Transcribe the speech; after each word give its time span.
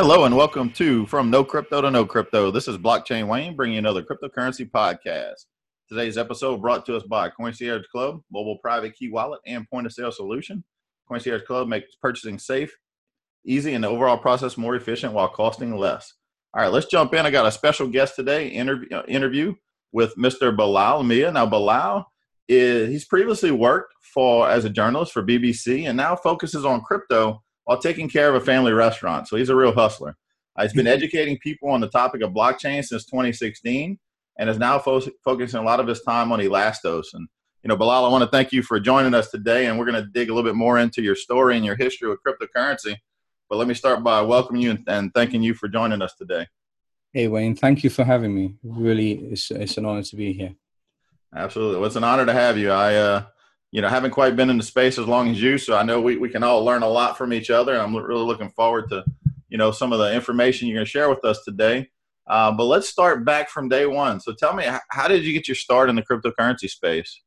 Hello 0.00 0.26
and 0.26 0.36
welcome 0.36 0.70
to 0.74 1.06
From 1.06 1.28
No 1.28 1.42
Crypto 1.42 1.80
to 1.80 1.90
No 1.90 2.06
Crypto. 2.06 2.52
This 2.52 2.68
is 2.68 2.78
Blockchain 2.78 3.26
Wayne 3.26 3.56
bringing 3.56 3.74
you 3.74 3.78
another 3.80 4.04
cryptocurrency 4.04 4.70
podcast. 4.70 5.46
Today's 5.88 6.16
episode 6.16 6.62
brought 6.62 6.86
to 6.86 6.94
us 6.94 7.02
by 7.02 7.30
Concierge 7.30 7.84
Club, 7.90 8.20
mobile 8.30 8.58
private 8.58 8.94
key 8.94 9.10
wallet, 9.10 9.40
and 9.44 9.68
point 9.68 9.86
of 9.88 9.92
sale 9.92 10.12
solution. 10.12 10.62
Concierge 11.08 11.42
Club 11.42 11.66
makes 11.66 11.96
purchasing 12.00 12.38
safe, 12.38 12.72
easy, 13.44 13.74
and 13.74 13.82
the 13.82 13.88
overall 13.88 14.16
process 14.16 14.56
more 14.56 14.76
efficient 14.76 15.14
while 15.14 15.28
costing 15.28 15.76
less. 15.76 16.14
All 16.54 16.62
right, 16.62 16.72
let's 16.72 16.86
jump 16.86 17.12
in. 17.14 17.26
I 17.26 17.32
got 17.32 17.46
a 17.46 17.50
special 17.50 17.88
guest 17.88 18.14
today 18.14 18.46
interview, 18.46 18.96
uh, 18.96 19.02
interview 19.08 19.56
with 19.90 20.14
Mr. 20.14 20.56
Bilal 20.56 21.02
Mia. 21.02 21.32
Now, 21.32 21.46
Bilal 21.46 22.06
is 22.48 22.88
he's 22.88 23.04
previously 23.04 23.50
worked 23.50 23.92
for 24.14 24.48
as 24.48 24.64
a 24.64 24.70
journalist 24.70 25.12
for 25.12 25.24
BBC 25.24 25.88
and 25.88 25.96
now 25.96 26.14
focuses 26.14 26.64
on 26.64 26.82
crypto 26.82 27.42
while 27.68 27.76
taking 27.76 28.08
care 28.08 28.30
of 28.30 28.34
a 28.34 28.42
family 28.42 28.72
restaurant. 28.72 29.28
So 29.28 29.36
he's 29.36 29.50
a 29.50 29.54
real 29.54 29.74
hustler. 29.74 30.16
Uh, 30.56 30.62
he's 30.62 30.72
been 30.72 30.86
educating 30.86 31.36
people 31.36 31.68
on 31.68 31.82
the 31.82 31.90
topic 31.90 32.22
of 32.22 32.32
blockchain 32.32 32.82
since 32.82 33.04
2016 33.04 33.98
and 34.38 34.48
is 34.48 34.56
now 34.56 34.78
fo- 34.78 35.02
focusing 35.22 35.60
a 35.60 35.62
lot 35.62 35.78
of 35.78 35.86
his 35.86 36.00
time 36.00 36.32
on 36.32 36.38
Elastos. 36.38 37.08
And, 37.12 37.28
you 37.62 37.68
know, 37.68 37.76
Bilal, 37.76 38.06
I 38.06 38.08
want 38.08 38.24
to 38.24 38.30
thank 38.30 38.52
you 38.52 38.62
for 38.62 38.80
joining 38.80 39.12
us 39.12 39.30
today. 39.30 39.66
And 39.66 39.78
we're 39.78 39.84
going 39.84 40.02
to 40.02 40.08
dig 40.10 40.30
a 40.30 40.34
little 40.34 40.48
bit 40.48 40.56
more 40.56 40.78
into 40.78 41.02
your 41.02 41.14
story 41.14 41.56
and 41.56 41.64
your 41.64 41.76
history 41.76 42.08
with 42.08 42.20
cryptocurrency. 42.26 42.96
But 43.50 43.56
let 43.56 43.68
me 43.68 43.74
start 43.74 44.02
by 44.02 44.22
welcoming 44.22 44.62
you 44.62 44.70
and, 44.70 44.84
and 44.86 45.12
thanking 45.12 45.42
you 45.42 45.52
for 45.52 45.68
joining 45.68 46.00
us 46.00 46.14
today. 46.14 46.46
Hey, 47.12 47.28
Wayne, 47.28 47.54
thank 47.54 47.84
you 47.84 47.90
for 47.90 48.02
having 48.02 48.34
me. 48.34 48.54
Really, 48.62 49.12
it's, 49.26 49.50
it's 49.50 49.76
an 49.76 49.84
honor 49.84 50.04
to 50.04 50.16
be 50.16 50.32
here. 50.32 50.54
Absolutely. 51.36 51.76
Well, 51.80 51.86
it's 51.88 51.96
an 51.96 52.04
honor 52.04 52.24
to 52.24 52.32
have 52.32 52.56
you. 52.56 52.70
I, 52.70 52.94
uh, 52.94 53.22
you 53.70 53.82
know, 53.82 53.88
haven't 53.88 54.12
quite 54.12 54.36
been 54.36 54.50
in 54.50 54.56
the 54.56 54.62
space 54.64 54.98
as 54.98 55.06
long 55.06 55.28
as 55.28 55.42
you, 55.42 55.58
so 55.58 55.76
I 55.76 55.82
know 55.82 56.00
we, 56.00 56.16
we 56.16 56.30
can 56.30 56.42
all 56.42 56.64
learn 56.64 56.82
a 56.82 56.88
lot 56.88 57.18
from 57.18 57.32
each 57.32 57.50
other. 57.50 57.74
And 57.74 57.82
I'm 57.82 57.94
really 57.94 58.24
looking 58.24 58.50
forward 58.50 58.88
to, 58.90 59.04
you 59.48 59.58
know, 59.58 59.70
some 59.70 59.92
of 59.92 59.98
the 59.98 60.14
information 60.14 60.68
you're 60.68 60.76
going 60.76 60.86
to 60.86 60.90
share 60.90 61.10
with 61.10 61.24
us 61.24 61.44
today. 61.44 61.88
Uh, 62.26 62.52
but 62.52 62.64
let's 62.64 62.88
start 62.88 63.24
back 63.24 63.48
from 63.48 63.68
day 63.68 63.86
one. 63.86 64.20
So 64.20 64.34
tell 64.34 64.54
me, 64.54 64.66
how 64.90 65.08
did 65.08 65.24
you 65.24 65.32
get 65.32 65.48
your 65.48 65.54
start 65.54 65.88
in 65.90 65.96
the 65.96 66.02
cryptocurrency 66.02 66.68
space? 66.68 67.22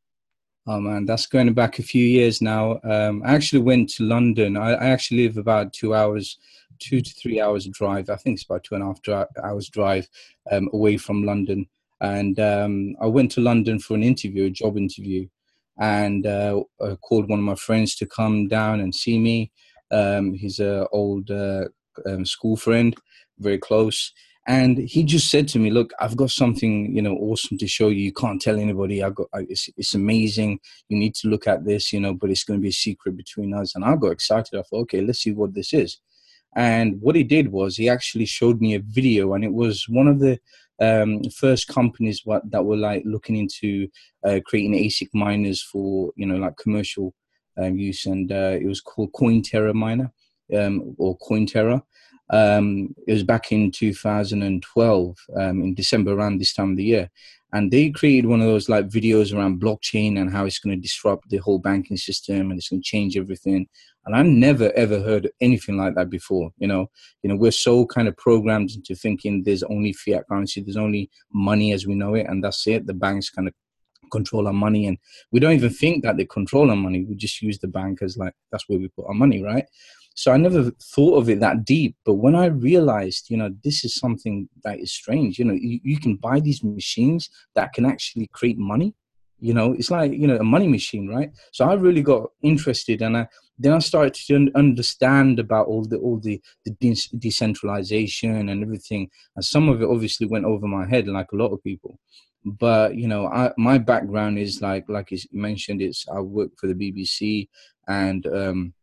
Oh 0.67 0.79
man, 0.79 1.05
that's 1.05 1.25
going 1.25 1.51
back 1.53 1.79
a 1.79 1.83
few 1.83 2.05
years 2.05 2.39
now. 2.39 2.79
Um, 2.83 3.23
I 3.25 3.33
actually 3.33 3.63
went 3.63 3.89
to 3.91 4.03
London. 4.03 4.55
I, 4.57 4.73
I, 4.73 4.89
actually 4.89 5.23
live 5.23 5.37
about 5.37 5.73
two 5.73 5.95
hours, 5.95 6.37
two 6.77 7.01
to 7.01 7.13
three 7.15 7.41
hours 7.41 7.65
drive. 7.65 8.11
I 8.11 8.15
think 8.15 8.35
it's 8.35 8.43
about 8.43 8.63
two 8.63 8.75
and 8.75 8.83
a 8.83 8.87
half 8.87 9.01
dri- 9.01 9.43
hours 9.43 9.69
drive 9.69 10.07
um, 10.51 10.69
away 10.71 10.97
from 10.97 11.23
London. 11.23 11.65
And 11.99 12.39
um, 12.39 12.95
I 13.01 13.07
went 13.07 13.31
to 13.31 13.41
London 13.41 13.79
for 13.79 13.95
an 13.95 14.03
interview, 14.03 14.45
a 14.45 14.49
job 14.51 14.77
interview 14.77 15.27
and 15.81 16.27
uh, 16.27 16.61
I 16.79 16.95
called 16.95 17.27
one 17.27 17.39
of 17.39 17.45
my 17.45 17.55
friends 17.55 17.95
to 17.95 18.05
come 18.05 18.47
down 18.47 18.79
and 18.79 18.93
see 18.93 19.17
me. 19.17 19.51
Um, 19.89 20.33
he's 20.35 20.59
an 20.59 20.85
old 20.93 21.31
uh, 21.31 21.65
um, 22.05 22.23
school 22.23 22.55
friend, 22.55 22.95
very 23.39 23.57
close. 23.57 24.13
And 24.47 24.77
he 24.77 25.03
just 25.03 25.29
said 25.29 25.47
to 25.49 25.59
me, 25.59 25.71
"Look, 25.71 25.91
I've 25.99 26.15
got 26.15 26.29
something, 26.29 26.95
you 26.95 27.01
know, 27.01 27.15
awesome 27.15 27.57
to 27.57 27.67
show 27.67 27.89
you. 27.89 28.03
You 28.03 28.13
can't 28.13 28.41
tell 28.41 28.59
anybody. 28.59 29.03
I 29.03 29.09
got, 29.09 29.27
I, 29.33 29.45
it's, 29.49 29.69
it's 29.75 29.95
amazing. 29.95 30.59
You 30.87 30.97
need 30.97 31.15
to 31.15 31.27
look 31.27 31.47
at 31.47 31.65
this, 31.65 31.91
you 31.91 31.99
know, 31.99 32.13
but 32.13 32.29
it's 32.29 32.43
going 32.43 32.59
to 32.59 32.61
be 32.61 32.69
a 32.69 32.73
secret 32.87 33.17
between 33.17 33.53
us." 33.53 33.73
And 33.75 33.83
I 33.83 33.95
got 33.95 34.11
excited. 34.11 34.57
I 34.57 34.63
thought, 34.63 34.81
"Okay, 34.83 35.01
let's 35.01 35.19
see 35.19 35.33
what 35.33 35.55
this 35.55 35.73
is." 35.73 35.97
And 36.55 37.01
what 37.01 37.15
he 37.15 37.23
did 37.23 37.51
was 37.51 37.77
he 37.77 37.87
actually 37.89 38.25
showed 38.25 38.61
me 38.61 38.75
a 38.75 38.79
video, 38.79 39.33
and 39.33 39.43
it 39.43 39.53
was 39.53 39.87
one 39.89 40.07
of 40.07 40.19
the 40.19 40.39
um, 40.81 41.23
first 41.29 41.67
companies 41.67 42.21
what, 42.25 42.49
that 42.51 42.63
were 42.65 42.77
like 42.77 43.03
looking 43.05 43.35
into 43.35 43.87
uh, 44.25 44.39
creating 44.45 44.73
ASIC 44.73 45.09
miners 45.13 45.61
for 45.61 46.11
you 46.15 46.25
know 46.25 46.37
like 46.37 46.57
commercial 46.57 47.13
um, 47.57 47.77
use, 47.77 48.05
and 48.05 48.31
uh, 48.31 48.57
it 48.59 48.65
was 48.65 48.81
called 48.81 49.11
CoinTerra 49.13 49.73
Miner 49.73 50.11
um, 50.57 50.95
or 50.97 51.17
CoinTerra. 51.19 51.81
Um, 52.31 52.95
it 53.07 53.13
was 53.13 53.23
back 53.23 53.51
in 53.51 53.71
2012 53.71 55.17
um, 55.35 55.61
in 55.61 55.73
December 55.73 56.13
around 56.13 56.39
this 56.39 56.53
time 56.53 56.71
of 56.71 56.77
the 56.77 56.83
year, 56.83 57.11
and 57.53 57.69
they 57.69 57.89
created 57.89 58.27
one 58.27 58.39
of 58.39 58.47
those 58.47 58.69
like 58.69 58.87
videos 58.87 59.35
around 59.35 59.61
blockchain 59.61 60.19
and 60.19 60.31
how 60.31 60.45
it's 60.45 60.59
going 60.59 60.75
to 60.75 60.81
disrupt 60.81 61.29
the 61.29 61.37
whole 61.37 61.59
banking 61.59 61.97
system 61.97 62.49
and 62.49 62.57
it's 62.57 62.69
going 62.69 62.81
to 62.81 62.87
change 62.87 63.17
everything. 63.17 63.67
And 64.05 64.15
i 64.15 64.23
never 64.23 64.71
ever 64.75 64.99
heard 64.99 65.29
anything 65.41 65.77
like 65.77 65.93
that 65.95 66.09
before 66.09 66.51
you 66.57 66.67
know? 66.67 66.89
You 67.21 67.29
know 67.29 67.35
we're 67.35 67.51
so 67.51 67.85
kind 67.85 68.07
of 68.07 68.17
programmed 68.17 68.71
into 68.71 68.95
thinking 68.95 69.43
there's 69.43 69.63
only 69.63 69.93
fiat 69.93 70.27
currency 70.27 70.61
there's 70.61 70.77
only 70.77 71.11
money 71.33 71.71
as 71.71 71.85
we 71.85 71.95
know 71.95 72.15
it 72.15 72.25
and 72.27 72.43
that's 72.43 72.65
it. 72.65 72.87
The 72.87 72.93
banks 72.93 73.29
kind 73.29 73.47
of 73.47 73.53
control 74.11 74.47
our 74.47 74.53
money 74.53 74.87
and 74.87 74.97
we 75.31 75.39
don't 75.39 75.53
even 75.53 75.69
think 75.69 76.03
that 76.03 76.17
they 76.17 76.25
control 76.25 76.69
our 76.69 76.75
money. 76.75 77.03
We 77.03 77.15
just 77.15 77.41
use 77.41 77.59
the 77.59 77.67
bank 77.67 78.01
as 78.01 78.17
like 78.17 78.33
that's 78.51 78.67
where 78.69 78.79
we 78.79 78.87
put 78.87 79.07
our 79.07 79.13
money 79.13 79.43
right 79.43 79.65
so 80.15 80.31
I 80.31 80.37
never 80.37 80.71
thought 80.71 81.17
of 81.17 81.29
it 81.29 81.39
that 81.39 81.65
deep. 81.65 81.95
But 82.05 82.15
when 82.15 82.35
I 82.35 82.47
realized, 82.47 83.29
you 83.29 83.37
know, 83.37 83.49
this 83.63 83.85
is 83.85 83.95
something 83.95 84.49
that 84.63 84.79
is 84.79 84.91
strange, 84.91 85.39
you 85.39 85.45
know, 85.45 85.53
you, 85.53 85.79
you 85.83 85.99
can 85.99 86.15
buy 86.15 86.39
these 86.39 86.63
machines 86.63 87.29
that 87.55 87.73
can 87.73 87.85
actually 87.85 88.27
create 88.27 88.57
money. 88.57 88.93
You 89.39 89.55
know, 89.55 89.73
it's 89.73 89.89
like, 89.89 90.11
you 90.11 90.27
know, 90.27 90.37
a 90.37 90.43
money 90.43 90.67
machine, 90.67 91.07
right? 91.07 91.31
So 91.51 91.65
I 91.65 91.73
really 91.73 92.03
got 92.03 92.29
interested 92.43 93.01
and 93.01 93.17
I, 93.17 93.27
then 93.57 93.73
I 93.73 93.79
started 93.79 94.13
to 94.13 94.51
understand 94.55 95.39
about 95.39 95.67
all 95.67 95.83
the 95.83 95.97
all 95.97 96.19
the, 96.19 96.39
the 96.65 96.71
de- 96.79 97.17
decentralization 97.17 98.49
and 98.49 98.61
everything. 98.61 99.09
And 99.35 99.43
some 99.43 99.69
of 99.69 99.81
it 99.81 99.89
obviously 99.89 100.27
went 100.27 100.45
over 100.45 100.67
my 100.67 100.87
head, 100.87 101.07
like 101.07 101.31
a 101.31 101.35
lot 101.35 101.51
of 101.51 101.63
people. 101.63 101.99
But 102.43 102.95
you 102.95 103.07
know, 103.07 103.27
I, 103.27 103.51
my 103.57 103.77
background 103.77 104.37
is 104.37 104.61
like 104.61 104.85
like 104.89 105.11
you 105.11 105.19
mentioned, 105.31 105.81
it's 105.81 106.05
I 106.07 106.19
work 106.19 106.51
for 106.57 106.67
the 106.67 106.73
BBC 106.73 107.47
and 107.87 108.25
um, 108.27 108.73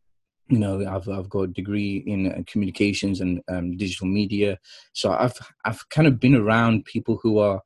you 0.48 0.58
know 0.58 0.84
I've 0.86 1.08
I've 1.08 1.28
got 1.28 1.42
a 1.42 1.48
degree 1.48 2.02
in 2.06 2.32
uh, 2.32 2.42
communications 2.46 3.20
and 3.20 3.40
um, 3.48 3.76
digital 3.76 4.06
media, 4.06 4.58
so 4.92 5.12
I've 5.12 5.34
I've 5.64 5.88
kind 5.90 6.08
of 6.08 6.18
been 6.18 6.34
around 6.34 6.84
people 6.84 7.18
who 7.22 7.38
are 7.38 7.60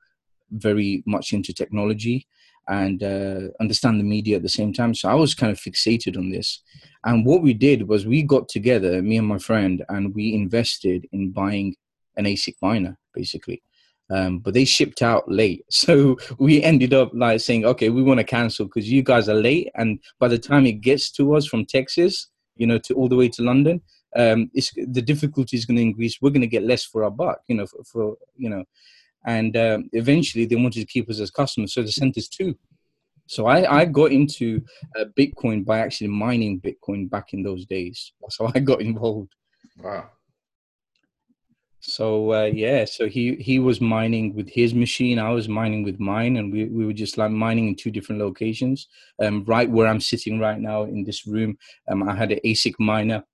very 0.51 1.03
much 1.07 1.33
into 1.33 1.53
technology 1.53 2.27
and 2.69 3.03
uh, 3.03 3.49
understand 3.61 3.99
the 3.99 4.05
media 4.05 4.37
at 4.37 4.43
the 4.43 4.49
same 4.49 4.73
time. 4.73 4.95
So 4.95 5.09
I 5.09 5.15
was 5.15 5.35
kind 5.35 5.51
of 5.51 5.59
fixated 5.59 6.17
on 6.17 6.31
this, 6.31 6.63
and 7.05 7.25
what 7.25 7.43
we 7.43 7.55
did 7.55 7.89
was 7.89 8.07
we 8.07 8.23
got 8.23 8.49
together, 8.49 9.01
me 9.03 9.17
and 9.17 9.27
my 9.27 9.39
friend, 9.39 9.85
and 9.89 10.15
we 10.15 10.35
invested 10.35 11.07
in 11.13 11.31
buying 11.31 11.75
an 12.17 12.25
ASIC 12.25 12.55
miner, 12.61 12.99
basically. 13.15 13.63
Um, 14.11 14.41
but 14.41 14.53
they 14.53 14.67
shipped 14.67 15.01
out 15.01 15.31
late. 15.31 15.65
So 15.71 16.19
we 16.39 16.63
ended 16.63 16.93
up 16.93 17.13
like 17.15 17.41
saying, 17.41 17.65
okay, 17.65 17.89
we 17.89 18.03
want 18.03 18.19
to 18.19 18.25
cancel 18.25 18.67
because 18.67 18.91
you 18.91 19.03
guys 19.03 19.29
are 19.29 19.35
late. 19.35 19.71
And 19.75 20.01
by 20.21 20.29
the 20.29 20.39
time 20.39 20.67
it 20.67 20.83
gets 20.83 21.11
to 21.13 21.35
us 21.35 21.47
from 21.47 21.65
Texas, 21.65 22.29
you 22.57 22.67
know, 22.67 22.79
to 22.79 22.95
all 22.95 23.09
the 23.09 23.17
way 23.17 23.29
to 23.29 23.43
London, 23.43 23.81
um, 24.17 24.51
it's, 24.55 24.73
the 24.75 25.03
difficulty 25.03 25.57
is 25.57 25.65
going 25.65 25.77
to 25.77 25.83
increase. 25.83 26.19
We're 26.21 26.31
going 26.31 26.43
to 26.43 26.47
get 26.47 26.65
less 26.65 26.85
for 26.85 27.05
our 27.05 27.11
buck, 27.11 27.41
you 27.49 27.57
know, 27.57 27.67
for, 27.67 27.85
for 27.85 28.17
you 28.37 28.51
know, 28.51 28.65
and 29.27 29.57
um, 29.57 29.91
eventually 29.93 30.47
they 30.47 30.57
wanted 30.57 30.81
to 30.81 30.87
keep 30.87 31.09
us 31.09 31.21
as 31.21 31.31
customers, 31.31 31.75
so 31.75 31.83
they 31.83 31.91
sent 31.91 32.19
us 32.19 32.29
two. 32.29 32.57
So 33.27 33.47
I, 33.47 33.81
I 33.81 33.85
got 33.85 34.13
into 34.13 34.61
uh, 34.99 35.05
Bitcoin 35.19 35.65
by 35.65 35.79
actually 35.79 36.09
mining 36.09 36.61
Bitcoin 36.61 37.09
back 37.09 37.33
in 37.33 37.43
those 37.43 37.65
days. 37.67 38.13
How 38.39 38.51
I 38.55 38.59
got 38.59 38.83
involved. 38.83 39.33
Wow. 39.79 40.11
So 41.85 42.33
uh, 42.33 42.45
yeah, 42.45 42.85
so 42.85 43.09
he 43.09 43.35
he 43.37 43.59
was 43.59 43.81
mining 43.81 44.35
with 44.35 44.49
his 44.49 44.73
machine, 44.73 45.19
I 45.19 45.31
was 45.31 45.49
mining 45.49 45.83
with 45.83 45.99
mine, 45.99 46.37
and 46.37 46.53
we, 46.53 46.67
we 46.67 46.87
were 46.87 46.93
just 46.93 47.19
like 47.19 47.33
mining 47.33 47.67
in 47.67 47.75
two 47.75 47.91
different 47.91 48.21
locations. 48.21 48.87
Um, 49.21 49.45
right 49.47 49.69
where 49.69 49.89
I'm 49.89 50.01
sitting 50.01 50.39
right 50.39 50.61
now 50.61 50.85
in 50.85 51.03
this 51.03 51.27
room, 51.27 51.59
um, 51.91 52.09
I 52.09 52.15
had 52.15 52.31
an 52.31 52.39
ASIC 52.45 52.75
miner, 52.79 53.25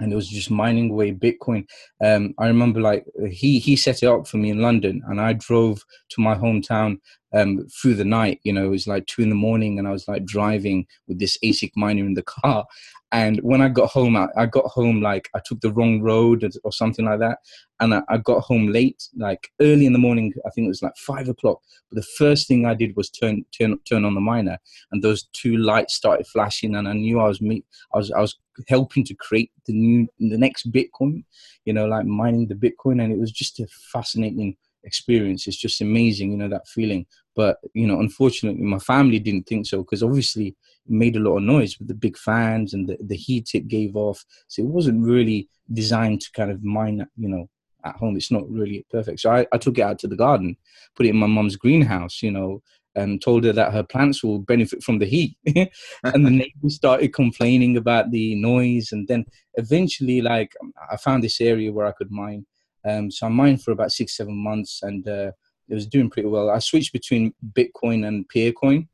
and 0.00 0.12
it 0.12 0.16
was 0.16 0.28
just 0.28 0.50
mining 0.50 0.90
away 0.90 1.12
Bitcoin. 1.12 1.64
Um, 2.04 2.34
I 2.38 2.48
remember 2.48 2.80
like 2.80 3.06
he 3.30 3.60
he 3.60 3.76
set 3.76 4.02
it 4.02 4.06
up 4.06 4.26
for 4.26 4.38
me 4.38 4.50
in 4.50 4.60
London, 4.60 5.00
and 5.06 5.20
I 5.20 5.34
drove 5.34 5.84
to 6.10 6.20
my 6.20 6.34
hometown 6.34 6.98
um, 7.34 7.68
through 7.68 7.94
the 7.94 8.04
night. 8.04 8.40
You 8.42 8.52
know, 8.52 8.66
it 8.66 8.70
was 8.70 8.88
like 8.88 9.06
two 9.06 9.22
in 9.22 9.28
the 9.28 9.36
morning, 9.36 9.78
and 9.78 9.86
I 9.86 9.92
was 9.92 10.08
like 10.08 10.24
driving 10.24 10.86
with 11.06 11.20
this 11.20 11.38
ASIC 11.44 11.70
miner 11.76 12.04
in 12.04 12.14
the 12.14 12.22
car, 12.40 12.66
and 13.12 13.38
when 13.42 13.62
I 13.62 13.68
got 13.68 13.90
home, 13.90 14.16
I, 14.16 14.26
I, 14.36 14.46
got 14.46 14.64
home 14.64 15.00
like 15.00 15.28
I 15.34 15.40
took 15.44 15.60
the 15.60 15.72
wrong 15.72 16.00
road 16.00 16.44
or 16.64 16.72
something 16.72 17.04
like 17.04 17.20
that. 17.20 17.38
And 17.78 17.94
I, 17.94 18.02
I, 18.08 18.18
got 18.18 18.40
home 18.40 18.72
late, 18.72 19.08
like 19.16 19.48
early 19.60 19.86
in 19.86 19.92
the 19.92 19.98
morning. 19.98 20.32
I 20.44 20.50
think 20.50 20.64
it 20.64 20.68
was 20.68 20.82
like 20.82 20.96
five 20.96 21.28
o'clock. 21.28 21.60
But 21.88 21.96
the 21.96 22.06
first 22.18 22.48
thing 22.48 22.66
I 22.66 22.74
did 22.74 22.96
was 22.96 23.08
turn 23.08 23.44
turn 23.56 23.78
turn 23.88 24.04
on 24.04 24.14
the 24.14 24.20
miner, 24.20 24.58
and 24.90 25.02
those 25.04 25.28
two 25.34 25.56
lights 25.56 25.94
started 25.94 26.26
flashing, 26.26 26.74
and 26.74 26.88
I 26.88 26.94
knew 26.94 27.20
I 27.20 27.28
was 27.28 27.40
me. 27.40 27.64
I 27.94 27.98
was 27.98 28.10
I 28.10 28.20
was 28.20 28.36
helping 28.66 29.04
to 29.04 29.14
create 29.14 29.52
the 29.66 29.72
new 29.72 30.08
the 30.18 30.38
next 30.38 30.72
Bitcoin. 30.72 31.24
You 31.64 31.74
know, 31.74 31.86
like 31.86 32.06
mining 32.06 32.48
the 32.48 32.54
Bitcoin, 32.54 33.02
and 33.02 33.12
it 33.12 33.18
was 33.18 33.30
just 33.30 33.60
a 33.60 33.68
fascinating 33.92 34.56
experience. 34.82 35.46
It's 35.46 35.56
just 35.56 35.80
amazing, 35.80 36.32
you 36.32 36.38
know, 36.38 36.48
that 36.48 36.66
feeling. 36.66 37.06
But 37.36 37.58
you 37.74 37.86
know, 37.86 38.00
unfortunately, 38.00 38.62
my 38.62 38.78
family 38.78 39.18
didn't 39.18 39.46
think 39.46 39.66
so 39.66 39.82
because 39.82 40.02
obviously 40.02 40.48
it 40.48 40.56
made 40.88 41.16
a 41.16 41.20
lot 41.20 41.36
of 41.36 41.42
noise 41.42 41.78
with 41.78 41.86
the 41.86 41.94
big 41.94 42.16
fans 42.16 42.72
and 42.72 42.88
the, 42.88 42.96
the 42.98 43.14
heat 43.14 43.54
it 43.54 43.68
gave 43.68 43.94
off. 43.94 44.24
So 44.48 44.62
it 44.62 44.68
wasn't 44.68 45.04
really 45.04 45.48
designed 45.72 46.22
to 46.22 46.32
kind 46.32 46.50
of 46.50 46.64
mine, 46.64 47.06
you 47.16 47.28
know, 47.28 47.48
at 47.84 47.96
home. 47.96 48.16
It's 48.16 48.32
not 48.32 48.50
really 48.50 48.86
perfect. 48.90 49.20
So 49.20 49.30
I, 49.30 49.46
I 49.52 49.58
took 49.58 49.78
it 49.78 49.82
out 49.82 49.98
to 50.00 50.08
the 50.08 50.16
garden, 50.16 50.56
put 50.96 51.06
it 51.06 51.10
in 51.10 51.16
my 51.16 51.26
mom's 51.26 51.56
greenhouse, 51.56 52.22
you 52.22 52.30
know, 52.30 52.62
and 52.94 53.20
told 53.20 53.44
her 53.44 53.52
that 53.52 53.74
her 53.74 53.82
plants 53.82 54.24
will 54.24 54.38
benefit 54.38 54.82
from 54.82 54.98
the 54.98 55.06
heat. 55.06 55.36
and 56.04 56.26
the 56.26 56.30
neighbors 56.42 56.76
started 56.76 57.12
complaining 57.12 57.76
about 57.76 58.10
the 58.10 58.34
noise. 58.36 58.92
And 58.92 59.06
then 59.06 59.26
eventually, 59.54 60.22
like, 60.22 60.54
I 60.90 60.96
found 60.96 61.22
this 61.22 61.40
area 61.40 61.70
where 61.70 61.86
I 61.86 61.92
could 61.92 62.10
mine. 62.10 62.46
Um, 62.86 63.10
so 63.10 63.26
I 63.26 63.30
mined 63.30 63.62
for 63.62 63.72
about 63.72 63.92
six, 63.92 64.16
seven 64.16 64.36
months 64.36 64.80
and 64.82 65.06
uh, 65.06 65.32
it 65.68 65.74
was 65.74 65.86
doing 65.86 66.10
pretty 66.10 66.28
well. 66.28 66.50
I 66.50 66.58
switched 66.58 66.92
between 66.92 67.34
Bitcoin 67.52 68.06
and 68.06 68.26
Peercoin. 68.28 68.88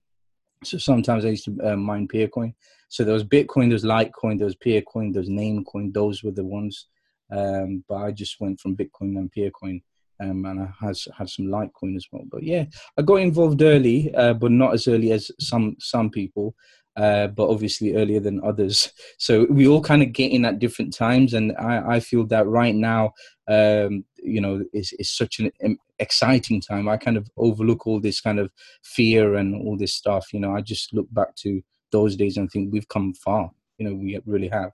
So 0.64 0.78
sometimes 0.78 1.24
I 1.24 1.30
used 1.30 1.44
to 1.46 1.58
uh, 1.64 1.76
mine 1.76 2.08
Peercoin. 2.08 2.54
So 2.88 3.04
there 3.04 3.14
was 3.14 3.24
Bitcoin, 3.24 3.68
there 3.68 3.80
was 3.80 3.84
Litecoin, 3.84 4.38
there 4.38 4.46
was 4.46 4.56
Peercoin, 4.56 5.12
there 5.12 5.22
was 5.22 5.28
Namecoin. 5.28 5.92
Those 5.92 6.22
were 6.22 6.30
the 6.30 6.44
ones. 6.44 6.86
Um, 7.30 7.84
but 7.88 7.96
I 7.96 8.10
just 8.10 8.40
went 8.40 8.60
from 8.60 8.76
Bitcoin 8.76 9.16
and 9.16 9.32
Peercoin 9.32 9.80
um, 10.22 10.44
and 10.44 10.60
I 10.60 10.68
has 10.80 11.06
had 11.16 11.28
some 11.28 11.46
Litecoin 11.46 11.96
as 11.96 12.06
well. 12.10 12.24
But 12.30 12.42
yeah, 12.42 12.64
I 12.98 13.02
got 13.02 13.16
involved 13.16 13.62
early, 13.62 14.14
uh, 14.14 14.34
but 14.34 14.52
not 14.52 14.74
as 14.74 14.88
early 14.88 15.12
as 15.12 15.30
some 15.40 15.76
some 15.78 16.10
people, 16.10 16.54
uh, 16.96 17.28
but 17.28 17.48
obviously 17.48 17.94
earlier 17.94 18.20
than 18.20 18.42
others. 18.44 18.92
So 19.18 19.46
we 19.48 19.66
all 19.66 19.82
kind 19.82 20.02
of 20.02 20.12
get 20.12 20.32
in 20.32 20.44
at 20.44 20.58
different 20.58 20.94
times, 20.94 21.34
and 21.34 21.52
I, 21.58 21.94
I 21.94 22.00
feel 22.00 22.26
that 22.26 22.46
right 22.46 22.74
now, 22.74 23.12
um, 23.48 24.04
you 24.16 24.40
know, 24.40 24.64
is 24.72 24.92
is 24.98 25.10
such 25.10 25.40
an 25.40 25.78
exciting 25.98 26.60
time. 26.60 26.88
I 26.88 26.96
kind 26.96 27.16
of 27.16 27.28
overlook 27.36 27.86
all 27.86 28.00
this 28.00 28.20
kind 28.20 28.38
of 28.38 28.50
fear 28.82 29.34
and 29.34 29.54
all 29.54 29.76
this 29.76 29.94
stuff. 29.94 30.32
You 30.32 30.40
know, 30.40 30.54
I 30.54 30.60
just 30.60 30.92
look 30.92 31.06
back 31.12 31.34
to 31.36 31.62
those 31.90 32.16
days 32.16 32.36
and 32.36 32.50
think 32.50 32.72
we've 32.72 32.88
come 32.88 33.14
far. 33.14 33.50
You 33.78 33.88
know, 33.88 33.94
we 33.94 34.18
really 34.26 34.48
have. 34.48 34.72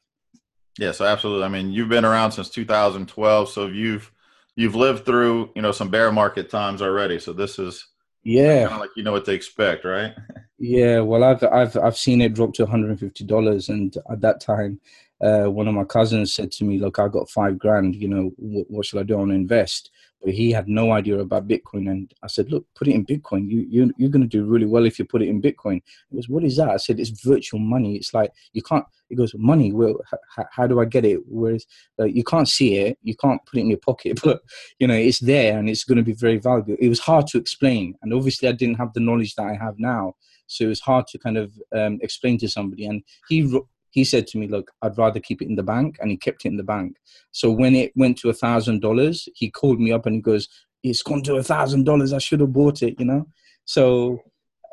Yeah, 0.79 0.93
so 0.93 1.05
absolutely. 1.05 1.45
I 1.45 1.49
mean, 1.49 1.73
you've 1.73 1.89
been 1.89 2.05
around 2.05 2.33
since 2.33 2.51
2012, 2.51 3.49
so 3.49 3.67
you've 3.67 4.13
you've 4.57 4.75
lived 4.75 5.05
through 5.07 5.51
you 5.55 5.63
know 5.63 5.73
some 5.73 5.89
bear 5.89 6.11
market 6.13 6.51
times 6.51 6.83
already. 6.83 7.19
So 7.19 7.33
this 7.33 7.59
is 7.59 7.87
yeah, 8.23 8.63
kind 8.65 8.75
of 8.75 8.81
like 8.81 8.91
you 8.97 9.03
know 9.03 9.13
what 9.13 9.25
to 9.27 9.33
expect, 9.33 9.85
right? 9.85 10.15
Yeah, 10.59 11.01
well, 11.01 11.23
I've 11.23 11.43
I've 11.45 11.77
I've 11.77 11.97
seen 11.97 12.21
it 12.21 12.35
drop 12.35 12.53
to 12.55 12.65
150 12.65 13.25
dollars, 13.25 13.69
and 13.69 13.97
at 14.11 14.21
that 14.23 14.41
time, 14.41 14.81
uh, 15.21 15.45
one 15.45 15.69
of 15.69 15.75
my 15.75 15.85
cousins 15.85 16.35
said 16.35 16.51
to 16.53 16.65
me, 16.65 16.79
"Look, 16.79 16.99
I 16.99 17.07
got 17.09 17.31
five 17.31 17.59
grand. 17.59 17.95
You 17.95 18.09
know, 18.09 18.33
what, 18.37 18.69
what 18.69 18.87
should 18.87 18.99
I 18.99 19.05
do? 19.05 19.15
I 19.15 19.19
want 19.19 19.31
to 19.31 19.35
invest." 19.37 19.91
But 20.21 20.35
he 20.35 20.51
had 20.51 20.67
no 20.69 20.91
idea 20.91 21.21
about 21.21 21.47
Bitcoin, 21.47 21.89
and 21.89 22.13
I 22.25 22.27
said, 22.27 22.51
"Look, 22.51 22.67
put 22.75 22.89
it 22.89 22.95
in 22.95 23.07
Bitcoin. 23.07 23.49
You 23.49 23.67
you 23.71 23.93
you're 23.99 24.11
going 24.11 24.23
to 24.23 24.29
do 24.29 24.45
really 24.45 24.67
well 24.67 24.85
if 24.85 24.99
you 24.99 25.05
put 25.05 25.23
it 25.23 25.29
in 25.29 25.41
Bitcoin." 25.41 25.81
He 26.11 26.17
goes, 26.17 26.29
"What 26.29 26.43
is 26.43 26.57
that?" 26.57 26.71
I 26.71 26.77
said, 26.79 26.99
"It's 26.99 27.11
virtual 27.25 27.61
money. 27.61 27.95
It's 27.95 28.13
like 28.13 28.33
you 28.53 28.63
can't." 28.63 28.85
He 29.09 29.15
goes, 29.15 29.33
"Money? 29.37 29.73
Well, 29.73 29.97
h- 30.39 30.47
how 30.51 30.67
do 30.67 30.81
I 30.81 30.87
get 30.87 31.05
it? 31.05 31.21
Whereas 31.29 31.67
uh, 32.01 32.05
you 32.05 32.25
can't 32.25 32.49
see 32.49 32.75
it, 32.79 32.99
you 33.05 33.15
can't 33.15 33.41
put 33.47 33.59
it 33.59 33.63
in 33.63 33.69
your 33.71 33.79
pocket, 33.79 34.21
but 34.25 34.41
you 34.81 34.89
know 34.89 34.95
it's 34.95 35.21
there, 35.21 35.57
and 35.57 35.69
it's 35.69 35.85
going 35.85 35.99
to 35.99 36.03
be 36.03 36.15
very 36.15 36.39
valuable." 36.39 36.77
It 36.81 36.89
was 36.89 36.99
hard 36.99 37.29
to 37.29 37.39
explain, 37.39 37.95
and 38.03 38.13
obviously 38.13 38.49
I 38.49 38.53
didn't 38.53 38.77
have 38.79 38.93
the 38.95 39.01
knowledge 39.01 39.37
that 39.37 39.47
I 39.47 39.55
have 39.55 39.79
now, 39.79 40.15
so 40.49 40.65
it 40.65 40.69
was 40.69 40.81
hard 40.81 41.07
to 41.09 41.19
kind 41.19 41.37
of 41.37 41.53
um, 41.77 41.99
explain 42.03 42.39
to 42.39 42.49
somebody. 42.49 42.87
And 42.87 43.03
he 43.29 43.49
he 43.91 44.05
said 44.05 44.27
to 44.29 44.39
me, 44.39 44.49
"Look, 44.49 44.71
I'd 44.83 44.99
rather 44.99 45.21
keep 45.21 45.43
it 45.43 45.49
in 45.49 45.57
the 45.57 45.63
bank," 45.63 45.97
and 46.01 46.11
he 46.11 46.17
kept 46.17 46.45
it 46.45 46.49
in 46.49 46.57
the 46.57 46.63
bank. 46.63 46.97
So 47.31 47.51
when 47.51 47.75
it 47.75 47.93
went 47.95 48.19
to 48.19 48.31
a 48.31 48.35
thousand 48.35 48.81
dollars, 48.81 49.29
he 49.35 49.51
called 49.51 49.81
me 49.81 49.93
up 49.93 50.07
and 50.07 50.17
he 50.17 50.21
goes, 50.21 50.49
"It's 50.83 51.03
gone 51.03 51.23
to 51.25 51.37
a 51.37 51.43
thousand 51.43 51.85
dollars. 51.85 52.13
I 52.13 52.19
should 52.19 52.41
have 52.41 52.53
bought 52.53 52.83
it," 52.83 52.99
you 52.99 53.07
know. 53.07 53.27
So, 53.65 54.21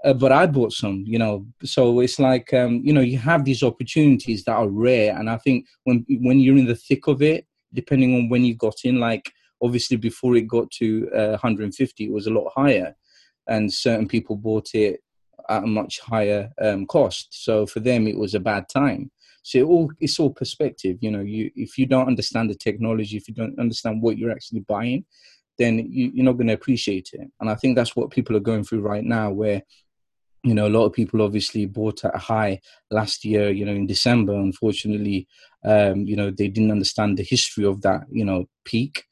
uh, 0.04 0.13
but 0.13 0.31
I 0.31 0.45
bought 0.48 0.74
some, 0.74 1.04
you 1.06 1.19
know. 1.19 1.45
So 1.63 2.00
it's 2.00 2.19
like, 2.19 2.54
um, 2.54 2.81
you 2.83 2.94
know, 2.94 3.01
you 3.01 3.18
have 3.18 3.45
these 3.45 3.63
opportunities 3.63 4.44
that 4.45 4.56
are 4.56 4.69
rare, 4.69 5.18
and 5.18 5.30
I 5.30 5.38
think 5.38 5.66
when 5.83 6.06
when 6.22 6.39
you're 6.39 6.57
in 6.57 6.68
the 6.68 6.75
thick 6.75 7.07
of 7.07 7.22
it, 7.22 7.45
depending 7.74 8.16
on 8.16 8.30
when 8.30 8.44
you 8.45 8.56
got 8.56 8.77
in, 8.83 9.00
like 9.00 9.31
obviously 9.62 9.98
before 9.98 10.36
it 10.36 10.48
got 10.48 10.69
to 10.69 11.10
uh, 11.16 11.30
150, 11.30 12.06
it 12.06 12.12
was 12.12 12.27
a 12.27 12.31
lot 12.31 12.51
higher, 12.56 12.95
and 13.48 13.74
certain 13.74 14.07
people 14.07 14.36
bought 14.36 14.69
it 14.74 15.01
at 15.50 15.63
a 15.63 15.68
much 15.68 16.00
higher 16.00 16.51
um, 16.62 16.86
cost. 16.86 17.27
So 17.31 17.65
for 17.65 17.80
them, 17.80 18.07
it 18.07 18.18
was 18.18 18.36
a 18.36 18.39
bad 18.39 18.68
time. 18.69 19.12
So 19.44 19.59
it 19.59 19.63
all 19.63 19.92
it's 20.00 20.19
all 20.19 20.31
perspective. 20.31 20.97
You 21.01 21.12
know, 21.12 21.21
you 21.21 21.51
if 21.56 21.77
you 21.77 21.86
don't 21.86 22.07
understand 22.07 22.50
the 22.50 22.56
technology, 22.56 23.18
if 23.18 23.27
you 23.27 23.33
don't 23.33 23.59
understand 23.59 24.01
what 24.01 24.18
you're 24.18 24.31
actually 24.31 24.62
buying, 24.62 25.06
then 25.59 25.80
you, 25.92 26.12
you're 26.13 26.25
not 26.25 26.38
going 26.38 26.47
to 26.47 26.53
appreciate 26.53 27.12
it. 27.13 27.30
And 27.39 27.50
I 27.50 27.56
think 27.56 27.75
that's 27.75 27.95
what 27.95 28.09
people 28.09 28.36
are 28.36 28.42
going 28.42 28.63
through 28.63 28.81
right 28.81 29.03
now, 29.03 29.31
where 29.31 29.62
you 30.44 30.56
know 30.56 30.68
a 30.68 30.75
lot 30.75 30.86
of 30.86 30.94
people 30.94 31.21
obviously 31.21 31.65
bought 31.68 32.03
at 32.06 32.15
a 32.15 32.19
high 32.19 32.59
last 32.89 33.24
year. 33.24 33.51
You 33.51 33.65
know, 33.65 33.74
in 33.74 33.86
December, 33.86 34.33
unfortunately, 34.33 35.27
um, 35.63 36.06
you 36.06 36.15
know 36.15 36.31
they 36.31 36.48
didn't 36.48 36.71
understand 36.71 37.18
the 37.18 37.24
history 37.24 37.65
of 37.65 37.81
that. 37.81 38.06
You 38.12 38.25
know, 38.25 38.45
peak 38.63 39.06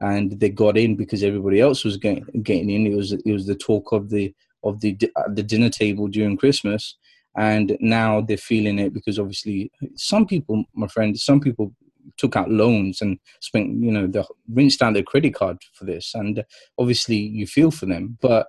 and 0.00 0.38
they 0.40 0.48
got 0.48 0.78
in 0.78 0.96
because 0.96 1.22
everybody 1.22 1.60
else 1.60 1.84
was 1.84 1.96
getting 1.96 2.24
getting 2.42 2.70
in. 2.70 2.86
It 2.86 2.96
was 2.96 3.12
it 3.12 3.32
was 3.32 3.46
the 3.46 3.54
talk 3.54 3.92
of 3.92 4.08
the 4.08 4.34
of 4.62 4.80
the 4.80 4.98
uh, 5.16 5.28
the 5.32 5.42
dinner 5.42 5.70
table 5.70 6.08
during 6.08 6.36
Christmas, 6.36 6.96
and 7.36 7.76
now 7.80 8.20
they're 8.20 8.36
feeling 8.36 8.78
it 8.78 8.92
because 8.92 9.18
obviously 9.18 9.70
some 9.96 10.26
people, 10.26 10.64
my 10.74 10.88
friend, 10.88 11.18
some 11.18 11.40
people 11.40 11.74
took 12.16 12.34
out 12.36 12.50
loans 12.50 13.00
and 13.00 13.18
spent 13.40 13.82
you 13.82 13.90
know 13.90 14.06
the 14.06 14.24
rinsed 14.52 14.82
out 14.82 14.94
their 14.94 15.02
credit 15.02 15.34
card 15.34 15.58
for 15.74 15.84
this, 15.84 16.14
and 16.14 16.44
obviously 16.78 17.16
you 17.16 17.46
feel 17.46 17.70
for 17.70 17.86
them, 17.86 18.18
but 18.20 18.48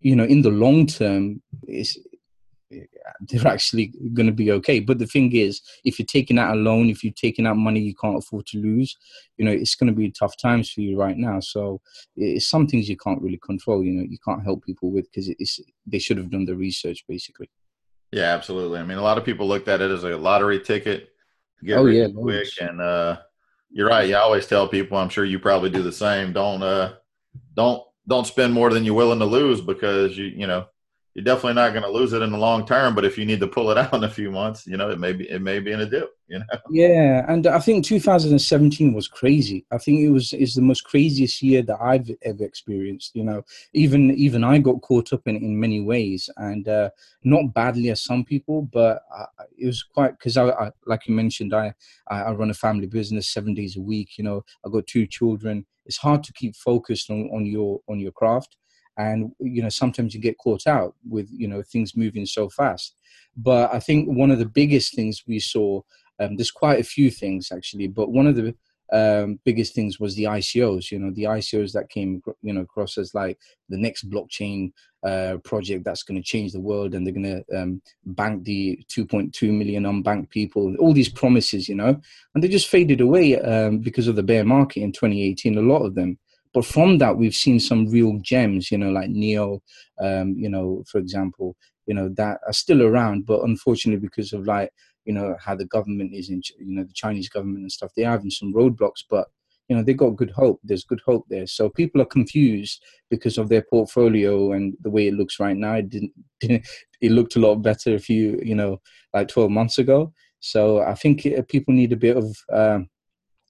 you 0.00 0.16
know 0.16 0.24
in 0.24 0.42
the 0.42 0.50
long 0.50 0.86
term, 0.86 1.42
it's 1.66 1.98
they're 3.28 3.46
actually 3.46 3.92
going 4.12 4.26
to 4.26 4.32
be 4.32 4.50
okay. 4.52 4.80
But 4.80 4.98
the 4.98 5.06
thing 5.06 5.34
is, 5.34 5.60
if 5.84 5.98
you're 5.98 6.06
taking 6.06 6.38
out 6.38 6.54
a 6.54 6.58
loan, 6.58 6.90
if 6.90 7.04
you're 7.04 7.12
taking 7.12 7.46
out 7.46 7.56
money 7.56 7.80
you 7.80 7.94
can't 7.94 8.18
afford 8.18 8.46
to 8.46 8.58
lose, 8.58 8.96
you 9.36 9.44
know, 9.44 9.52
it's 9.52 9.74
going 9.74 9.88
to 9.88 9.96
be 9.96 10.10
tough 10.10 10.36
times 10.36 10.70
for 10.70 10.80
you 10.80 10.98
right 10.98 11.16
now. 11.16 11.40
So 11.40 11.80
it's 12.16 12.48
some 12.48 12.66
things 12.66 12.88
you 12.88 12.96
can't 12.96 13.22
really 13.22 13.40
control. 13.44 13.84
You 13.84 13.92
know, 13.92 14.06
you 14.08 14.18
can't 14.26 14.44
help 14.44 14.64
people 14.64 14.90
with 14.90 15.10
because 15.10 15.28
it's 15.38 15.60
they 15.86 15.98
should 15.98 16.18
have 16.18 16.30
done 16.30 16.44
the 16.44 16.56
research 16.56 17.04
basically. 17.08 17.50
Yeah, 18.12 18.34
absolutely. 18.34 18.78
I 18.78 18.84
mean, 18.84 18.98
a 18.98 19.02
lot 19.02 19.18
of 19.18 19.24
people 19.24 19.48
looked 19.48 19.68
at 19.68 19.80
it 19.80 19.90
as 19.90 20.04
a 20.04 20.16
lottery 20.16 20.60
ticket, 20.60 21.08
get 21.64 21.78
oh, 21.78 21.86
yeah, 21.86 22.08
quick, 22.14 22.48
and 22.60 22.80
uh, 22.80 23.18
you're 23.70 23.88
right. 23.88 24.08
You 24.08 24.16
always 24.16 24.46
tell 24.46 24.68
people. 24.68 24.98
I'm 24.98 25.08
sure 25.08 25.24
you 25.24 25.38
probably 25.38 25.70
do 25.70 25.82
the 25.82 25.92
same. 25.92 26.32
Don't 26.32 26.62
uh, 26.62 26.94
don't 27.54 27.82
don't 28.06 28.26
spend 28.26 28.52
more 28.52 28.70
than 28.70 28.84
you're 28.84 28.94
willing 28.94 29.18
to 29.20 29.24
lose 29.24 29.62
because 29.62 30.18
you 30.18 30.26
you 30.26 30.46
know 30.46 30.66
you're 31.14 31.24
definitely 31.24 31.54
not 31.54 31.72
going 31.72 31.82
to 31.82 31.90
lose 31.90 32.14
it 32.14 32.22
in 32.22 32.32
the 32.32 32.38
long 32.38 32.66
term. 32.66 32.94
But 32.94 33.04
if 33.04 33.18
you 33.18 33.26
need 33.26 33.40
to 33.40 33.46
pull 33.46 33.70
it 33.70 33.78
out 33.78 33.92
in 33.94 34.04
a 34.04 34.10
few 34.10 34.30
months, 34.30 34.66
you 34.66 34.76
know, 34.76 34.90
it 34.90 34.98
may 34.98 35.12
be 35.12 35.28
it 35.28 35.42
may 35.42 35.58
be 35.58 35.72
in 35.72 35.80
a 35.80 35.86
dip. 35.86 36.16
You 36.28 36.38
know. 36.38 36.44
Yeah, 36.70 37.26
and 37.28 37.46
I 37.46 37.58
think 37.58 37.84
2017 37.84 38.94
was 38.94 39.08
crazy. 39.08 39.66
I 39.70 39.76
think 39.76 40.00
it 40.00 40.08
was 40.08 40.32
is 40.32 40.54
the 40.54 40.62
most 40.62 40.84
craziest 40.84 41.42
year 41.42 41.62
that 41.62 41.78
I've 41.80 42.10
ever 42.22 42.44
experienced. 42.44 43.14
You 43.14 43.24
know, 43.24 43.42
even 43.74 44.10
even 44.12 44.42
I 44.42 44.58
got 44.58 44.80
caught 44.80 45.12
up 45.12 45.26
in 45.26 45.36
in 45.36 45.60
many 45.60 45.80
ways, 45.80 46.30
and 46.38 46.66
uh, 46.66 46.90
not 47.24 47.52
badly 47.52 47.90
as 47.90 48.02
some 48.02 48.24
people, 48.24 48.62
but 48.72 49.02
I, 49.14 49.26
it 49.58 49.66
was 49.66 49.82
quite 49.82 50.12
because 50.18 50.38
I, 50.38 50.48
I, 50.48 50.70
like 50.86 51.06
you 51.06 51.14
mentioned, 51.14 51.54
I 51.54 51.74
I 52.08 52.32
run 52.32 52.50
a 52.50 52.54
family 52.54 52.86
business 52.86 53.28
seven 53.28 53.52
days 53.52 53.76
a 53.76 53.82
week. 53.82 54.16
You 54.16 54.24
know, 54.24 54.44
I 54.64 54.70
got 54.70 54.86
two 54.86 55.06
children. 55.06 55.66
It's 55.84 55.98
hard 55.98 56.22
to 56.24 56.32
keep 56.32 56.56
focused 56.56 57.10
on 57.10 57.28
on 57.30 57.44
your 57.44 57.80
on 57.88 58.00
your 58.00 58.12
craft 58.12 58.56
and 58.98 59.32
you 59.40 59.62
know 59.62 59.68
sometimes 59.68 60.14
you 60.14 60.20
get 60.20 60.38
caught 60.38 60.66
out 60.66 60.94
with 61.08 61.28
you 61.32 61.48
know 61.48 61.62
things 61.62 61.96
moving 61.96 62.26
so 62.26 62.48
fast 62.48 62.94
but 63.36 63.72
i 63.74 63.78
think 63.78 64.08
one 64.08 64.30
of 64.30 64.38
the 64.38 64.46
biggest 64.46 64.94
things 64.94 65.22
we 65.26 65.38
saw 65.38 65.80
um, 66.20 66.36
there's 66.36 66.50
quite 66.50 66.78
a 66.78 66.84
few 66.84 67.10
things 67.10 67.50
actually 67.50 67.88
but 67.88 68.10
one 68.10 68.26
of 68.26 68.36
the 68.36 68.54
um, 68.92 69.40
biggest 69.44 69.74
things 69.74 69.98
was 69.98 70.14
the 70.14 70.24
ICOs. 70.24 70.90
You 70.90 70.98
know, 70.98 71.10
the 71.10 71.24
ICOs 71.24 71.72
that 71.72 71.88
came, 71.88 72.22
you 72.42 72.52
know, 72.52 72.60
across 72.60 72.98
as 72.98 73.14
like 73.14 73.38
the 73.70 73.78
next 73.78 74.08
blockchain 74.10 74.70
uh, 75.02 75.38
project 75.44 75.84
that's 75.84 76.02
going 76.02 76.20
to 76.20 76.26
change 76.26 76.52
the 76.52 76.60
world, 76.60 76.94
and 76.94 77.06
they're 77.06 77.14
going 77.14 77.44
to 77.44 77.58
um, 77.58 77.82
bank 78.04 78.44
the 78.44 78.84
2.2 78.88 79.50
million 79.50 79.84
unbanked 79.84 80.28
people. 80.28 80.76
All 80.76 80.92
these 80.92 81.08
promises, 81.08 81.68
you 81.68 81.74
know, 81.74 81.98
and 82.34 82.44
they 82.44 82.48
just 82.48 82.68
faded 82.68 83.00
away 83.00 83.40
um, 83.40 83.78
because 83.78 84.08
of 84.08 84.16
the 84.16 84.22
bear 84.22 84.44
market 84.44 84.82
in 84.82 84.92
2018. 84.92 85.56
A 85.56 85.62
lot 85.62 85.84
of 85.84 85.94
them, 85.94 86.18
but 86.54 86.64
from 86.64 86.98
that, 86.98 87.16
we've 87.16 87.34
seen 87.34 87.58
some 87.60 87.88
real 87.88 88.18
gems, 88.20 88.70
you 88.70 88.78
know, 88.78 88.90
like 88.90 89.10
Neo, 89.10 89.62
um, 90.00 90.34
you 90.36 90.48
know, 90.48 90.84
for 90.86 90.98
example, 90.98 91.56
you 91.86 91.94
know, 91.94 92.08
that 92.16 92.40
are 92.46 92.52
still 92.52 92.82
around, 92.82 93.26
but 93.26 93.42
unfortunately, 93.42 94.00
because 94.00 94.32
of 94.32 94.46
like, 94.46 94.70
you 95.04 95.12
know, 95.12 95.36
how 95.40 95.54
the 95.54 95.64
government 95.64 96.14
is 96.14 96.30
in, 96.30 96.42
you 96.58 96.74
know, 96.74 96.84
the 96.84 96.92
Chinese 96.92 97.28
government 97.28 97.62
and 97.62 97.72
stuff, 97.72 97.90
they're 97.96 98.10
having 98.10 98.30
some 98.30 98.52
roadblocks, 98.54 99.02
but 99.08 99.28
you 99.68 99.76
know, 99.76 99.82
they 99.82 99.94
got 99.94 100.16
good 100.16 100.30
hope. 100.30 100.60
There's 100.62 100.84
good 100.84 101.00
hope 101.06 101.24
there. 101.28 101.46
So 101.46 101.70
people 101.70 102.02
are 102.02 102.06
confused 102.06 102.84
because 103.10 103.38
of 103.38 103.48
their 103.48 103.62
portfolio 103.62 104.52
and 104.52 104.74
the 104.82 104.90
way 104.90 105.08
it 105.08 105.14
looks 105.14 105.40
right 105.40 105.56
now. 105.56 105.74
It 105.74 105.88
didn't, 105.88 106.12
didn't 106.40 106.66
it 107.00 107.12
looked 107.12 107.36
a 107.36 107.40
lot 107.40 107.56
better 107.56 107.94
a 107.94 107.98
few, 107.98 108.38
you 108.42 108.54
know, 108.54 108.80
like 109.14 109.28
12 109.28 109.50
months 109.50 109.78
ago. 109.78 110.12
So 110.40 110.80
I 110.80 110.94
think 110.94 111.26
uh, 111.26 111.42
people 111.48 111.72
need 111.72 111.92
a 111.92 111.96
bit 111.96 112.16
of, 112.16 112.36
um, 112.52 112.88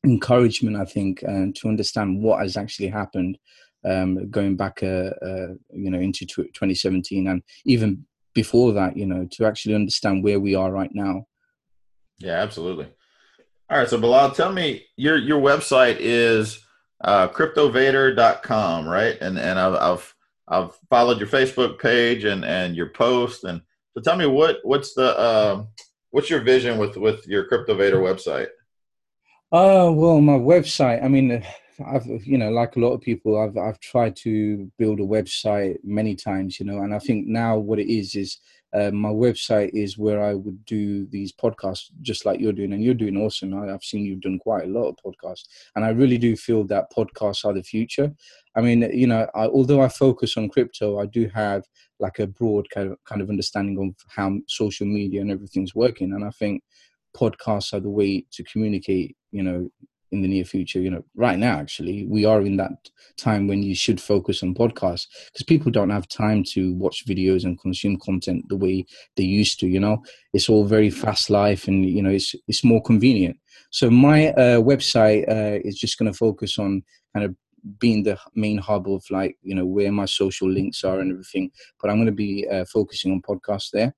encouragement, 0.04 0.76
I 0.76 0.84
think, 0.84 1.22
uh, 1.24 1.46
to 1.54 1.68
understand 1.68 2.22
what 2.22 2.40
has 2.40 2.56
actually 2.56 2.88
happened 2.88 3.38
um, 3.84 4.30
going 4.30 4.56
back, 4.56 4.82
uh, 4.82 5.10
uh, 5.24 5.48
you 5.72 5.90
know, 5.90 5.98
into 5.98 6.24
2017 6.26 7.28
and 7.28 7.42
even 7.64 8.04
before 8.34 8.72
that, 8.72 8.96
you 8.96 9.06
know, 9.06 9.26
to 9.32 9.44
actually 9.44 9.74
understand 9.74 10.24
where 10.24 10.40
we 10.40 10.54
are 10.54 10.70
right 10.70 10.90
now. 10.92 11.26
Yeah, 12.18 12.40
absolutely. 12.40 12.86
All 13.70 13.78
right, 13.78 13.88
so 13.88 13.98
Bilal, 13.98 14.32
tell 14.32 14.52
me 14.52 14.84
your 14.96 15.16
your 15.16 15.40
website 15.40 15.96
is 15.98 16.62
uh, 17.02 17.28
cryptovader.com, 17.28 18.86
right? 18.86 19.16
And 19.20 19.38
and 19.38 19.58
I've, 19.58 19.74
I've 19.74 20.14
I've 20.48 20.74
followed 20.90 21.18
your 21.18 21.28
Facebook 21.28 21.78
page 21.78 22.24
and 22.24 22.44
and 22.44 22.76
your 22.76 22.90
post, 22.90 23.44
and 23.44 23.62
so 23.94 24.02
tell 24.02 24.16
me 24.16 24.26
what 24.26 24.58
what's 24.62 24.92
the 24.94 25.18
uh, 25.18 25.64
what's 26.10 26.28
your 26.28 26.40
vision 26.40 26.78
with 26.78 26.96
with 26.96 27.26
your 27.26 27.48
CryptoVader 27.48 27.94
website? 27.94 28.48
Uh, 29.52 29.90
well, 29.92 30.20
my 30.20 30.32
website. 30.32 31.04
I 31.04 31.08
mean, 31.08 31.44
I've 31.86 32.06
you 32.26 32.38
know, 32.38 32.50
like 32.50 32.76
a 32.76 32.80
lot 32.80 32.92
of 32.94 33.02
people, 33.02 33.38
I've 33.38 33.56
I've 33.58 33.78
tried 33.80 34.16
to 34.16 34.70
build 34.78 34.98
a 35.00 35.02
website 35.04 35.76
many 35.84 36.16
times, 36.16 36.58
you 36.58 36.64
know, 36.64 36.78
and 36.78 36.94
I 36.94 36.98
think 36.98 37.26
now 37.26 37.58
what 37.58 37.78
it 37.78 37.92
is 37.92 38.14
is 38.14 38.38
uh, 38.72 38.90
my 38.90 39.10
website 39.10 39.70
is 39.74 39.98
where 39.98 40.22
I 40.24 40.32
would 40.32 40.64
do 40.64 41.06
these 41.08 41.34
podcasts, 41.34 41.90
just 42.00 42.24
like 42.24 42.40
you're 42.40 42.54
doing, 42.54 42.72
and 42.72 42.82
you're 42.82 42.94
doing 42.94 43.18
awesome. 43.18 43.52
I, 43.52 43.66
have 43.66 43.84
seen 43.84 44.06
you've 44.06 44.22
done 44.22 44.38
quite 44.38 44.64
a 44.64 44.68
lot 44.68 44.88
of 44.88 44.96
podcasts, 45.04 45.44
and 45.76 45.84
I 45.84 45.90
really 45.90 46.16
do 46.16 46.34
feel 46.34 46.64
that 46.68 46.90
podcasts 46.90 47.44
are 47.44 47.52
the 47.52 47.62
future. 47.62 48.10
I 48.56 48.62
mean, 48.62 48.80
you 48.94 49.06
know, 49.06 49.28
I, 49.34 49.48
although 49.48 49.82
I 49.82 49.88
focus 49.88 50.38
on 50.38 50.48
crypto, 50.48 50.98
I 50.98 51.04
do 51.06 51.28
have 51.34 51.64
like 52.00 52.18
a 52.20 52.26
broad 52.26 52.70
kind 52.70 52.92
of 52.92 52.98
kind 53.04 53.20
of 53.20 53.28
understanding 53.28 53.76
of 53.78 53.94
how 54.10 54.38
social 54.48 54.86
media 54.86 55.20
and 55.20 55.30
everything's 55.30 55.74
working, 55.74 56.12
and 56.14 56.24
I 56.24 56.30
think 56.30 56.62
podcasts 57.14 57.74
are 57.74 57.80
the 57.80 57.90
way 57.90 58.24
to 58.32 58.42
communicate. 58.44 59.14
You 59.32 59.42
know, 59.42 59.70
in 60.12 60.20
the 60.20 60.28
near 60.28 60.44
future 60.44 60.78
you 60.78 60.90
know 60.90 61.02
right 61.16 61.38
now 61.38 61.58
actually 61.58 62.04
we 62.06 62.24
are 62.24 62.42
in 62.42 62.58
that 62.58 62.90
time 63.16 63.48
when 63.48 63.62
you 63.62 63.74
should 63.74 64.00
focus 64.00 64.42
on 64.42 64.54
podcasts 64.54 65.06
because 65.26 65.42
people 65.46 65.72
don't 65.72 65.90
have 65.90 66.06
time 66.06 66.44
to 66.44 66.74
watch 66.74 67.06
videos 67.06 67.44
and 67.44 67.58
consume 67.60 67.98
content 67.98 68.44
the 68.48 68.56
way 68.56 68.84
they 69.16 69.24
used 69.24 69.58
to 69.58 69.66
you 69.66 69.80
know? 69.80 70.02
It's 70.32 70.48
all 70.48 70.64
very 70.64 70.90
fast 70.90 71.30
life 71.30 71.66
and 71.66 71.84
you 71.88 72.02
know 72.02 72.10
it's 72.10 72.34
it's 72.46 72.64
more 72.64 72.82
convenient. 72.82 73.38
So 73.70 73.90
my 73.90 74.28
uh, 74.28 74.60
website 74.60 75.28
uh, 75.28 75.60
is 75.64 75.78
just 75.78 75.98
going 75.98 76.12
to 76.12 76.16
focus 76.16 76.58
on 76.58 76.82
kind 77.14 77.24
of 77.24 77.34
being 77.78 78.02
the 78.02 78.18
main 78.34 78.58
hub 78.58 78.88
of 78.88 79.04
like 79.10 79.36
you 79.42 79.54
know 79.54 79.64
where 79.64 79.92
my 79.92 80.04
social 80.04 80.50
links 80.50 80.84
are 80.84 80.98
and 80.98 81.12
everything 81.12 81.48
but 81.80 81.90
i'm 81.90 81.96
going 81.96 82.06
to 82.06 82.12
be 82.12 82.46
uh, 82.48 82.64
focusing 82.64 83.12
on 83.12 83.22
podcasts 83.22 83.70
there 83.70 83.94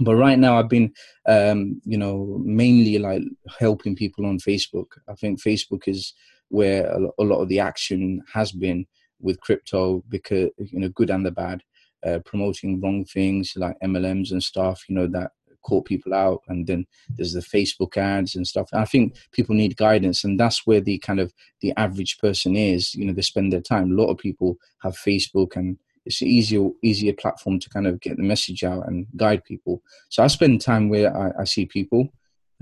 but 0.00 0.16
right 0.16 0.38
now 0.38 0.58
i've 0.58 0.68
been 0.68 0.92
um, 1.26 1.80
you 1.84 1.98
know 1.98 2.38
mainly 2.42 2.98
like 2.98 3.22
helping 3.58 3.96
people 3.96 4.26
on 4.26 4.38
facebook. 4.38 4.86
I 5.08 5.14
think 5.14 5.42
facebook 5.42 5.88
is 5.88 6.14
where 6.48 6.86
a 7.18 7.24
lot 7.24 7.40
of 7.42 7.48
the 7.48 7.60
action 7.60 8.22
has 8.32 8.52
been 8.52 8.86
with 9.20 9.40
crypto 9.40 10.02
because 10.08 10.50
you 10.58 10.78
know 10.78 10.88
good 10.90 11.10
and 11.10 11.24
the 11.24 11.30
bad 11.30 11.62
uh, 12.06 12.18
promoting 12.24 12.80
wrong 12.80 13.04
things 13.04 13.54
like 13.56 13.76
mlms 13.82 14.30
and 14.30 14.42
stuff 14.42 14.84
you 14.88 14.94
know 14.94 15.06
that 15.06 15.32
caught 15.66 15.84
people 15.84 16.14
out. 16.14 16.42
And 16.48 16.66
then 16.66 16.86
there's 17.10 17.32
the 17.32 17.40
facebook 17.40 17.96
ads 17.96 18.34
and 18.36 18.46
stuff. 18.46 18.68
And 18.72 18.80
i 18.80 18.84
think 18.84 19.16
people 19.32 19.54
need 19.54 19.76
guidance. 19.76 20.24
And 20.24 20.38
that's 20.38 20.66
where 20.66 20.80
the 20.80 20.98
kind 20.98 21.20
of 21.20 21.32
the 21.60 21.72
average 21.76 22.18
person 22.18 22.56
is 22.56 22.94
you 22.94 23.04
know 23.04 23.12
they 23.12 23.22
spend 23.22 23.52
their 23.52 23.60
time. 23.60 23.90
A 23.90 23.94
lot 23.94 24.10
of 24.10 24.18
people 24.18 24.56
have 24.82 24.96
facebook 24.96 25.56
and 25.56 25.76
it's 26.06 26.22
an 26.22 26.28
easier 26.28 26.70
easier 26.82 27.12
platform 27.12 27.58
to 27.58 27.68
kind 27.68 27.86
of 27.86 28.00
get 28.00 28.16
the 28.16 28.22
message 28.22 28.62
out 28.64 28.86
and 28.86 29.06
guide 29.16 29.44
people. 29.44 29.82
So 30.08 30.22
I 30.22 30.28
spend 30.28 30.60
time 30.60 30.88
where 30.88 31.14
I, 31.14 31.42
I 31.42 31.44
see 31.44 31.66
people, 31.66 32.08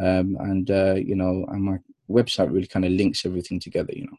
um, 0.00 0.36
and 0.40 0.70
uh, 0.70 0.94
you 0.94 1.14
know, 1.14 1.46
and 1.48 1.62
my 1.62 1.78
website 2.10 2.52
really 2.52 2.66
kind 2.66 2.84
of 2.84 2.92
links 2.92 3.24
everything 3.24 3.60
together. 3.60 3.92
You 3.94 4.06
know. 4.06 4.16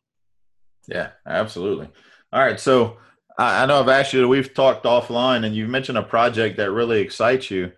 Yeah, 0.88 1.10
absolutely. 1.25 1.89
All 2.32 2.41
right, 2.41 2.60
so 2.60 2.98
I, 3.38 3.65
know 3.65 3.79
I've 3.79 3.89
asked 3.89 4.13
you. 4.13 4.27
We've 4.27 4.53
talked 4.53 4.86
offline, 4.86 5.46
and 5.46 5.55
you've 5.55 5.70
mentioned 5.70 5.98
a 5.98 6.03
project 6.03 6.58
that 6.58 6.72
really 6.72 7.01
excites 7.01 7.50
you. 7.50 7.72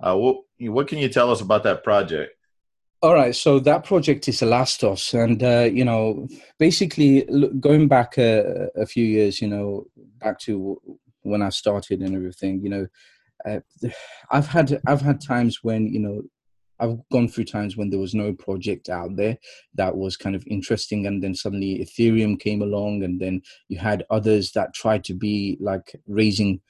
Uh, 0.00 0.16
what 0.16 0.36
what 0.60 0.88
can 0.88 0.98
you 0.98 1.08
tell 1.08 1.30
us 1.30 1.40
about 1.40 1.64
that 1.64 1.84
project? 1.84 2.32
All 3.02 3.14
right, 3.14 3.34
so 3.34 3.58
that 3.58 3.82
project 3.82 4.28
is 4.28 4.42
Elastos, 4.42 5.12
and 5.12 5.42
uh, 5.42 5.68
you 5.72 5.84
know, 5.84 6.28
basically 6.60 7.26
going 7.58 7.88
back 7.88 8.16
a, 8.16 8.68
a, 8.76 8.86
few 8.86 9.04
years, 9.04 9.42
you 9.42 9.48
know, 9.48 9.86
back 10.20 10.38
to 10.40 10.80
when 11.22 11.42
I 11.42 11.48
started 11.48 12.00
and 12.00 12.14
everything, 12.14 12.60
you 12.62 12.70
know, 12.70 12.86
uh, 13.44 13.58
I've 14.30 14.46
had 14.46 14.80
I've 14.86 15.00
had 15.00 15.20
times 15.20 15.64
when 15.64 15.88
you 15.88 15.98
know 15.98 16.22
I've 16.78 16.96
gone 17.10 17.26
through 17.26 17.46
times 17.46 17.76
when 17.76 17.90
there 17.90 17.98
was 17.98 18.14
no 18.14 18.34
project 18.34 18.88
out 18.88 19.16
there 19.16 19.36
that 19.74 19.96
was 19.96 20.16
kind 20.16 20.36
of 20.36 20.46
interesting, 20.46 21.04
and 21.04 21.20
then 21.20 21.34
suddenly 21.34 21.84
Ethereum 21.84 22.38
came 22.38 22.62
along, 22.62 23.02
and 23.02 23.20
then 23.20 23.42
you 23.66 23.78
had 23.78 24.06
others 24.10 24.52
that 24.52 24.74
tried 24.74 25.02
to 25.06 25.14
be 25.14 25.56
like 25.58 25.92
raising 26.06 26.60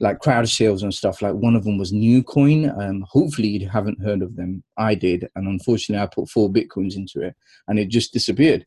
like 0.00 0.18
crowd 0.20 0.48
sales 0.48 0.82
and 0.82 0.94
stuff. 0.94 1.22
Like 1.22 1.34
one 1.34 1.54
of 1.54 1.64
them 1.64 1.78
was 1.78 1.92
Newcoin. 1.92 2.76
Um, 2.80 3.04
hopefully 3.08 3.48
you 3.48 3.68
haven't 3.68 4.02
heard 4.02 4.22
of 4.22 4.34
them. 4.36 4.64
I 4.76 4.94
did, 4.94 5.28
and 5.36 5.46
unfortunately 5.46 6.02
I 6.02 6.06
put 6.06 6.28
four 6.28 6.50
bitcoins 6.50 6.96
into 6.96 7.20
it, 7.20 7.36
and 7.68 7.78
it 7.78 7.88
just 7.88 8.12
disappeared 8.12 8.66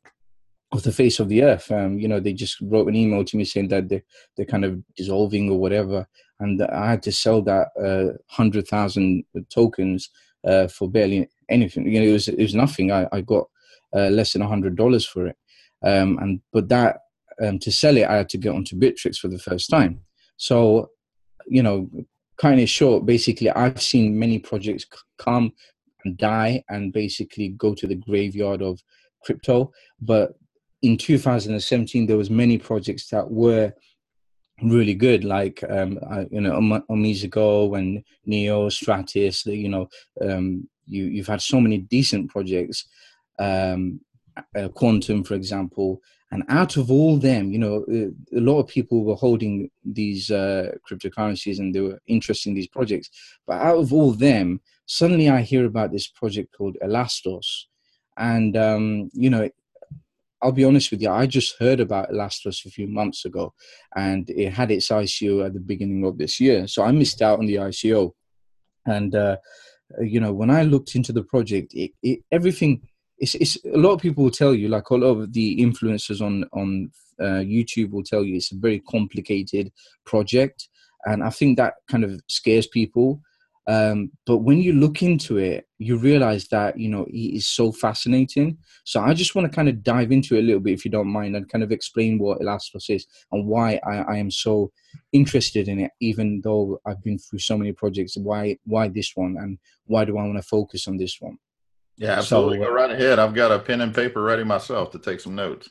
off 0.72 0.84
the 0.84 0.92
face 0.92 1.20
of 1.20 1.30
the 1.30 1.44
earth. 1.44 1.72
Um, 1.72 2.00
you 2.00 2.08
know, 2.08 2.20
they 2.20 2.34
just 2.34 2.58
wrote 2.62 2.88
an 2.88 2.96
email 2.96 3.24
to 3.26 3.38
me 3.38 3.46
saying 3.46 3.70
that 3.70 3.90
they 3.90 4.04
they're 4.38 4.46
kind 4.46 4.64
of 4.64 4.82
dissolving 4.96 5.50
or 5.50 5.60
whatever, 5.60 6.08
and 6.40 6.62
I 6.62 6.92
had 6.92 7.04
to 7.04 7.12
sell 7.12 7.42
that 7.44 7.68
uh, 7.82 8.18
hundred 8.28 8.68
thousand 8.68 9.24
tokens 9.50 10.10
uh, 10.46 10.68
for 10.68 10.90
barely 10.90 11.30
anything. 11.50 11.88
You 11.92 12.00
know, 12.00 12.08
it 12.08 12.14
was 12.14 12.28
it 12.28 12.38
was 12.38 12.56
nothing. 12.56 12.92
I 12.92 13.08
I 13.12 13.22
got 13.22 13.48
uh, 13.96 14.10
less 14.10 14.34
than 14.34 14.44
a 14.44 14.48
hundred 14.48 14.76
dollars 14.76 15.06
for 15.06 15.28
it, 15.28 15.38
um, 15.84 16.20
and 16.20 16.42
but 16.52 16.70
that 16.70 17.00
um, 17.42 17.58
to 17.60 17.72
sell 17.72 17.98
it, 17.98 18.08
I 18.08 18.18
had 18.18 18.30
to 18.30 18.38
get 18.38 18.54
onto 18.54 18.76
Bittrex 18.76 19.18
for 19.18 19.30
the 19.30 19.40
first 19.40 19.70
time. 19.70 20.02
So 20.38 20.90
you 21.48 21.64
know, 21.64 21.90
kind 22.38 22.60
of 22.60 22.70
short, 22.70 23.06
basically, 23.06 23.50
I've 23.50 23.82
seen 23.82 24.18
many 24.18 24.40
projects 24.40 24.86
come 25.18 25.54
and 26.04 26.18
die 26.18 26.64
and 26.70 26.92
basically 26.92 27.50
go 27.50 27.74
to 27.76 27.88
the 27.88 27.96
graveyard 27.96 28.62
of 28.62 28.82
crypto. 29.24 29.72
But 30.02 30.34
in 30.82 30.98
2017, 30.98 32.06
there 32.06 32.18
was 32.18 32.30
many 32.30 32.58
projects 32.58 33.08
that 33.10 33.30
were 33.30 33.74
really 34.62 34.94
good, 34.94 35.24
like 35.24 35.64
um, 35.70 36.00
uh, 36.10 36.26
you 36.30 36.42
know, 36.42 36.60
OmiseGO 36.90 37.78
and 37.78 38.04
Neo, 38.26 38.70
Stratis. 38.70 39.46
You 39.46 39.70
know, 39.70 39.88
um, 40.22 40.68
you 40.86 41.06
you've 41.06 41.28
had 41.28 41.42
so 41.42 41.60
many 41.60 41.80
decent 41.80 42.30
projects. 42.30 42.86
Um, 43.40 44.02
uh, 44.58 44.68
Quantum, 44.70 45.24
for 45.24 45.36
example, 45.36 46.02
and 46.34 46.44
out 46.50 46.78
of 46.78 46.90
all 46.90 47.18
them, 47.18 47.52
you 47.52 47.60
know, 47.60 47.86
uh, 47.94 48.10
a 48.36 48.42
lot 48.42 48.60
of 48.60 48.68
people 48.68 49.04
were 49.06 49.14
holding 49.14 49.70
these 49.86 50.32
uh, 50.32 50.72
cryptocurrencies 50.90 51.60
and 51.60 51.76
they 51.76 51.80
were 51.80 52.02
interested 52.08 52.50
in 52.50 52.56
these 52.56 52.68
projects. 52.68 53.12
But 53.46 53.62
out 53.62 53.78
of 53.78 53.94
all 53.94 54.14
them, 54.14 54.60
suddenly 54.88 55.30
I 55.30 55.42
hear 55.42 55.66
about 55.66 55.92
this 55.92 56.08
project 56.08 56.56
called 56.58 56.76
Elastos. 56.84 57.46
And, 58.18 58.58
um, 58.58 59.12
you 59.14 59.30
know, 59.30 59.48
I'll 60.42 60.52
be 60.52 60.66
honest 60.66 60.90
with 60.90 61.04
you, 61.04 61.12
I 61.12 61.28
just 61.28 61.56
heard 61.60 61.80
about 61.80 62.10
Elastos 62.10 62.66
a 62.66 62.72
few 62.72 62.88
months 62.88 63.26
ago 63.26 63.54
and 63.96 64.28
it 64.32 64.50
had 64.50 64.72
its 64.72 64.88
ICO 64.88 65.46
at 65.46 65.54
the 65.54 65.60
beginning 65.60 66.04
of 66.04 66.18
this 66.18 66.40
year. 66.40 66.68
So 66.68 66.82
I 66.82 66.92
missed 66.92 67.22
out 67.22 67.38
on 67.38 67.46
the 67.46 67.58
ICO. 67.58 68.12
And, 68.88 69.14
uh, 69.14 69.38
you 70.02 70.20
know, 70.20 70.34
when 70.34 70.50
I 70.50 70.64
looked 70.64 70.96
into 70.96 71.14
the 71.14 71.24
project, 71.24 71.76
it, 71.76 71.92
it, 72.02 72.22
everything 72.32 72.82
it's, 73.24 73.36
it's 73.36 73.58
a 73.66 73.78
lot 73.78 73.94
of 73.94 74.02
people 74.02 74.26
will 74.26 74.32
tell 74.32 74.54
you 74.54 74.68
like 74.68 74.90
a 74.90 74.96
lot 74.96 75.08
of 75.08 75.32
the 75.32 75.58
influencers 75.58 76.22
on 76.22 76.44
on 76.52 76.92
uh, 77.22 77.42
youtube 77.54 77.92
will 77.92 78.04
tell 78.04 78.24
you 78.24 78.36
it's 78.36 78.52
a 78.52 78.58
very 78.58 78.80
complicated 78.90 79.72
project. 80.06 80.68
And 81.06 81.24
i 81.24 81.30
think 81.30 81.58
that 81.58 81.76
kind 81.90 82.04
of 82.04 82.22
scares 82.28 82.68
people. 82.68 83.22
Um, 83.66 84.12
but 84.26 84.40
when 84.40 84.58
you 84.58 84.74
look 84.74 85.02
into 85.02 85.38
it 85.38 85.66
you 85.78 85.96
realize 85.96 86.50
that 86.50 86.78
you 86.78 86.90
know 86.90 87.06
it 87.06 87.36
is 87.40 87.48
so 87.48 87.72
fascinating. 87.72 88.58
So 88.84 89.00
i 89.00 89.14
just 89.14 89.36
want 89.36 89.50
to 89.50 89.56
kind 89.56 89.70
of 89.70 89.84
dive 89.84 90.12
into 90.12 90.36
it 90.36 90.40
a 90.40 90.48
little 90.48 90.60
bit 90.60 90.74
if 90.74 90.84
you 90.84 90.92
don't 90.92 91.08
mind 91.08 91.38
and 91.38 91.48
kind 91.48 91.64
of 91.64 91.72
explain 91.72 92.20
what 92.20 92.42
elastos 92.42 92.90
is 92.90 93.08
and 93.32 93.48
why 93.48 93.80
I, 93.86 93.96
I 94.14 94.18
am 94.18 94.32
so 94.32 94.72
interested 95.14 95.70
in 95.70 95.80
it 95.80 95.92
even 96.02 96.42
though 96.44 96.82
i've 96.86 97.02
been 97.02 97.20
through 97.20 97.40
so 97.40 97.58
many 97.58 97.72
projects 97.72 98.18
why 98.18 98.58
why 98.66 98.90
this 98.90 99.12
one 99.16 99.38
and 99.40 99.58
why 99.86 100.04
do 100.04 100.18
i 100.18 100.24
want 100.24 100.38
to 100.38 100.56
focus 100.58 100.90
on 100.90 100.98
this 100.98 101.16
one 101.22 101.38
yeah, 101.98 102.14
absolutely. 102.14 102.58
So, 102.58 102.66
Go 102.66 102.72
right 102.72 102.92
ahead. 102.92 103.20
I've 103.20 103.34
got 103.34 103.52
a 103.52 103.60
pen 103.60 103.82
and 103.82 103.94
paper 103.94 104.22
ready 104.22 104.44
myself 104.44 104.92
to 104.92 105.00
take 105.00 105.20
some 105.20 105.36
notes. 105.36 105.70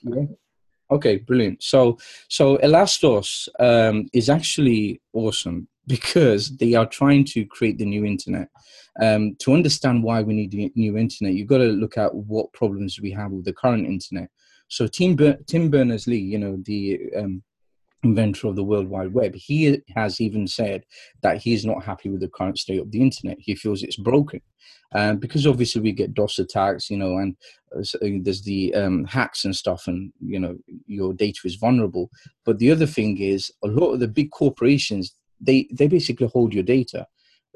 Okay, 0.91 1.17
brilliant. 1.17 1.63
So, 1.63 1.99
so 2.29 2.59
Elastos 2.59 3.49
um, 3.59 4.09
is 4.13 4.29
actually 4.29 5.01
awesome 5.13 5.69
because 5.87 6.57
they 6.59 6.75
are 6.75 6.87
trying 6.87 7.25
to 7.25 7.45
create 7.47 7.79
the 7.79 7.87
new 7.87 8.05
internet. 8.05 8.49
Um, 9.01 9.37
to 9.41 9.55
understand 9.55 10.03
why 10.03 10.21
we 10.21 10.35
need 10.35 10.51
the 10.51 10.71
new 10.75 10.99
internet, 10.99 11.35
you've 11.35 11.49
got 11.49 11.59
to 11.59 11.65
look 11.65 11.97
at 11.97 12.15
what 12.15 12.53
problems 12.53 13.01
we 13.01 13.11
have 13.13 13.31
with 13.31 13.47
the 13.47 13.55
current 13.55 13.87
internet. 13.87 14.29
So, 14.69 14.87
Tim, 14.87 15.17
Ber- 15.17 15.39
Tim 15.47 15.71
Berners 15.71 16.07
Lee, 16.07 16.19
you 16.19 16.39
know, 16.39 16.59
the 16.65 17.01
um, 17.17 17.43
inventor 18.03 18.49
of 18.49 18.57
the 18.57 18.65
World 18.65 18.89
Wide 18.89 19.13
Web, 19.13 19.35
he 19.35 19.81
has 19.95 20.21
even 20.21 20.47
said 20.47 20.85
that 21.23 21.39
he's 21.39 21.65
not 21.65 21.85
happy 21.85 22.09
with 22.09 22.21
the 22.21 22.29
current 22.29 22.59
state 22.59 22.81
of 22.81 22.91
the 22.91 23.01
internet. 23.01 23.39
He 23.41 23.55
feels 23.55 23.83
it's 23.83 23.97
broken. 23.97 24.41
Um, 24.95 25.17
because 25.17 25.47
obviously 25.47 25.81
we 25.81 25.93
get 25.93 26.13
DOS 26.13 26.39
attacks, 26.39 26.91
you 26.91 26.99
know, 26.99 27.17
and 27.17 27.35
uh, 27.75 27.83
there's 28.23 28.43
the 28.43 28.75
um, 28.75 29.05
hacks 29.07 29.45
and 29.47 29.57
stuff, 29.57 29.87
and 29.87 30.13
you 30.21 30.39
know 30.39 30.57
your 30.87 31.15
data 31.15 31.41
is 31.45 31.55
vulnerable. 31.55 32.11
But 32.45 32.59
the 32.59 32.71
other 32.71 32.87
thing 32.87 33.19
is, 33.19 33.51
a 33.65 33.69
lot 33.69 33.93
of 33.93 34.01
the 34.01 34.09
big 34.09 34.31
corporations 34.31 35.15
they 35.43 35.69
they 35.73 35.89
basically 35.89 36.29
hold 36.29 36.55
your 36.55 36.63
data. 36.63 37.07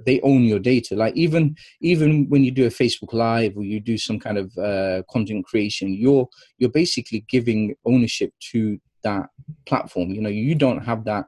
They 0.04 0.20
own 0.20 0.44
your 0.44 0.58
data. 0.58 0.94
Like 0.94 1.16
even 1.16 1.56
even 1.80 2.28
when 2.28 2.44
you 2.44 2.50
do 2.50 2.66
a 2.66 2.70
Facebook 2.70 3.12
Live 3.12 3.56
or 3.56 3.64
you 3.64 3.80
do 3.80 3.96
some 3.96 4.18
kind 4.18 4.38
of 4.38 4.56
uh, 4.58 5.02
content 5.10 5.46
creation, 5.46 5.94
you're 5.94 6.28
you're 6.58 6.70
basically 6.70 7.24
giving 7.28 7.74
ownership 7.84 8.32
to 8.52 8.78
that 9.08 9.24
platform. 9.68 10.08
You 10.10 10.22
know, 10.22 10.34
you 10.44 10.54
don't 10.54 10.82
have 10.90 11.04
that 11.04 11.26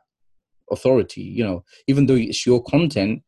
authority 0.70 1.22
you 1.22 1.44
know 1.44 1.64
even 1.86 2.06
though 2.06 2.14
it's 2.14 2.46
your 2.46 2.62
content 2.62 3.22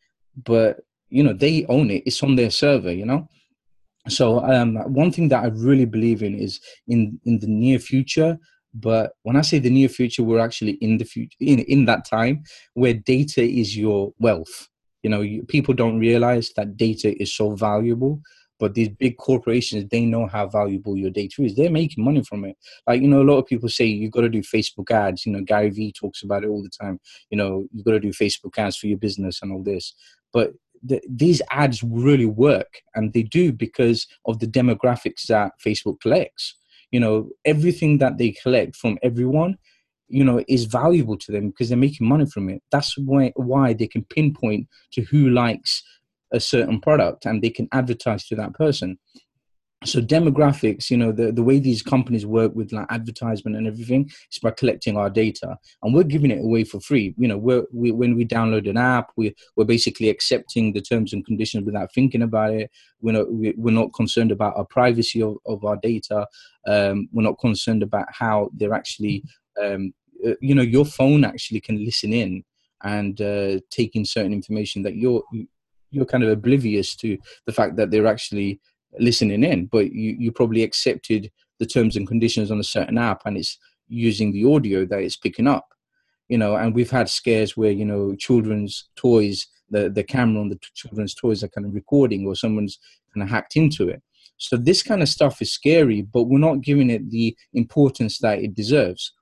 but 0.44 0.80
you 1.08 1.22
know 1.22 1.32
they 1.32 1.66
own 1.68 1.90
it. 1.90 2.02
It's 2.06 2.22
on 2.22 2.36
their 2.36 2.50
server 2.50 2.92
you 2.92 3.04
know? 3.04 3.28
So 4.08 4.40
um, 4.40 4.76
one 5.02 5.12
thing 5.12 5.28
that 5.28 5.44
i 5.44 5.48
really 5.48 5.84
believe 5.84 6.22
in 6.22 6.34
is 6.34 6.60
in 6.88 7.20
in 7.24 7.38
the 7.38 7.46
near 7.46 7.78
future 7.78 8.38
but 8.72 9.12
when 9.24 9.36
i 9.36 9.42
say 9.42 9.58
the 9.58 9.70
near 9.78 9.88
future 9.88 10.22
we're 10.22 10.46
actually 10.48 10.74
in 10.86 10.98
the 10.98 11.04
future 11.04 11.36
in, 11.40 11.58
in 11.60 11.84
that 11.86 12.04
time 12.04 12.44
where 12.74 12.94
data 12.94 13.42
is 13.42 13.76
your 13.76 14.12
wealth. 14.18 14.68
You 15.02 15.10
know 15.10 15.22
you, 15.22 15.42
people 15.44 15.74
don't 15.74 15.98
realize 15.98 16.52
that 16.56 16.76
data 16.76 17.10
is 17.22 17.34
so 17.34 17.54
valuable 17.54 18.20
but 18.60 18.74
these 18.74 18.90
big 18.90 19.16
corporations 19.16 19.86
they 19.90 20.04
know 20.04 20.26
how 20.26 20.46
valuable 20.46 20.96
your 20.96 21.10
data 21.10 21.42
is. 21.42 21.56
They're 21.56 21.70
making 21.70 22.04
money 22.04 22.22
from 22.22 22.44
it. 22.44 22.56
Like 22.86 23.00
you 23.00 23.08
know 23.08 23.22
a 23.22 23.24
lot 23.24 23.38
of 23.38 23.46
people 23.46 23.68
say 23.68 23.86
you've 23.86 24.12
got 24.12 24.20
to 24.20 24.28
do 24.28 24.42
facebook 24.42 24.90
ads. 24.90 25.26
You 25.26 25.32
know 25.32 25.40
gary 25.40 25.70
vee 25.70 25.92
talks 25.92 26.22
about 26.22 26.44
it 26.44 26.48
all 26.48 26.62
the 26.62 26.70
time. 26.70 27.00
You 27.30 27.38
know 27.38 27.66
you've 27.72 27.84
got 27.84 27.92
to 27.92 28.00
do 28.00 28.10
facebook 28.10 28.56
ads 28.58 28.76
for 28.76 28.86
your 28.86 28.98
business 28.98 29.40
and 29.42 29.50
all 29.50 29.62
this. 29.62 29.94
But 30.32 30.52
the, 30.82 31.00
these 31.08 31.42
ads 31.50 31.82
really 31.82 32.26
work 32.26 32.80
and 32.94 33.12
they 33.12 33.22
do 33.22 33.52
because 33.52 34.06
of 34.26 34.38
the 34.38 34.46
demographics 34.46 35.26
that 35.26 35.52
facebook 35.64 36.00
collects. 36.00 36.54
You 36.90 37.00
know 37.00 37.30
everything 37.44 37.98
that 37.98 38.18
they 38.18 38.32
collect 38.42 38.76
from 38.76 38.98
everyone 39.02 39.56
you 40.08 40.24
know 40.24 40.42
is 40.48 40.64
valuable 40.64 41.16
to 41.16 41.32
them 41.32 41.48
because 41.48 41.68
they're 41.68 41.78
making 41.78 42.06
money 42.06 42.26
from 42.26 42.50
it. 42.50 42.62
That's 42.70 42.98
why 42.98 43.32
why 43.36 43.72
they 43.72 43.86
can 43.86 44.04
pinpoint 44.04 44.68
to 44.92 45.02
who 45.02 45.30
likes 45.30 45.82
a 46.32 46.40
certain 46.40 46.80
product 46.80 47.26
and 47.26 47.42
they 47.42 47.50
can 47.50 47.68
advertise 47.72 48.26
to 48.28 48.36
that 48.36 48.54
person. 48.54 48.98
So 49.86 50.02
demographics 50.02 50.90
you 50.90 50.98
know 50.98 51.10
the, 51.10 51.32
the 51.32 51.42
way 51.42 51.58
these 51.58 51.82
companies 51.82 52.26
work 52.26 52.54
with 52.54 52.70
like 52.70 52.86
advertisement 52.90 53.56
and 53.56 53.66
everything 53.66 54.10
is 54.30 54.38
by 54.38 54.50
collecting 54.50 54.98
our 54.98 55.08
data. 55.08 55.56
And 55.82 55.94
we're 55.94 56.02
giving 56.02 56.30
it 56.30 56.44
away 56.44 56.64
for 56.64 56.80
free. 56.80 57.14
You 57.16 57.28
know 57.28 57.38
we're, 57.38 57.64
we, 57.72 57.90
when 57.90 58.14
we 58.14 58.26
download 58.26 58.68
an 58.68 58.76
app 58.76 59.10
we, 59.16 59.34
we're 59.56 59.64
basically 59.64 60.10
accepting 60.10 60.74
the 60.74 60.82
terms 60.82 61.14
and 61.14 61.24
conditions 61.24 61.64
without 61.64 61.94
thinking 61.94 62.20
about 62.20 62.52
it. 62.52 62.70
We're 63.00 63.12
not, 63.12 63.26
we're 63.30 63.72
not 63.72 63.94
concerned 63.94 64.32
about 64.32 64.56
our 64.58 64.66
privacy 64.66 65.22
of, 65.22 65.36
of 65.46 65.64
our 65.64 65.78
data. 65.78 66.26
Um, 66.66 67.08
we're 67.10 67.22
not 67.22 67.38
concerned 67.38 67.82
about 67.82 68.08
how 68.12 68.50
they're 68.54 68.74
actually 68.74 69.24
um, 69.62 69.94
uh, 70.26 70.34
you 70.40 70.54
know 70.54 70.62
your 70.62 70.84
phone 70.84 71.24
actually 71.24 71.60
can 71.60 71.82
listen 71.82 72.12
in 72.12 72.44
and 72.82 73.20
uh, 73.20 73.60
take 73.70 73.94
in 73.96 74.04
certain 74.04 74.32
information 74.32 74.82
that 74.82 74.96
you're 74.96 75.22
you're 75.90 76.06
kind 76.06 76.24
of 76.24 76.30
oblivious 76.30 76.94
to 76.96 77.18
the 77.46 77.52
fact 77.52 77.76
that 77.76 77.90
they're 77.90 78.06
actually 78.06 78.60
listening 78.98 79.44
in, 79.44 79.66
but 79.66 79.92
you, 79.92 80.16
you 80.18 80.32
probably 80.32 80.62
accepted 80.62 81.30
the 81.58 81.66
terms 81.66 81.96
and 81.96 82.08
conditions 82.08 82.50
on 82.50 82.58
a 82.58 82.64
certain 82.64 82.98
app 82.98 83.22
and 83.24 83.36
it's 83.36 83.58
using 83.88 84.32
the 84.32 84.44
audio 84.44 84.84
that 84.86 85.00
it's 85.00 85.16
picking 85.16 85.46
up. 85.46 85.68
You 86.28 86.38
know, 86.38 86.54
and 86.54 86.74
we've 86.74 86.90
had 86.90 87.08
scares 87.08 87.56
where, 87.56 87.72
you 87.72 87.84
know, 87.84 88.14
children's 88.14 88.88
toys, 88.94 89.46
the, 89.68 89.90
the 89.90 90.04
camera 90.04 90.40
on 90.40 90.48
the 90.48 90.58
children's 90.74 91.14
toys 91.14 91.42
are 91.42 91.48
kind 91.48 91.66
of 91.66 91.74
recording 91.74 92.24
or 92.26 92.36
someone's 92.36 92.78
kind 93.12 93.24
of 93.24 93.28
hacked 93.28 93.56
into 93.56 93.88
it. 93.88 94.00
So 94.36 94.56
this 94.56 94.82
kind 94.82 95.02
of 95.02 95.08
stuff 95.08 95.42
is 95.42 95.52
scary, 95.52 96.02
but 96.02 96.24
we're 96.24 96.38
not 96.38 96.62
giving 96.62 96.88
it 96.88 97.10
the 97.10 97.36
importance 97.52 98.18
that 98.18 98.38
it 98.38 98.54
deserves 98.54 99.12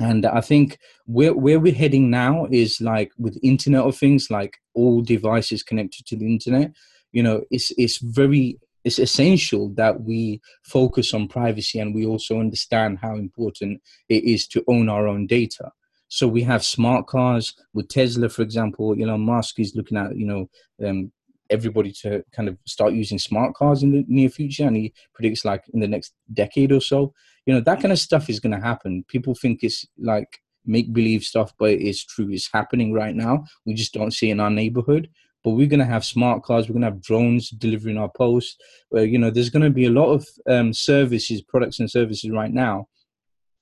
and 0.00 0.26
i 0.26 0.40
think 0.40 0.78
where 1.06 1.34
where 1.34 1.60
we're 1.60 1.72
heading 1.74 2.10
now 2.10 2.46
is 2.50 2.80
like 2.80 3.12
with 3.18 3.38
internet 3.42 3.82
of 3.82 3.96
things 3.96 4.30
like 4.30 4.56
all 4.74 5.02
devices 5.02 5.62
connected 5.62 6.04
to 6.06 6.16
the 6.16 6.26
internet 6.26 6.72
you 7.12 7.22
know 7.22 7.42
it's 7.50 7.72
it's 7.78 7.98
very 7.98 8.58
it's 8.84 8.98
essential 8.98 9.70
that 9.70 10.02
we 10.02 10.40
focus 10.62 11.14
on 11.14 11.26
privacy 11.26 11.78
and 11.80 11.94
we 11.94 12.06
also 12.06 12.38
understand 12.38 12.98
how 13.00 13.16
important 13.16 13.80
it 14.08 14.24
is 14.24 14.46
to 14.48 14.62
own 14.68 14.88
our 14.90 15.08
own 15.08 15.26
data. 15.26 15.72
So 16.08 16.28
we 16.28 16.42
have 16.42 16.62
smart 16.62 17.06
cars. 17.06 17.54
With 17.72 17.88
tesla 17.88 18.28
for 18.28 18.42
example 18.42 18.94
elon 19.00 19.22
musk 19.22 19.58
is 19.58 19.74
looking 19.74 19.96
at 19.96 20.16
you 20.16 20.26
know 20.26 20.50
um, 20.86 21.10
everybody 21.50 21.92
to 21.92 22.24
kind 22.32 22.48
of 22.48 22.56
start 22.66 22.92
using 22.92 23.18
smart 23.18 23.54
cars 23.54 23.82
in 23.82 23.92
the 23.92 24.04
near 24.08 24.28
future 24.28 24.66
and 24.66 24.76
he 24.76 24.92
predicts 25.14 25.44
like 25.44 25.64
in 25.72 25.80
the 25.80 25.88
next 25.88 26.14
decade 26.32 26.72
or 26.72 26.80
so. 26.80 27.12
You 27.46 27.54
know 27.54 27.60
that 27.60 27.80
kind 27.80 27.92
of 27.92 27.98
stuff 27.98 28.30
is 28.30 28.40
going 28.40 28.58
to 28.58 28.66
happen. 28.66 29.04
People 29.08 29.34
think 29.34 29.62
it's 29.62 29.86
like 29.98 30.40
make 30.66 30.92
believe 30.92 31.22
stuff 31.22 31.52
but 31.58 31.72
it's 31.72 32.04
true. 32.04 32.30
It's 32.30 32.50
happening 32.52 32.92
right 32.92 33.14
now. 33.14 33.44
We 33.66 33.74
just 33.74 33.92
don't 33.92 34.12
see 34.12 34.30
it 34.30 34.32
in 34.32 34.40
our 34.40 34.50
neighborhood. 34.50 35.08
But 35.42 35.50
we're 35.50 35.68
going 35.68 35.80
to 35.80 35.84
have 35.84 36.06
smart 36.06 36.42
cars 36.42 36.68
we're 36.68 36.72
going 36.72 36.82
to 36.82 36.88
have 36.88 37.02
drones 37.02 37.50
delivering 37.50 37.98
our 37.98 38.10
posts. 38.16 38.56
Where 38.88 39.04
you 39.04 39.18
know 39.18 39.30
there's 39.30 39.50
going 39.50 39.64
to 39.64 39.70
be 39.70 39.86
a 39.86 39.90
lot 39.90 40.10
of 40.10 40.26
um, 40.48 40.72
services 40.72 41.42
products 41.42 41.80
and 41.80 41.90
services 41.90 42.30
right 42.30 42.52
now 42.52 42.88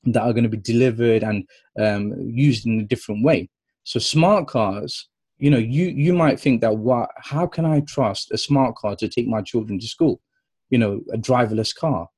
that 0.05 0.23
are 0.23 0.33
going 0.33 0.45
to 0.45 0.49
be 0.49 0.57
delivered 0.57 1.23
and 1.23 1.49
um, 1.81 2.15
used 2.21 2.67
in 2.67 2.81
a 2.81 2.85
different 2.85 3.25
way. 3.25 3.49
So 3.85 3.99
smart 3.99 4.47
cars 4.47 5.09
you 5.43 5.51
know 5.51 5.63
you 5.77 5.87
you 6.07 6.13
might 6.13 6.39
think 6.39 6.61
that 6.61 6.77
what 6.77 7.09
how 7.33 7.47
can 7.47 7.65
i 7.75 7.81
trust 7.95 8.31
a 8.31 8.39
smart 8.39 8.75
car 8.77 8.95
to 8.97 9.09
take 9.09 9.27
my 9.27 9.43
children 9.51 9.79
to 9.79 9.87
school 9.95 10.21
you 10.71 10.79
know 10.79 11.01
a 11.13 11.19
driverless 11.19 11.75
car 11.75 12.09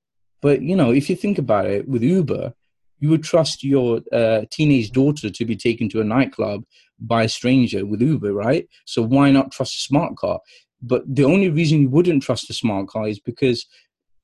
but 0.44 0.60
you 0.60 0.76
know, 0.76 0.90
if 0.90 1.08
you 1.08 1.16
think 1.16 1.38
about 1.38 1.64
it, 1.64 1.88
with 1.88 2.02
Uber, 2.02 2.52
you 2.98 3.08
would 3.08 3.24
trust 3.24 3.64
your 3.64 4.02
uh, 4.12 4.42
teenage 4.50 4.90
daughter 4.90 5.30
to 5.30 5.44
be 5.46 5.56
taken 5.56 5.88
to 5.88 6.02
a 6.02 6.04
nightclub 6.04 6.64
by 7.00 7.22
a 7.22 7.30
stranger 7.30 7.86
with 7.86 8.02
Uber, 8.02 8.34
right? 8.34 8.68
So 8.84 9.00
why 9.00 9.30
not 9.30 9.52
trust 9.52 9.74
a 9.74 9.80
smart 9.80 10.18
car? 10.18 10.40
But 10.82 11.02
the 11.08 11.24
only 11.24 11.48
reason 11.48 11.80
you 11.80 11.88
wouldn't 11.88 12.22
trust 12.22 12.50
a 12.50 12.52
smart 12.52 12.88
car 12.88 13.08
is 13.08 13.20
because, 13.20 13.64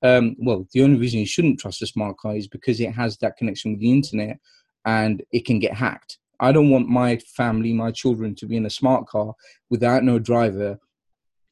um, 0.02 0.36
well, 0.38 0.68
the 0.74 0.82
only 0.82 0.98
reason 0.98 1.20
you 1.20 1.26
shouldn't 1.26 1.58
trust 1.58 1.80
a 1.80 1.86
smart 1.86 2.18
car 2.18 2.36
is 2.36 2.48
because 2.48 2.80
it 2.80 2.92
has 2.92 3.16
that 3.22 3.38
connection 3.38 3.70
with 3.70 3.80
the 3.80 3.90
internet 3.90 4.36
and 4.84 5.22
it 5.32 5.46
can 5.46 5.58
get 5.58 5.72
hacked. 5.72 6.18
I 6.40 6.52
don't 6.52 6.70
want 6.70 6.88
my 6.88 7.18
family, 7.18 7.72
my 7.72 7.90
children, 7.90 8.34
to 8.36 8.46
be 8.46 8.56
in 8.56 8.66
a 8.66 8.70
smart 8.70 9.06
car 9.06 9.34
without 9.68 10.02
no 10.02 10.18
driver 10.18 10.78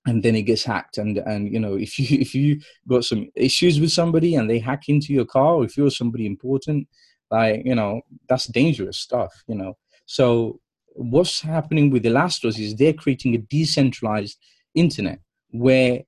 and 0.07 0.23
then 0.23 0.35
it 0.35 0.43
gets 0.43 0.65
hacked. 0.65 0.99
And 0.99 1.19
and 1.19 1.53
you 1.53 1.61
know 1.61 1.75
if 1.75 1.99
you 1.99 2.19
if 2.21 2.35
you 2.35 2.61
got 2.89 3.05
some 3.05 3.29
issues 3.35 3.81
with 3.81 3.93
somebody 3.93 4.35
and 4.35 4.49
they 4.49 4.59
hack 4.59 4.89
into 4.89 5.13
your 5.13 5.27
car 5.27 5.57
or 5.57 5.65
if 5.65 5.77
you're 5.77 5.91
somebody 5.91 6.27
important 6.27 6.89
like 7.31 7.63
you 7.65 7.75
know 7.75 8.01
that's 8.29 8.47
dangerous 8.47 8.99
stuff 8.99 9.33
you 9.47 9.55
know. 9.55 9.77
So 10.07 10.61
what's 10.95 11.41
happening 11.41 11.91
with 11.91 12.05
elastos 12.05 12.59
is 12.59 12.75
they're 12.75 12.95
creating 12.95 13.35
a 13.35 13.39
decentralized 13.39 14.39
internet 14.75 15.21
where 15.51 16.03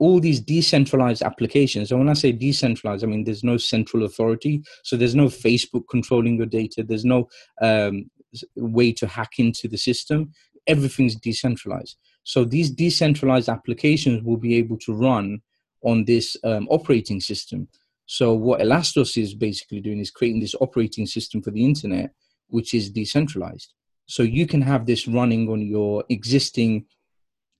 all 0.00 0.18
these 0.18 0.40
decentralized 0.40 1.22
applications. 1.22 1.90
And 1.90 2.00
when 2.00 2.08
i 2.08 2.14
say 2.14 2.32
decentralized 2.32 3.04
i 3.04 3.06
mean 3.06 3.24
there's 3.24 3.44
no 3.44 3.56
central 3.56 4.04
authority. 4.04 4.62
So 4.82 4.96
there's 4.96 5.14
no 5.14 5.26
facebook 5.26 5.84
controlling 5.88 6.36
your 6.36 6.46
data. 6.46 6.82
There's 6.82 7.04
no 7.04 7.28
um, 7.60 8.10
way 8.56 8.92
to 8.92 9.06
hack 9.06 9.38
into 9.38 9.68
the 9.68 9.78
system. 9.78 10.32
Everything's 10.66 11.16
decentralized. 11.16 11.96
So 12.24 12.44
these 12.44 12.70
decentralized 12.70 13.48
applications 13.48 14.22
will 14.22 14.36
be 14.36 14.56
able 14.56 14.78
to 14.78 14.92
run 14.92 15.40
on 15.82 16.04
this 16.04 16.36
um, 16.44 16.66
operating 16.70 17.20
system. 17.20 17.68
So 18.06 18.34
what 18.34 18.60
Elastos 18.60 19.20
is 19.20 19.34
basically 19.34 19.80
doing 19.80 20.00
is 20.00 20.10
creating 20.10 20.40
this 20.40 20.54
operating 20.60 21.06
system 21.06 21.42
for 21.42 21.50
the 21.50 21.64
internet, 21.64 22.10
which 22.48 22.74
is 22.74 22.90
decentralized. 22.90 23.72
So 24.06 24.22
you 24.22 24.46
can 24.46 24.62
have 24.62 24.84
this 24.84 25.06
running 25.06 25.48
on 25.48 25.60
your 25.62 26.04
existing 26.08 26.86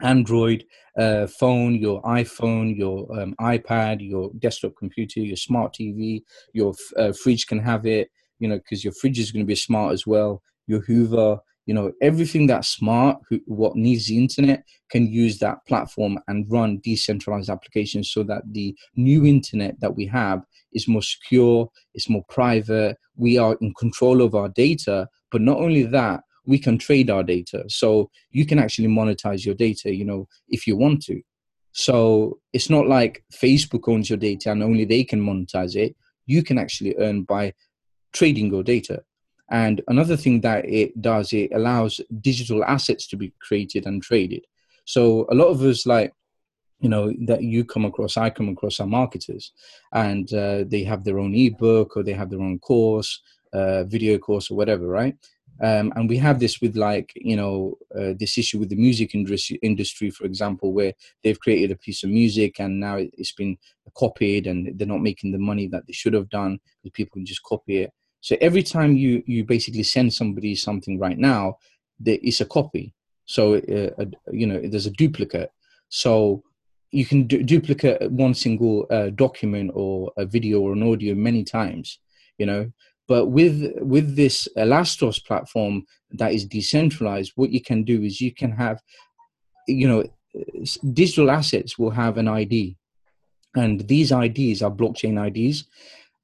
Android 0.03 0.65
uh, 0.99 1.27
phone, 1.27 1.77
your 1.77 2.03
iPhone, 2.03 2.77
your 2.77 3.07
um, 3.21 3.35
iPad, 3.41 3.99
your 4.01 4.31
desktop 4.39 4.73
computer, 4.79 5.21
your 5.21 5.37
smart 5.37 5.75
TV, 5.75 6.23
your 6.53 6.75
uh, 6.97 7.13
fridge 7.13 7.47
can 7.47 7.59
have 7.59 7.87
it, 7.87 8.11
you 8.39 8.49
know, 8.49 8.59
because 8.59 8.85
your 8.85 8.93
fridge 8.95 9.19
is 9.19 9.33
going 9.33 9.45
to 9.45 9.49
be 9.49 9.55
smart 9.55 9.93
as 9.93 10.07
well. 10.07 10.43
Your 10.67 10.81
Hoover, 10.81 11.41
you 11.71 11.75
know 11.75 11.93
everything 12.03 12.49
that's 12.49 12.69
smart 12.69 13.19
who, 13.29 13.39
what 13.47 13.77
needs 13.77 14.09
the 14.09 14.19
internet 14.19 14.65
can 14.91 15.07
use 15.07 15.39
that 15.39 15.59
platform 15.69 16.19
and 16.27 16.51
run 16.51 16.81
decentralized 16.83 17.49
applications 17.49 18.11
so 18.11 18.25
that 18.25 18.43
the 18.51 18.77
new 18.97 19.25
internet 19.25 19.79
that 19.81 19.95
we 19.95 20.05
have 20.05 20.43
is 20.73 20.89
more 20.89 21.03
secure 21.03 21.69
it's 21.95 22.09
more 22.09 22.25
private 22.29 22.97
we 23.15 23.39
are 23.39 23.57
in 23.61 23.73
control 23.75 24.21
of 24.21 24.35
our 24.35 24.49
data 24.49 25.07
but 25.31 25.41
not 25.43 25.59
only 25.59 25.85
that 25.85 26.23
we 26.53 26.59
can 26.59 26.77
trade 26.87 27.09
our 27.15 27.25
data. 27.37 27.61
So 27.69 28.11
you 28.31 28.45
can 28.51 28.59
actually 28.59 28.89
monetize 28.89 29.45
your 29.47 29.55
data 29.67 29.95
you 30.01 30.07
know 30.11 30.23
if 30.57 30.67
you 30.67 30.77
want 30.85 30.99
to. 31.09 31.17
So 31.73 31.95
it's 32.53 32.71
not 32.77 32.87
like 32.97 33.25
facebook 33.45 33.85
owns 33.93 34.11
your 34.11 34.23
data 34.31 34.51
and 34.51 34.63
only 34.63 34.85
they 34.85 35.05
can 35.11 35.21
monetize 35.31 35.75
it. 35.85 35.91
You 36.35 36.43
can 36.49 36.59
actually 36.59 36.95
earn 37.05 37.19
by 37.35 37.45
trading 38.13 38.49
your 38.55 38.65
data. 38.75 38.97
And 39.51 39.83
another 39.89 40.17
thing 40.17 40.41
that 40.43 40.65
it 40.65 41.01
does, 41.01 41.33
it 41.33 41.51
allows 41.53 42.01
digital 42.21 42.65
assets 42.65 43.09
to 43.09 43.17
be 43.17 43.33
created 43.41 43.85
and 43.87 44.01
traded. 44.03 44.45
So 44.85 45.27
a 45.31 45.35
lot 45.35 45.49
of 45.49 45.61
us 45.63 45.87
like, 45.87 46.13
you 46.81 46.89
know, 46.89 47.13
that 47.27 47.43
you 47.43 47.65
come 47.65 47.85
across, 47.85 48.17
I 48.17 48.31
come 48.31 48.49
across 48.49 48.81
are 48.81 48.87
marketers. 48.87 49.53
And 49.93 50.33
uh, 50.33 50.65
they 50.67 50.85
have 50.85 51.03
their 51.05 51.19
own 51.19 51.35
ebook 51.35 51.97
or 51.97 52.03
they 52.03 52.13
have 52.13 52.31
their 52.31 52.41
own 52.41 52.59
course, 52.61 53.21
uh, 53.53 53.85
video 53.85 54.19
course 54.19 54.51
or 54.51 54.57
whatever, 54.57 54.87
right? 54.87 55.17
Um, 55.63 55.93
and 55.95 56.09
we 56.09 56.17
have 56.19 56.41
this 56.41 56.61
with 56.61 56.77
like 56.77 57.13
you 57.17 57.37
know 57.37 57.77
uh, 57.99 58.15
this 58.19 58.39
issue 58.39 58.59
with 58.59 58.71
the 58.71 58.77
music 58.77 59.15
industry, 59.15 60.11
for 60.11 60.25
example 60.25 60.73
where 60.73 60.95
they've 61.23 61.39
created 61.41 61.71
a 61.71 61.77
piece 61.77 62.03
of 62.03 62.11
music 62.11 62.61
and 62.61 62.81
now 62.81 62.97
it's 62.99 63.33
been 63.33 63.59
copied 63.95 64.47
and 64.47 64.79
they're 64.79 64.87
not 64.87 65.03
making 65.03 65.33
the 65.33 65.39
money 65.39 65.67
that 65.69 65.87
they 65.87 65.93
should 65.93 66.15
have 66.15 66.29
done 66.31 66.59
because 66.83 66.95
people 66.95 67.15
can 67.15 67.27
just 67.27 67.43
copy 67.43 67.79
it 67.79 67.93
So 68.21 68.37
every 68.41 68.63
time 68.63 68.97
you 68.97 69.23
you 69.27 69.45
basically 69.45 69.83
send 69.83 70.13
somebody 70.13 70.55
something 70.55 70.99
right 70.99 71.19
now, 71.19 71.57
there 71.99 72.19
is 72.23 72.41
a 72.41 72.47
copy. 72.47 72.95
So 73.25 73.55
uh, 73.57 74.05
you 74.33 74.47
know 74.47 74.61
there's 74.71 74.87
a 74.87 74.91
duplicate. 75.03 75.51
So 75.89 76.43
you 76.93 77.05
can 77.07 77.27
du- 77.27 77.43
duplicate 77.43 78.11
one 78.11 78.35
single 78.35 78.87
uh, 78.91 79.11
document 79.11 79.71
or 79.75 80.13
a 80.17 80.25
video 80.27 80.61
or 80.61 80.73
an 80.73 80.83
audio 80.83 81.15
many 81.15 81.45
times. 81.45 81.99
You 82.39 82.47
know, 82.47 82.73
but 83.11 83.27
with 83.27 83.73
with 83.81 84.15
this 84.15 84.47
Elastos 84.57 85.19
platform 85.27 85.85
that 86.13 86.33
is 86.33 86.45
decentralized, 86.45 87.33
what 87.35 87.51
you 87.51 87.61
can 87.61 87.83
do 87.83 88.05
is 88.05 88.21
you 88.21 88.33
can 88.33 88.53
have, 88.53 88.81
you 89.67 89.89
know, 89.89 90.05
digital 90.93 91.29
assets 91.29 91.77
will 91.77 91.91
have 91.91 92.19
an 92.19 92.29
ID, 92.29 92.77
and 93.57 93.81
these 93.89 94.13
IDs 94.13 94.63
are 94.63 94.71
blockchain 94.71 95.17
IDs. 95.27 95.65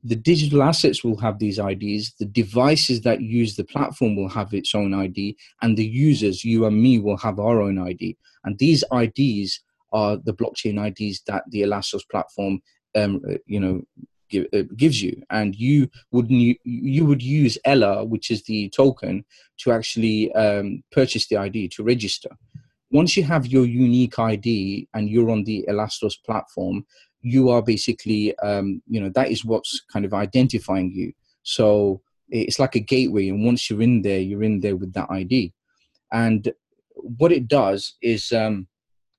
The 0.04 0.14
digital 0.14 0.62
assets 0.62 1.02
will 1.02 1.16
have 1.16 1.40
these 1.40 1.58
IDs. 1.58 2.14
The 2.20 2.30
devices 2.42 3.00
that 3.00 3.20
use 3.20 3.56
the 3.56 3.64
platform 3.64 4.14
will 4.14 4.28
have 4.28 4.54
its 4.54 4.72
own 4.72 4.94
ID, 4.94 5.36
and 5.62 5.76
the 5.76 5.88
users, 6.08 6.44
you 6.44 6.66
and 6.66 6.80
me, 6.80 7.00
will 7.00 7.16
have 7.16 7.40
our 7.40 7.60
own 7.60 7.80
ID. 7.80 8.16
And 8.44 8.56
these 8.60 8.84
IDs 8.92 9.60
are 9.92 10.18
the 10.18 10.34
blockchain 10.34 10.76
IDs 10.88 11.22
that 11.26 11.42
the 11.48 11.62
Elastos 11.62 12.08
platform, 12.08 12.60
um, 12.94 13.20
you 13.46 13.58
know, 13.58 13.82
give, 14.28 14.46
uh, 14.52 14.62
gives 14.76 15.02
you, 15.02 15.22
and 15.30 15.54
you 15.54 15.88
would 16.10 16.30
you 16.30 17.06
would 17.06 17.22
use 17.22 17.58
ELA, 17.64 18.04
which 18.04 18.30
is 18.30 18.42
the 18.44 18.68
token, 18.70 19.24
to 19.58 19.72
actually 19.72 20.32
um, 20.34 20.82
purchase 20.92 21.26
the 21.28 21.36
ID 21.36 21.68
to 21.68 21.82
register. 21.82 22.30
Once 22.90 23.16
you 23.16 23.22
have 23.22 23.46
your 23.46 23.66
unique 23.66 24.18
ID 24.18 24.88
and 24.94 25.08
you're 25.10 25.30
on 25.30 25.44
the 25.44 25.64
Elastos 25.68 26.14
platform, 26.24 26.84
you 27.20 27.50
are 27.50 27.62
basically 27.62 28.36
um, 28.38 28.82
you 28.86 29.00
know 29.00 29.10
that 29.10 29.30
is 29.30 29.44
what's 29.44 29.82
kind 29.92 30.04
of 30.04 30.14
identifying 30.14 30.90
you. 30.92 31.12
So 31.42 32.00
it's 32.28 32.58
like 32.58 32.74
a 32.74 32.80
gateway, 32.80 33.28
and 33.28 33.44
once 33.44 33.68
you're 33.68 33.82
in 33.82 34.02
there, 34.02 34.20
you're 34.20 34.44
in 34.44 34.60
there 34.60 34.76
with 34.76 34.92
that 34.94 35.10
ID. 35.10 35.52
And 36.12 36.52
what 36.94 37.32
it 37.32 37.48
does 37.48 37.94
is 38.02 38.32
um, 38.32 38.68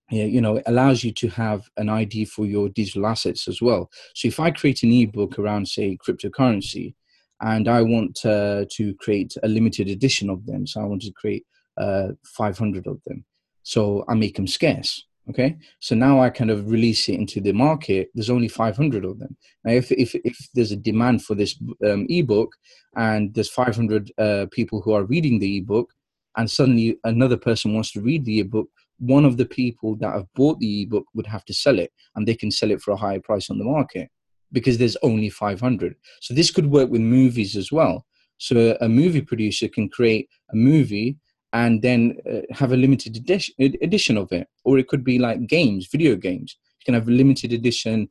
you 0.10 0.42
know, 0.42 0.58
it 0.58 0.64
allows 0.68 1.04
you 1.04 1.12
to 1.14 1.28
have 1.30 1.70
an 1.78 1.90
ID 1.90 2.26
for 2.26 2.46
your 2.46 2.70
digital 2.70 3.06
assets 3.06 3.48
as 3.48 3.62
well. 3.62 3.90
So 4.16 4.28
if 4.28 4.40
I 4.40 4.52
create 4.52 4.84
an 4.84 4.92
ebook 4.92 5.38
around, 5.38 5.68
say, 5.68 5.98
cryptocurrency, 5.98 6.94
and 7.42 7.68
I 7.68 7.82
want 7.82 8.26
uh, 8.26 8.66
to 8.72 8.96
create 8.96 9.36
a 9.44 9.48
limited 9.48 9.90
edition 9.90 10.30
of 10.30 10.46
them, 10.46 10.66
so 10.66 10.82
I 10.82 10.86
want 10.86 11.02
to 11.04 11.12
create 11.12 11.46
uh, 11.78 12.10
500 12.26 12.88
of 12.88 13.00
them, 13.06 13.26
so 13.64 14.06
I 14.08 14.16
make 14.16 14.36
them 14.36 14.48
scarce. 14.48 15.04
Okay, 15.30 15.58
so 15.82 15.94
now 15.94 16.22
I 16.22 16.30
kind 16.30 16.50
of 16.50 16.72
release 16.72 17.10
it 17.10 17.16
into 17.16 17.42
the 17.42 17.52
market. 17.52 18.10
There's 18.16 18.30
only 18.30 18.48
500 18.48 19.04
of 19.04 19.20
them. 19.20 19.36
Now, 19.66 19.74
if 19.74 19.92
if, 19.92 20.16
if 20.16 20.38
there's 20.54 20.72
a 20.72 20.78
demand 20.78 21.26
for 21.26 21.36
this 21.36 21.60
um, 21.86 22.06
ebook, 22.10 22.56
and 22.96 23.34
there's 23.34 23.50
500 23.50 24.10
uh, 24.18 24.46
people 24.52 24.80
who 24.80 24.94
are 24.94 25.04
reading 25.04 25.40
the 25.40 25.58
ebook, 25.58 25.92
and 26.38 26.50
suddenly 26.50 26.98
another 27.04 27.36
person 27.36 27.74
wants 27.74 27.92
to 27.92 28.02
read 28.02 28.24
the 28.24 28.40
ebook, 28.40 28.70
one 29.00 29.26
of 29.26 29.38
the 29.38 29.46
people 29.46 29.96
that 29.98 30.14
have 30.14 30.26
bought 30.36 30.60
the 30.60 30.84
ebook 30.84 31.06
would 31.14 31.28
have 31.28 31.46
to 31.46 31.54
sell 31.54 31.80
it 31.80 31.92
and 32.16 32.28
they 32.28 32.36
can 32.36 32.52
sell 32.52 32.72
it 32.72 32.82
for 32.82 32.92
a 32.92 32.98
higher 32.98 33.20
price 33.20 33.50
on 33.50 33.58
the 33.58 33.64
market 33.64 34.10
because 34.52 34.78
there's 34.78 34.98
only 35.04 35.30
500 35.30 35.96
so 36.22 36.34
this 36.34 36.52
could 36.52 36.68
work 36.68 36.90
with 36.90 37.02
movies 37.02 37.56
as 37.56 37.72
well. 37.72 38.06
So 38.40 38.78
a 38.82 38.88
movie 38.88 39.22
producer 39.22 39.68
can 39.68 39.90
create 39.90 40.30
a 40.52 40.56
movie 40.56 41.18
and 41.54 41.82
then 41.82 42.18
uh, 42.32 42.42
have 42.52 42.72
a 42.72 42.78
limited 42.78 43.16
edition, 43.16 43.56
edition 43.60 44.18
of 44.18 44.32
it. 44.32 44.48
Or 44.64 44.78
it 44.78 44.88
could 44.88 45.04
be 45.04 45.18
like 45.18 45.48
games 45.48 45.88
video 45.92 46.16
games. 46.16 46.58
You 46.80 46.86
can 46.86 46.94
have 46.94 47.08
a 47.08 47.12
limited 47.12 47.52
edition 47.52 48.10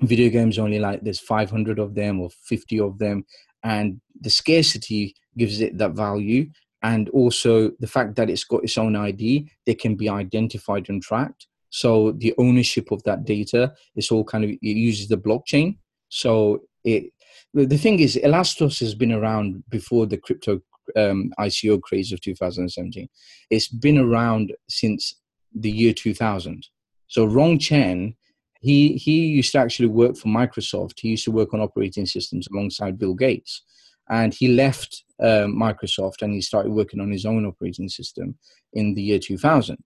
video 0.00 0.28
games 0.30 0.58
only 0.58 0.78
like 0.78 1.00
there's 1.02 1.18
500 1.18 1.78
of 1.78 1.94
them 1.94 2.20
or 2.20 2.30
50 2.44 2.80
of 2.80 2.98
them 2.98 3.24
and 3.64 4.00
the 4.20 4.30
scarcity 4.30 5.14
gives 5.36 5.60
it 5.60 5.76
that 5.78 5.92
value 5.92 6.48
and 6.82 7.08
also 7.10 7.70
the 7.80 7.86
fact 7.86 8.16
that 8.16 8.30
it's 8.30 8.44
got 8.44 8.64
its 8.64 8.78
own 8.78 8.94
ID, 8.96 9.50
they 9.66 9.74
can 9.74 9.96
be 9.96 10.08
identified 10.08 10.88
and 10.88 11.02
tracked. 11.02 11.46
So 11.70 12.12
the 12.12 12.34
ownership 12.38 12.90
of 12.90 13.02
that 13.02 13.24
data 13.24 13.72
is 13.96 14.10
all 14.10 14.24
kind 14.24 14.44
of 14.44 14.50
it 14.50 14.58
uses 14.62 15.08
the 15.08 15.18
blockchain. 15.18 15.78
So 16.08 16.62
it 16.84 17.12
the 17.54 17.78
thing 17.78 18.00
is, 18.00 18.16
Elastos 18.22 18.80
has 18.80 18.94
been 18.94 19.12
around 19.12 19.64
before 19.68 20.06
the 20.06 20.18
crypto 20.18 20.60
um, 20.96 21.32
ICO 21.38 21.80
craze 21.80 22.12
of 22.12 22.20
2017. 22.20 23.08
It's 23.50 23.68
been 23.68 23.98
around 23.98 24.52
since 24.68 25.16
the 25.54 25.70
year 25.70 25.92
2000. 25.92 26.66
So 27.08 27.24
Rong 27.24 27.58
Chen, 27.58 28.14
he 28.60 28.94
he 28.94 29.26
used 29.26 29.52
to 29.52 29.58
actually 29.58 29.88
work 29.88 30.16
for 30.16 30.28
Microsoft. 30.28 31.00
He 31.00 31.08
used 31.08 31.24
to 31.24 31.32
work 31.32 31.52
on 31.52 31.60
operating 31.60 32.06
systems 32.06 32.48
alongside 32.52 32.98
Bill 32.98 33.14
Gates 33.14 33.62
and 34.08 34.32
he 34.32 34.48
left 34.48 35.04
uh, 35.20 35.46
Microsoft 35.46 36.22
and 36.22 36.32
he 36.32 36.40
started 36.40 36.72
working 36.72 37.00
on 37.00 37.10
his 37.10 37.24
own 37.24 37.44
operating 37.46 37.88
system 37.88 38.36
in 38.72 38.94
the 38.94 39.02
year 39.02 39.18
2000. 39.18 39.76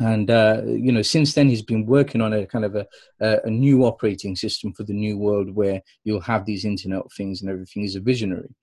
And 0.00 0.30
uh, 0.30 0.62
you 0.64 0.92
know, 0.92 1.02
since 1.02 1.34
then 1.34 1.48
he's 1.48 1.62
been 1.62 1.84
working 1.84 2.20
on 2.20 2.32
a 2.32 2.46
kind 2.46 2.64
of 2.64 2.76
a, 2.76 2.86
a, 3.20 3.50
new 3.50 3.84
operating 3.84 4.36
system 4.36 4.72
for 4.72 4.84
the 4.84 4.92
new 4.92 5.18
world 5.18 5.50
where 5.56 5.82
you'll 6.04 6.20
have 6.20 6.46
these 6.46 6.64
Internet 6.64 7.06
of 7.06 7.12
Things 7.16 7.40
and 7.40 7.50
everything. 7.50 7.82
is 7.82 7.96
a 7.96 8.00
visionary. 8.00 8.54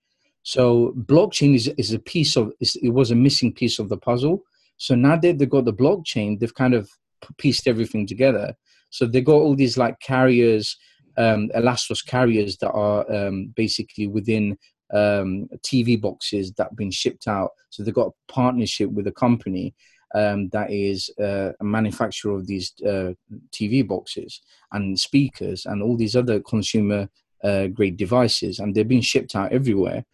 So 0.42 0.94
blockchain 0.96 1.54
is 1.54 1.68
is 1.76 1.92
a 1.92 1.98
piece 1.98 2.36
of 2.36 2.52
it 2.60 2.94
was 2.94 3.10
a 3.10 3.16
missing 3.16 3.52
piece 3.52 3.78
of 3.78 3.90
the 3.90 3.98
puzzle. 3.98 4.44
So 4.78 4.94
now 4.94 5.16
that 5.16 5.38
they've 5.38 5.50
got 5.50 5.66
the 5.66 5.74
blockchain, 5.74 6.38
they've 6.38 6.54
kind 6.54 6.72
of 6.72 6.88
pieced 7.36 7.68
everything 7.68 8.06
together. 8.06 8.54
So 8.88 9.04
they 9.04 9.20
got 9.20 9.34
all 9.34 9.56
these 9.56 9.76
like 9.76 10.00
carriers 10.00 10.76
um, 11.18 11.50
Elastos 11.54 12.04
carriers 12.04 12.56
that 12.58 12.70
are 12.70 13.10
um, 13.12 13.52
basically 13.56 14.06
within 14.06 14.56
um, 14.92 15.48
TV 15.64 16.00
boxes 16.00 16.52
that 16.52 16.68
have 16.68 16.76
been 16.76 16.90
shipped 16.90 17.28
out. 17.28 17.50
So 17.70 17.82
they've 17.82 17.94
got 17.94 18.08
a 18.08 18.32
partnership 18.32 18.90
with 18.90 19.06
a 19.06 19.12
company 19.12 19.74
um, 20.14 20.48
that 20.50 20.70
is 20.70 21.10
uh, 21.20 21.52
a 21.60 21.64
manufacturer 21.64 22.32
of 22.32 22.46
these 22.46 22.72
uh, 22.86 23.12
TV 23.52 23.86
boxes 23.86 24.40
and 24.72 24.98
speakers 24.98 25.66
and 25.66 25.82
all 25.82 25.96
these 25.96 26.16
other 26.16 26.40
consumer 26.40 27.08
uh, 27.44 27.66
grade 27.66 27.96
devices, 27.96 28.58
and 28.58 28.74
they're 28.74 28.84
being 28.84 29.00
shipped 29.00 29.34
out 29.34 29.52
everywhere. 29.52 30.04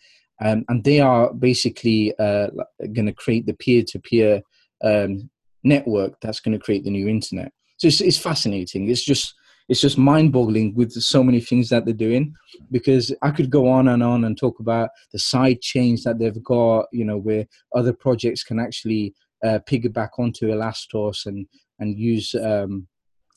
Um, 0.40 0.64
and 0.68 0.82
they 0.82 1.00
are 1.00 1.32
basically 1.32 2.12
uh, 2.18 2.48
going 2.92 3.06
to 3.06 3.12
create 3.12 3.46
the 3.46 3.54
peer-to-peer 3.54 4.42
um, 4.82 5.30
network 5.62 6.20
that's 6.20 6.40
going 6.40 6.58
to 6.58 6.64
create 6.64 6.85
the 6.85 6.90
new 6.90 7.06
internet. 7.06 7.52
So 7.76 7.87
it's, 7.88 8.00
it's 8.00 8.18
fascinating. 8.18 8.88
It's 8.88 9.04
just 9.04 9.35
it's 9.72 9.80
just 9.80 9.96
mind-boggling 9.96 10.74
with 10.74 10.92
so 10.92 11.24
many 11.24 11.40
things 11.40 11.70
that 11.70 11.87
they're 11.87 11.94
doing 11.94 12.35
because 12.70 13.11
i 13.22 13.30
could 13.30 13.48
go 13.48 13.66
on 13.66 13.88
and 13.88 14.02
on 14.02 14.24
and 14.24 14.37
talk 14.37 14.61
about 14.61 14.90
the 15.12 15.18
side 15.18 15.62
chains 15.62 16.04
that 16.04 16.18
they've 16.18 16.44
got 16.44 16.85
you 16.92 17.06
know 17.06 17.16
where 17.16 17.46
other 17.74 17.94
projects 17.94 18.44
can 18.44 18.58
actually 18.61 19.14
uh, 19.42 19.58
piggyback 19.66 20.11
onto 20.18 20.48
elastos 20.48 21.24
and 21.24 21.46
and 21.78 21.98
use 21.98 22.35
um, 22.35 22.87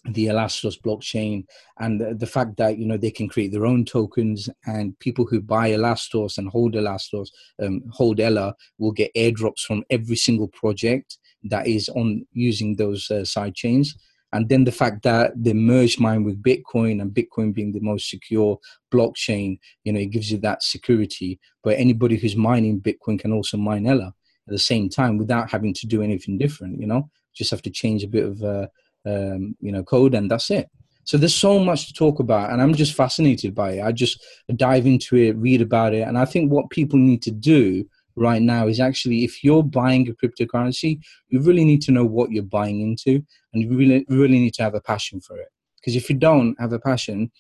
the 0.10 0.28
elastos 0.28 0.80
blockchain. 0.80 1.46
And 1.80 2.00
the, 2.00 2.14
the, 2.14 2.28
fact 2.28 2.58
that 2.58 2.78
you 2.78 2.86
know 2.86 2.98
they 2.98 3.10
can 3.10 3.28
create 3.28 3.52
their 3.52 3.66
own 3.66 3.86
tokens 3.86 4.50
and 4.68 4.98
people 5.00 5.26
who 5.26 5.42
buy 5.42 5.72
elastos 5.72 6.38
and 6.38 6.48
hold 6.50 6.76
elastos 6.76 7.30
um, 7.64 7.82
hold 7.92 8.20
ELA 8.20 8.54
will 8.78 8.92
get 8.92 9.16
airdrops 9.16 9.62
from 9.62 9.84
every 9.90 10.16
single 10.16 10.50
project 10.50 11.18
that 11.46 11.66
is 11.66 11.90
on 11.90 12.28
using 12.34 12.76
those 12.76 13.10
uh, 13.10 13.26
side 13.26 13.56
chains 13.56 13.96
and 14.36 14.50
then 14.50 14.66
the 14.66 14.72
fact 14.72 15.04
that 15.04 15.32
they 15.36 15.54
merge 15.54 16.00
mine 16.00 16.24
with 16.24 16.44
bitcoin 16.44 17.02
and 17.02 17.14
bitcoin 17.14 17.54
being 17.54 17.72
the 17.72 17.80
most 17.80 18.10
secure 18.10 18.60
blockchain 18.94 19.58
you 19.84 19.94
know 19.94 20.00
it 20.00 20.12
gives 20.12 20.32
you 20.32 20.38
that 20.38 20.62
security. 20.62 21.40
But 21.64 21.78
anybody 21.80 22.18
who's 22.18 22.36
mining 22.36 22.82
bitcoin 22.82 23.20
can 23.20 23.32
also 23.32 23.58
mine 23.58 23.88
ELA 23.88 24.08
at 24.48 24.52
the 24.52 24.60
same 24.60 24.90
time 24.90 25.18
without 25.18 25.50
having 25.50 25.74
to 25.74 25.88
do 25.88 26.02
anything 26.02 26.38
different 26.38 26.80
you 26.80 26.88
know? 26.88 27.10
Just 27.34 27.52
have 27.52 27.62
to 27.64 27.70
change 27.70 28.04
a 28.04 28.08
bit 28.08 28.26
of 28.26 28.44
uh, 28.44 28.68
um, 29.06 29.56
you 29.60 29.72
know 29.72 29.84
code 29.84 30.14
and 30.14 30.30
that's 30.30 30.52
it. 30.52 30.70
So 31.06 31.18
there's 31.18 31.36
so 31.36 31.60
much 31.60 31.88
to 31.88 31.94
talk 31.94 32.20
about 32.20 32.52
and 32.52 32.62
i'm 32.62 32.74
just 32.74 32.94
fascinated 32.94 33.56
by 33.56 33.74
it. 33.74 33.84
I 33.84 33.92
just 33.92 34.24
dive 34.56 34.86
into 34.86 35.16
it 35.16 35.36
read 35.38 35.62
about 35.62 35.94
it 35.94 36.08
and 36.08 36.18
i 36.18 36.26
think 36.26 36.52
what 36.52 36.70
people 36.70 37.00
need 37.00 37.22
to 37.24 37.32
do 37.32 37.86
right 38.16 38.42
now 38.42 38.68
is 38.68 38.80
actually 38.80 39.24
if 39.24 39.44
you're 39.44 39.64
buying 39.64 40.08
a 40.10 40.14
cryptocurrency, 40.14 41.00
you 41.30 41.42
really 41.42 41.66
need 41.66 41.82
to 41.84 41.92
know 41.92 42.06
what 42.06 42.32
you're 42.32 42.44
buying 42.44 42.82
into 42.82 43.24
and 43.54 43.64
you 43.64 43.76
really, 43.76 44.06
really 44.10 44.40
need 44.40 44.54
to 44.56 44.64
have 44.64 44.76
a 44.76 44.82
passion 44.82 45.22
for 45.22 45.38
it. 45.38 45.50
Because 45.78 45.96
if 45.96 46.10
you 46.10 46.16
don't 46.16 46.60
have 46.60 46.74
a 46.74 46.80
passion, 46.80 47.32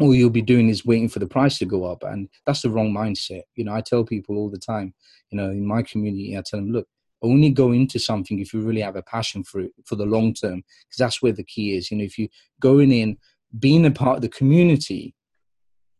all 0.00 0.14
you'll 0.14 0.30
be 0.30 0.42
doing 0.42 0.68
is 0.68 0.84
waiting 0.84 1.08
for 1.08 1.18
the 1.18 1.26
price 1.26 1.58
to 1.58 1.64
go 1.64 1.84
up. 1.84 2.02
And 2.02 2.28
that's 2.46 2.62
the 2.62 2.70
wrong 2.70 2.92
mindset. 2.92 3.42
You 3.56 3.64
know, 3.64 3.74
I 3.74 3.80
tell 3.80 4.04
people 4.04 4.36
all 4.36 4.50
the 4.50 4.58
time, 4.58 4.94
you 5.30 5.38
know, 5.38 5.50
in 5.50 5.66
my 5.66 5.82
community, 5.82 6.36
I 6.36 6.42
tell 6.44 6.60
them, 6.60 6.72
look, 6.72 6.86
only 7.22 7.50
go 7.50 7.72
into 7.72 7.98
something 7.98 8.38
if 8.40 8.52
you 8.52 8.60
really 8.60 8.80
have 8.80 8.96
a 8.96 9.02
passion 9.02 9.44
for 9.44 9.60
it 9.60 9.72
for 9.84 9.96
the 9.96 10.06
long 10.06 10.34
term, 10.34 10.56
because 10.56 10.98
that's 10.98 11.22
where 11.22 11.32
the 11.32 11.44
key 11.44 11.76
is. 11.76 11.90
You 11.90 11.98
know, 11.98 12.04
if 12.04 12.18
you 12.18 12.28
going 12.60 12.90
in, 12.90 13.16
being 13.58 13.86
a 13.86 13.90
part 13.90 14.16
of 14.16 14.22
the 14.22 14.28
community, 14.28 15.14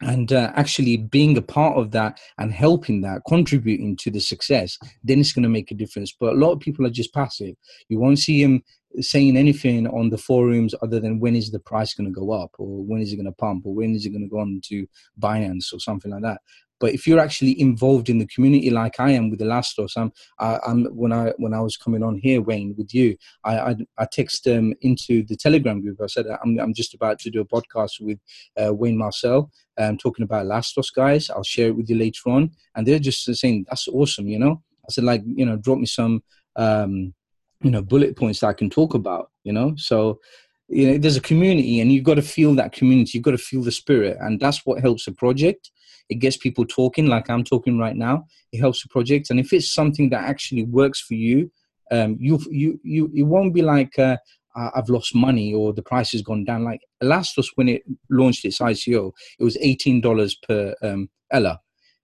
and 0.02 0.32
uh, 0.32 0.52
actually 0.54 0.96
being 0.96 1.36
a 1.36 1.42
part 1.42 1.76
of 1.76 1.90
that 1.92 2.20
and 2.38 2.52
helping 2.52 3.00
that 3.02 3.22
contributing 3.26 3.96
to 3.96 4.10
the 4.10 4.20
success 4.20 4.78
then 5.04 5.20
it's 5.20 5.32
going 5.32 5.42
to 5.42 5.48
make 5.48 5.70
a 5.70 5.74
difference. 5.74 6.12
But 6.18 6.34
a 6.34 6.36
lot 6.36 6.52
of 6.52 6.60
people 6.60 6.86
are 6.86 6.90
just 6.90 7.14
passive. 7.14 7.54
You 7.88 7.98
won't 7.98 8.18
see 8.18 8.42
them 8.42 8.62
saying 9.00 9.36
anything 9.36 9.86
on 9.86 10.10
the 10.10 10.18
forums 10.18 10.74
other 10.82 11.00
than 11.00 11.20
when 11.20 11.34
is 11.34 11.50
the 11.50 11.58
price 11.58 11.94
going 11.94 12.12
to 12.12 12.20
go 12.20 12.30
up? 12.32 12.50
Or 12.58 12.84
when 12.84 13.00
is 13.00 13.12
it 13.12 13.16
going 13.16 13.26
to 13.26 13.32
pump? 13.32 13.66
Or 13.66 13.74
when 13.74 13.94
is 13.94 14.04
it 14.04 14.10
going 14.10 14.22
to 14.22 14.28
go 14.28 14.40
on 14.40 14.60
to 14.66 14.86
binance? 15.18 15.72
or 15.72 15.80
something 15.80 16.10
like 16.10 16.22
that 16.22 16.40
But 16.82 16.94
if 16.94 17.06
you're 17.06 17.20
actually 17.20 17.58
involved 17.60 18.08
in 18.08 18.18
the 18.18 18.26
community 18.26 18.68
like 18.68 18.98
I 18.98 19.12
am 19.12 19.30
with 19.30 19.38
Elastos, 19.38 19.92
I'm, 19.96 20.10
I, 20.40 20.58
am 20.66 20.86
when 20.86 21.12
I 21.12 21.32
when 21.36 21.54
I 21.54 21.60
was 21.60 21.76
coming 21.76 22.02
on 22.02 22.18
here, 22.18 22.42
Wayne, 22.42 22.74
with 22.76 22.92
you, 22.92 23.16
I 23.44 23.58
I, 23.58 23.76
I 23.98 24.06
text 24.10 24.48
um, 24.48 24.74
into 24.80 25.22
the 25.22 25.36
Telegram 25.36 25.80
group. 25.80 26.00
I 26.02 26.08
said 26.08 26.26
I'm 26.42 26.58
I'm 26.58 26.74
just 26.74 26.92
about 26.92 27.20
to 27.20 27.30
do 27.30 27.40
a 27.40 27.44
podcast 27.44 28.00
with 28.00 28.18
uh, 28.60 28.74
Wayne 28.74 28.98
Marcel, 28.98 29.48
um, 29.78 29.96
talking 29.96 30.24
about 30.24 30.44
Elastos 30.44 30.92
guys. 30.92 31.30
I'll 31.30 31.44
share 31.44 31.68
it 31.68 31.76
with 31.76 31.88
you 31.88 31.96
later 31.96 32.30
on, 32.30 32.50
and 32.74 32.84
they're 32.84 32.98
just 32.98 33.32
saying 33.32 33.66
that's 33.68 33.86
awesome, 33.86 34.26
you 34.26 34.40
know. 34.40 34.60
I 34.84 34.90
said 34.90 35.04
like 35.04 35.22
you 35.24 35.46
know 35.46 35.58
drop 35.58 35.78
me 35.78 35.86
some 35.86 36.24
um, 36.56 37.14
you 37.62 37.70
know 37.70 37.82
bullet 37.82 38.16
points 38.16 38.40
that 38.40 38.48
I 38.48 38.54
can 38.54 38.70
talk 38.70 38.94
about, 38.94 39.30
you 39.44 39.52
know. 39.52 39.74
So 39.76 40.18
you 40.66 40.90
know 40.90 40.98
there's 40.98 41.16
a 41.16 41.20
community 41.20 41.78
and 41.78 41.92
you've 41.92 42.02
got 42.02 42.14
to 42.14 42.22
feel 42.22 42.54
that 42.54 42.72
community 42.72 43.12
you've 43.14 43.24
got 43.24 43.32
to 43.32 43.38
feel 43.38 43.62
the 43.62 43.70
spirit 43.70 44.16
and 44.20 44.40
that's 44.40 44.64
what 44.64 44.80
helps 44.80 45.06
a 45.06 45.12
project 45.12 45.70
it 46.08 46.16
gets 46.16 46.36
people 46.36 46.64
talking 46.64 47.06
like 47.06 47.28
i'm 47.30 47.44
talking 47.44 47.78
right 47.78 47.96
now 47.96 48.24
it 48.52 48.58
helps 48.58 48.82
the 48.82 48.88
project 48.88 49.30
and 49.30 49.40
if 49.40 49.52
it's 49.52 49.72
something 49.72 50.10
that 50.10 50.24
actually 50.24 50.64
works 50.64 51.00
for 51.00 51.14
you 51.14 51.50
um, 51.90 52.16
you 52.18 52.40
you 52.50 52.80
you 52.82 53.10
it 53.14 53.24
won't 53.24 53.52
be 53.52 53.60
like 53.60 53.98
uh, 53.98 54.16
I've 54.54 54.88
lost 54.88 55.14
money 55.14 55.54
or 55.54 55.72
the 55.72 55.82
price 55.82 56.12
has 56.12 56.22
gone 56.22 56.44
down. 56.44 56.64
Like 56.64 56.80
Elastos, 57.02 57.46
when 57.54 57.68
it 57.68 57.82
launched 58.10 58.44
its 58.44 58.58
ICO, 58.58 59.12
it 59.38 59.44
was 59.44 59.56
$18 59.58 60.36
per 60.46 60.74
um, 60.82 61.08
ELA. 61.30 61.60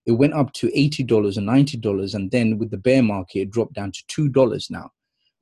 It 0.07 0.13
went 0.13 0.35
up 0.35 0.53
to 0.55 0.69
$80 0.69 1.37
and 1.37 1.49
$90. 1.49 2.15
And 2.15 2.31
then 2.31 2.59
with 2.59 2.71
the 2.71 2.79
bear 2.79 3.03
market, 3.03 3.41
it 3.41 3.51
dropped 3.51 3.75
down 3.75 3.93
to 3.93 4.31
$2 4.31 4.71
now. 4.71 4.91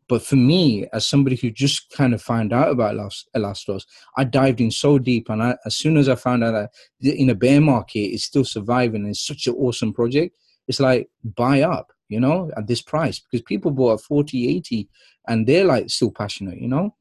But 0.08 0.22
for 0.22 0.36
me, 0.36 0.86
as 0.92 1.06
somebody 1.06 1.36
who 1.36 1.50
just 1.50 1.90
kind 1.90 2.14
of 2.14 2.22
found 2.22 2.52
out 2.52 2.70
about 2.70 2.94
Elastos, 3.34 3.84
I 4.16 4.24
dived 4.24 4.60
in 4.60 4.70
so 4.70 4.98
deep. 4.98 5.28
And 5.28 5.42
I, 5.42 5.56
as 5.64 5.74
soon 5.74 5.96
as 5.96 6.08
I 6.08 6.14
found 6.14 6.44
out 6.44 6.52
that 6.52 6.70
in 7.00 7.30
a 7.30 7.34
bear 7.34 7.60
market, 7.60 7.98
it's 7.98 8.24
still 8.24 8.44
surviving 8.44 9.02
and 9.02 9.10
it's 9.10 9.26
such 9.26 9.46
an 9.46 9.54
awesome 9.54 9.92
project, 9.92 10.36
it's 10.68 10.80
like 10.80 11.08
buy 11.24 11.62
up, 11.62 11.92
you 12.08 12.20
know, 12.20 12.50
at 12.56 12.68
this 12.68 12.82
price 12.82 13.18
because 13.18 13.42
people 13.42 13.70
bought 13.72 13.94
at 13.94 14.00
40, 14.00 14.56
80 14.56 14.88
and 15.26 15.46
they're 15.46 15.64
like 15.64 15.90
still 15.90 16.12
passionate, 16.12 16.60
you 16.60 16.68
know. 16.68 16.94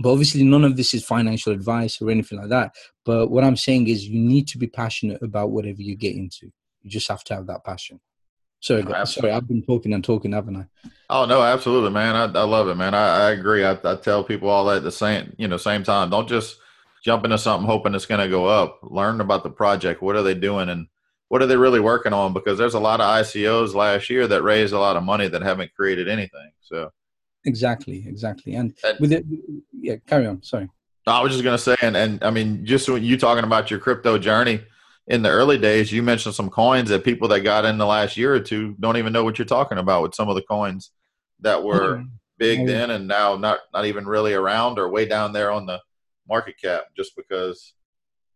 But 0.00 0.12
obviously, 0.12 0.44
none 0.44 0.64
of 0.64 0.76
this 0.76 0.94
is 0.94 1.04
financial 1.04 1.52
advice 1.52 2.00
or 2.00 2.10
anything 2.10 2.38
like 2.38 2.48
that. 2.48 2.74
But 3.04 3.30
what 3.30 3.44
I'm 3.44 3.56
saying 3.56 3.88
is, 3.88 4.08
you 4.08 4.18
need 4.18 4.48
to 4.48 4.58
be 4.58 4.66
passionate 4.66 5.20
about 5.22 5.50
whatever 5.50 5.82
you 5.82 5.96
get 5.96 6.14
into. 6.14 6.46
You 6.82 6.90
just 6.90 7.08
have 7.08 7.24
to 7.24 7.34
have 7.34 7.46
that 7.48 7.64
passion. 7.64 8.00
Sorry, 8.60 8.84
sorry, 9.06 9.32
I've 9.32 9.48
been 9.48 9.62
talking 9.62 9.94
and 9.94 10.04
talking, 10.04 10.32
haven't 10.32 10.56
I? 10.56 10.64
Oh 11.08 11.24
no, 11.24 11.42
absolutely, 11.42 11.90
man. 11.90 12.14
I, 12.14 12.40
I 12.40 12.44
love 12.44 12.68
it, 12.68 12.74
man. 12.74 12.94
I, 12.94 13.28
I 13.28 13.30
agree. 13.30 13.64
I, 13.64 13.78
I 13.84 13.96
tell 13.96 14.22
people 14.22 14.50
all 14.50 14.66
that 14.66 14.78
at 14.78 14.82
the 14.82 14.92
same, 14.92 15.34
you 15.38 15.48
know, 15.48 15.56
same 15.56 15.82
time. 15.82 16.10
Don't 16.10 16.28
just 16.28 16.58
jump 17.02 17.24
into 17.24 17.38
something 17.38 17.66
hoping 17.66 17.94
it's 17.94 18.04
going 18.06 18.20
to 18.20 18.28
go 18.28 18.46
up. 18.46 18.78
Learn 18.82 19.20
about 19.22 19.42
the 19.42 19.50
project. 19.50 20.02
What 20.02 20.14
are 20.14 20.22
they 20.22 20.34
doing, 20.34 20.68
and 20.68 20.88
what 21.28 21.40
are 21.40 21.46
they 21.46 21.56
really 21.56 21.80
working 21.80 22.12
on? 22.12 22.34
Because 22.34 22.58
there's 22.58 22.74
a 22.74 22.80
lot 22.80 23.00
of 23.00 23.06
ICOs 23.06 23.74
last 23.74 24.10
year 24.10 24.26
that 24.26 24.42
raised 24.42 24.74
a 24.74 24.78
lot 24.78 24.96
of 24.96 25.02
money 25.02 25.26
that 25.26 25.40
haven't 25.40 25.74
created 25.74 26.06
anything. 26.06 26.52
So 26.60 26.92
exactly, 27.46 28.04
exactly. 28.06 28.56
And, 28.56 28.76
and 28.84 29.00
with 29.00 29.12
it, 29.12 29.24
yeah, 29.72 29.96
carry 30.06 30.26
on. 30.26 30.42
Sorry. 30.42 30.68
I 31.06 31.22
was 31.22 31.32
just 31.32 31.42
going 31.42 31.56
to 31.56 31.62
say, 31.62 31.76
and 31.80 31.96
and 31.96 32.22
I 32.22 32.30
mean, 32.30 32.66
just 32.66 32.88
when 32.90 33.02
you 33.02 33.16
talking 33.16 33.44
about 33.44 33.70
your 33.70 33.80
crypto 33.80 34.18
journey 34.18 34.60
in 35.06 35.22
the 35.22 35.28
early 35.28 35.58
days, 35.58 35.90
you 35.90 36.02
mentioned 36.02 36.34
some 36.34 36.50
coins 36.50 36.88
that 36.90 37.04
people 37.04 37.28
that 37.28 37.40
got 37.40 37.64
in 37.64 37.78
the 37.78 37.86
last 37.86 38.16
year 38.16 38.34
or 38.34 38.40
two 38.40 38.76
don't 38.80 38.96
even 38.96 39.12
know 39.12 39.24
what 39.24 39.38
you're 39.38 39.46
talking 39.46 39.78
about 39.78 40.02
with 40.02 40.14
some 40.14 40.28
of 40.28 40.36
the 40.36 40.42
coins 40.42 40.92
that 41.40 41.62
were 41.62 41.96
mm-hmm. 41.96 42.08
big 42.38 42.66
then 42.66 42.90
and 42.90 43.08
now 43.08 43.36
not 43.36 43.60
not 43.72 43.86
even 43.86 44.06
really 44.06 44.34
around 44.34 44.78
or 44.78 44.88
way 44.88 45.06
down 45.06 45.32
there 45.32 45.50
on 45.50 45.66
the 45.66 45.80
market 46.28 46.54
cap 46.62 46.82
just 46.96 47.16
because 47.16 47.74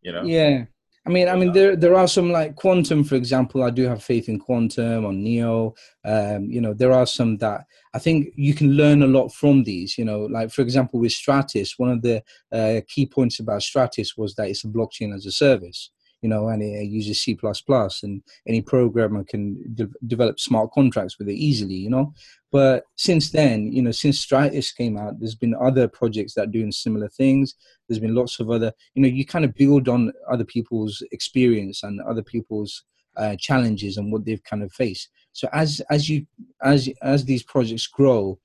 you 0.02 0.10
know 0.10 0.24
yeah 0.24 0.64
I 1.06 1.10
mean, 1.10 1.28
I 1.28 1.36
mean, 1.36 1.52
there 1.52 1.76
there 1.76 1.94
are 1.94 2.08
some 2.08 2.32
like 2.32 2.56
quantum, 2.56 3.04
for 3.04 3.14
example. 3.14 3.62
I 3.62 3.68
do 3.68 3.82
have 3.82 4.02
faith 4.02 4.30
in 4.30 4.38
quantum 4.38 5.04
on 5.04 5.22
Neo. 5.22 5.74
Um, 6.02 6.44
you 6.50 6.62
know, 6.62 6.72
there 6.72 6.92
are 6.92 7.06
some 7.06 7.36
that 7.38 7.66
I 7.92 7.98
think 7.98 8.32
you 8.36 8.54
can 8.54 8.72
learn 8.72 9.02
a 9.02 9.06
lot 9.06 9.28
from 9.28 9.64
these. 9.64 9.98
You 9.98 10.06
know, 10.06 10.20
like 10.20 10.50
for 10.50 10.62
example, 10.62 11.00
with 11.00 11.12
Stratis, 11.12 11.72
one 11.76 11.90
of 11.90 12.00
the 12.00 12.22
uh, 12.50 12.80
key 12.88 13.04
points 13.04 13.38
about 13.38 13.60
Stratis 13.60 14.16
was 14.16 14.34
that 14.36 14.48
it's 14.48 14.64
a 14.64 14.68
blockchain 14.68 15.14
as 15.14 15.26
a 15.26 15.30
service 15.30 15.90
you 16.24 16.30
know, 16.30 16.48
and 16.48 16.62
it 16.62 16.86
uses 16.86 17.20
C++, 17.20 17.38
and 18.02 18.22
any 18.48 18.62
programmer 18.62 19.24
can 19.24 19.62
de- 19.74 19.90
develop 20.06 20.40
smart 20.40 20.72
contracts 20.72 21.18
with 21.18 21.28
it 21.28 21.34
easily, 21.34 21.74
you 21.74 21.90
know. 21.90 22.14
But 22.50 22.84
since 22.96 23.30
then, 23.30 23.70
you 23.70 23.82
know, 23.82 23.90
since 23.90 24.24
Stratis 24.24 24.74
came 24.74 24.96
out, 24.96 25.20
there's 25.20 25.34
been 25.34 25.54
other 25.54 25.86
projects 25.86 26.32
that 26.32 26.44
are 26.44 26.56
doing 26.58 26.72
similar 26.72 27.10
things. 27.10 27.56
There's 27.86 27.98
been 27.98 28.14
lots 28.14 28.40
of 28.40 28.48
other, 28.48 28.72
you 28.94 29.02
know, 29.02 29.08
you 29.08 29.26
kind 29.26 29.44
of 29.44 29.54
build 29.54 29.86
on 29.86 30.14
other 30.32 30.46
people's 30.46 31.02
experience 31.12 31.82
and 31.82 32.00
other 32.00 32.22
people's 32.22 32.84
uh, 33.18 33.36
challenges 33.38 33.98
and 33.98 34.10
what 34.10 34.24
they've 34.24 34.44
kind 34.44 34.62
of 34.62 34.72
faced. 34.72 35.10
So 35.34 35.50
as 35.52 35.82
as 35.90 36.08
you 36.08 36.26
as 36.62 36.88
as 37.02 37.26
these 37.26 37.42
projects 37.42 37.86
grow, 37.86 38.38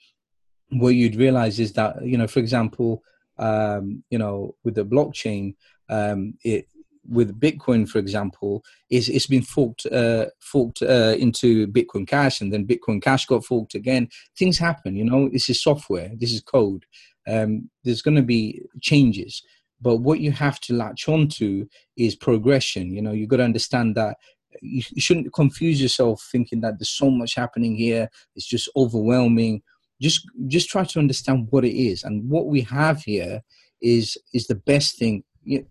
what 0.72 0.96
you'd 0.96 1.16
realize 1.16 1.62
is 1.62 1.72
that 1.74 2.04
you 2.04 2.18
know, 2.18 2.28
for 2.28 2.40
example, 2.40 3.04
um, 3.38 4.04
you 4.10 4.18
know, 4.18 4.56
with 4.66 4.76
the 4.76 4.84
blockchain, 4.84 5.56
um, 5.88 6.34
it 6.44 6.68
with 7.10 7.40
Bitcoin, 7.40 7.90
for 7.90 8.00
example, 8.00 8.64
is 8.90 9.10
it's 9.10 9.28
been 9.28 9.42
forked 9.42 9.86
uh, 9.88 10.28
forked 10.40 10.82
uh, 10.82 11.16
into 11.18 11.68
Bitcoin 11.68 12.08
Cash, 12.08 12.42
and 12.42 12.54
then 12.54 12.68
Bitcoin 12.68 13.02
Cash 13.02 13.26
got 13.26 13.44
forked 13.44 13.76
again. 13.76 14.10
Things 14.38 14.58
happen, 14.58 14.96
you 14.96 15.04
know. 15.04 15.30
This 15.30 15.50
is 15.50 15.62
software. 15.62 16.12
This 16.16 16.32
is 16.32 16.42
code. 16.42 16.86
Um, 17.28 17.70
there's 17.84 18.02
going 18.02 18.16
to 18.16 18.24
be 18.24 18.62
changes, 18.82 19.44
but 19.82 19.98
what 19.98 20.20
you 20.20 20.32
have 20.32 20.60
to 20.62 20.74
latch 20.74 21.10
onto 21.10 21.68
is 21.98 22.16
progression. 22.16 22.94
You 22.94 23.02
know, 23.02 23.12
you've 23.12 23.30
got 23.30 23.38
to 23.38 23.44
understand 23.44 23.96
that 23.96 24.18
you, 24.62 24.84
you 24.90 25.02
shouldn't 25.02 25.34
confuse 25.34 25.82
yourself 25.82 26.28
thinking 26.32 26.62
that 26.62 26.80
there's 26.80 26.90
so 26.90 27.10
much 27.10 27.36
happening 27.36 27.76
here. 27.76 28.10
It's 28.36 28.48
just 28.48 28.70
overwhelming. 28.76 29.62
Just 30.02 30.28
just 30.48 30.70
try 30.70 30.86
to 30.86 31.00
understand 31.00 31.48
what 31.50 31.66
it 31.66 31.76
is, 31.76 32.04
and 32.04 32.30
what 32.30 32.48
we 32.48 32.62
have 32.62 33.02
here 33.02 33.42
is 33.82 34.18
is 34.34 34.48
the 34.48 34.56
best 34.56 34.98
thing. 34.98 35.24
You, 35.44 35.66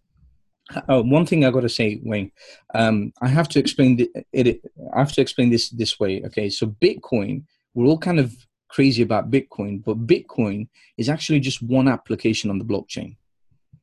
uh, 0.88 1.02
one 1.02 1.26
thing 1.26 1.44
I 1.44 1.50
got 1.50 1.60
to 1.60 1.68
say, 1.68 2.00
Wayne, 2.02 2.30
um, 2.74 3.12
I 3.22 3.28
have 3.28 3.48
to 3.50 3.58
explain 3.58 3.96
the, 3.96 4.10
it. 4.32 4.60
I 4.94 4.98
have 4.98 5.12
to 5.12 5.20
explain 5.20 5.50
this 5.50 5.70
this 5.70 5.98
way. 5.98 6.22
Okay, 6.26 6.50
so 6.50 6.66
Bitcoin, 6.66 7.44
we're 7.74 7.86
all 7.86 7.98
kind 7.98 8.18
of 8.18 8.34
crazy 8.68 9.02
about 9.02 9.30
Bitcoin, 9.30 9.82
but 9.82 10.06
Bitcoin 10.06 10.68
is 10.98 11.08
actually 11.08 11.40
just 11.40 11.62
one 11.62 11.88
application 11.88 12.50
on 12.50 12.58
the 12.58 12.64
blockchain. 12.64 13.16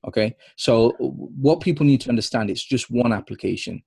Okay, 0.08 0.36
so 0.56 0.92
what 1.00 1.62
people 1.62 1.86
need 1.86 2.02
to 2.02 2.10
understand, 2.10 2.50
it's 2.50 2.64
just 2.64 2.92
one 2.92 3.12
application. 3.12 3.82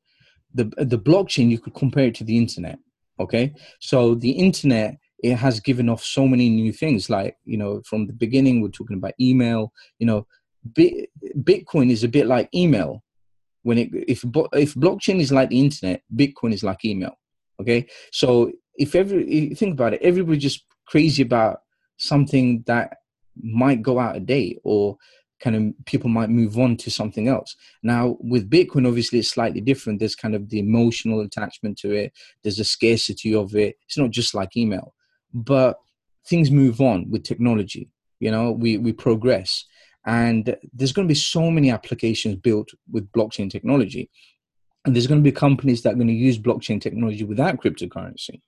The 0.54 0.64
the 0.78 0.98
blockchain, 0.98 1.50
you 1.50 1.58
could 1.58 1.74
compare 1.74 2.06
it 2.06 2.16
to 2.16 2.24
the 2.24 2.36
internet. 2.36 2.78
Okay, 3.20 3.54
so 3.80 4.14
the 4.14 4.30
internet 4.30 4.98
it 5.22 5.34
has 5.34 5.58
given 5.60 5.88
off 5.88 6.04
so 6.04 6.26
many 6.26 6.48
new 6.48 6.72
things 6.72 7.10
like 7.10 7.36
you 7.44 7.56
know 7.56 7.82
from 7.84 8.06
the 8.06 8.12
beginning 8.12 8.60
we're 8.60 8.68
talking 8.68 8.96
about 8.96 9.12
email 9.20 9.72
you 9.98 10.06
know 10.06 10.24
Bitcoin 10.72 11.90
is 11.90 12.04
a 12.04 12.08
bit 12.08 12.26
like 12.26 12.48
email. 12.54 13.02
When 13.62 13.78
it 13.78 13.88
if 13.92 14.24
if 14.52 14.74
blockchain 14.74 15.20
is 15.20 15.32
like 15.32 15.50
the 15.50 15.60
internet, 15.60 16.02
Bitcoin 16.14 16.52
is 16.52 16.62
like 16.62 16.84
email. 16.84 17.18
Okay, 17.60 17.86
so 18.12 18.52
if 18.76 18.94
every 18.94 19.54
think 19.54 19.72
about 19.72 19.94
it, 19.94 20.02
everybody's 20.02 20.42
just 20.42 20.64
crazy 20.86 21.22
about 21.22 21.58
something 21.96 22.62
that 22.66 22.98
might 23.42 23.82
go 23.82 23.98
out 23.98 24.16
of 24.16 24.26
date 24.26 24.58
or 24.64 24.96
kind 25.40 25.56
of 25.56 25.86
people 25.86 26.08
might 26.08 26.30
move 26.30 26.58
on 26.58 26.76
to 26.76 26.90
something 26.90 27.28
else. 27.28 27.54
Now 27.82 28.16
with 28.20 28.50
Bitcoin, 28.50 28.86
obviously 28.86 29.20
it's 29.20 29.30
slightly 29.30 29.60
different. 29.60 29.98
There's 29.98 30.16
kind 30.16 30.34
of 30.34 30.48
the 30.48 30.58
emotional 30.58 31.20
attachment 31.20 31.78
to 31.78 31.92
it. 31.92 32.12
There's 32.42 32.58
a 32.58 32.64
scarcity 32.64 33.34
of 33.34 33.54
it. 33.54 33.76
It's 33.86 33.98
not 33.98 34.10
just 34.10 34.34
like 34.34 34.56
email, 34.56 34.94
but 35.32 35.76
things 36.26 36.50
move 36.50 36.80
on 36.80 37.10
with 37.10 37.24
technology. 37.24 37.90
You 38.20 38.30
know, 38.30 38.52
we 38.52 38.78
we 38.78 38.92
progress. 38.92 39.64
And 40.08 40.56
there's 40.72 40.92
going 40.92 41.06
to 41.06 41.12
be 41.12 41.18
so 41.18 41.50
many 41.50 41.70
applications 41.70 42.36
built 42.36 42.70
with 42.90 43.12
blockchain 43.12 43.50
technology. 43.50 44.10
And 44.86 44.96
there's 44.96 45.06
going 45.06 45.20
to 45.20 45.30
be 45.30 45.32
companies 45.32 45.82
that 45.82 45.92
are 45.92 45.96
going 45.96 46.08
to 46.08 46.14
use 46.14 46.38
blockchain 46.38 46.80
technology 46.80 47.24
without 47.24 47.60
cryptocurrency. 47.60 48.40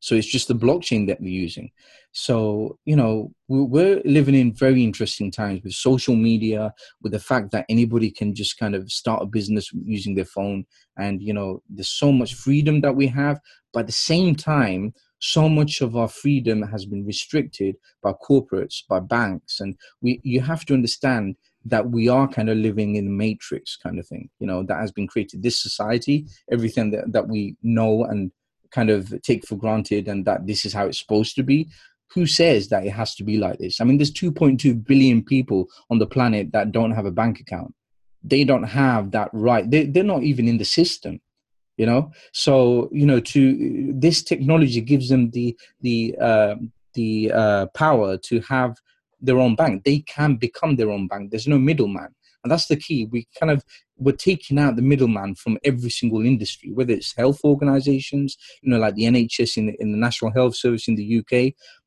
So 0.00 0.14
it's 0.14 0.26
just 0.26 0.48
the 0.48 0.54
blockchain 0.54 1.06
that 1.06 1.22
we're 1.22 1.30
using. 1.30 1.70
So, 2.12 2.78
you 2.84 2.96
know, 2.96 3.32
we're 3.48 4.02
living 4.04 4.34
in 4.34 4.52
very 4.52 4.84
interesting 4.84 5.30
times 5.30 5.62
with 5.64 5.72
social 5.72 6.14
media, 6.14 6.74
with 7.00 7.12
the 7.12 7.18
fact 7.18 7.50
that 7.52 7.64
anybody 7.70 8.10
can 8.10 8.34
just 8.34 8.58
kind 8.58 8.74
of 8.74 8.92
start 8.92 9.22
a 9.22 9.26
business 9.26 9.70
using 9.72 10.16
their 10.16 10.26
phone. 10.26 10.66
And, 10.98 11.22
you 11.22 11.32
know, 11.32 11.62
there's 11.70 11.88
so 11.88 12.12
much 12.12 12.34
freedom 12.34 12.82
that 12.82 12.94
we 12.94 13.06
have. 13.06 13.40
But 13.72 13.80
at 13.80 13.86
the 13.86 13.92
same 13.92 14.34
time, 14.34 14.92
so 15.32 15.48
much 15.48 15.80
of 15.80 15.96
our 15.96 16.08
freedom 16.08 16.62
has 16.62 16.86
been 16.86 17.04
restricted 17.04 17.76
by 18.02 18.12
corporates, 18.12 18.82
by 18.88 19.00
banks, 19.00 19.60
and 19.60 19.76
we 20.00 20.20
you 20.22 20.40
have 20.40 20.64
to 20.66 20.74
understand 20.74 21.36
that 21.64 21.90
we 21.90 22.08
are 22.08 22.28
kind 22.28 22.48
of 22.48 22.56
living 22.56 22.94
in 22.94 23.08
a 23.08 23.10
matrix 23.10 23.76
kind 23.76 23.98
of 23.98 24.06
thing, 24.06 24.30
you 24.38 24.46
know, 24.46 24.62
that 24.62 24.78
has 24.78 24.92
been 24.92 25.08
created. 25.08 25.42
This 25.42 25.60
society, 25.60 26.26
everything 26.50 26.92
that, 26.92 27.12
that 27.12 27.28
we 27.28 27.56
know 27.62 28.04
and 28.04 28.30
kind 28.70 28.88
of 28.88 29.20
take 29.22 29.46
for 29.46 29.56
granted 29.56 30.06
and 30.06 30.24
that 30.26 30.46
this 30.46 30.64
is 30.64 30.72
how 30.72 30.86
it's 30.86 31.00
supposed 31.00 31.34
to 31.36 31.42
be. 31.42 31.68
Who 32.14 32.24
says 32.24 32.68
that 32.68 32.86
it 32.86 32.90
has 32.90 33.16
to 33.16 33.24
be 33.24 33.36
like 33.36 33.58
this? 33.58 33.80
I 33.80 33.84
mean, 33.84 33.98
there's 33.98 34.12
2.2 34.12 34.86
billion 34.86 35.24
people 35.24 35.66
on 35.90 35.98
the 35.98 36.06
planet 36.06 36.52
that 36.52 36.70
don't 36.70 36.92
have 36.92 37.04
a 37.06 37.10
bank 37.10 37.40
account. 37.40 37.74
They 38.22 38.44
don't 38.44 38.62
have 38.62 39.10
that 39.10 39.30
right. 39.32 39.68
They, 39.68 39.86
they're 39.86 40.04
not 40.04 40.22
even 40.22 40.46
in 40.46 40.58
the 40.58 40.64
system 40.64 41.20
you 41.76 41.86
know? 41.86 42.10
So 42.32 42.88
you 42.92 43.06
know 43.06 43.20
to 43.20 43.92
this 43.94 44.22
technology 44.22 44.80
gives 44.80 45.08
them 45.08 45.30
the 45.30 45.56
the 45.80 46.16
uh, 46.20 46.56
the 46.94 47.32
uh, 47.32 47.66
power 47.74 48.16
to 48.16 48.40
have 48.40 48.76
their 49.20 49.38
own 49.38 49.56
bank. 49.56 49.84
They 49.84 50.00
can 50.00 50.36
become 50.36 50.76
their 50.76 50.90
own 50.90 51.08
bank. 51.08 51.30
There's 51.30 51.48
no 51.48 51.58
middleman. 51.58 52.14
And 52.44 52.50
that's 52.52 52.68
the 52.68 52.76
key. 52.76 53.06
We 53.06 53.26
kind 53.38 53.50
of 53.50 53.64
we're 53.98 54.12
taking 54.12 54.58
out 54.58 54.76
the 54.76 54.82
middleman 54.82 55.34
from 55.34 55.58
every 55.64 55.88
single 55.88 56.24
industry 56.24 56.70
whether 56.70 56.92
it's 56.92 57.16
health 57.16 57.40
organizations 57.44 58.36
you 58.60 58.70
know 58.70 58.78
like 58.78 58.94
the 58.94 59.04
nhs 59.04 59.56
in 59.56 59.66
the, 59.68 59.76
in 59.80 59.90
the 59.90 59.96
national 59.96 60.30
health 60.32 60.54
service 60.54 60.86
in 60.86 60.96
the 60.96 61.18
uk 61.18 61.32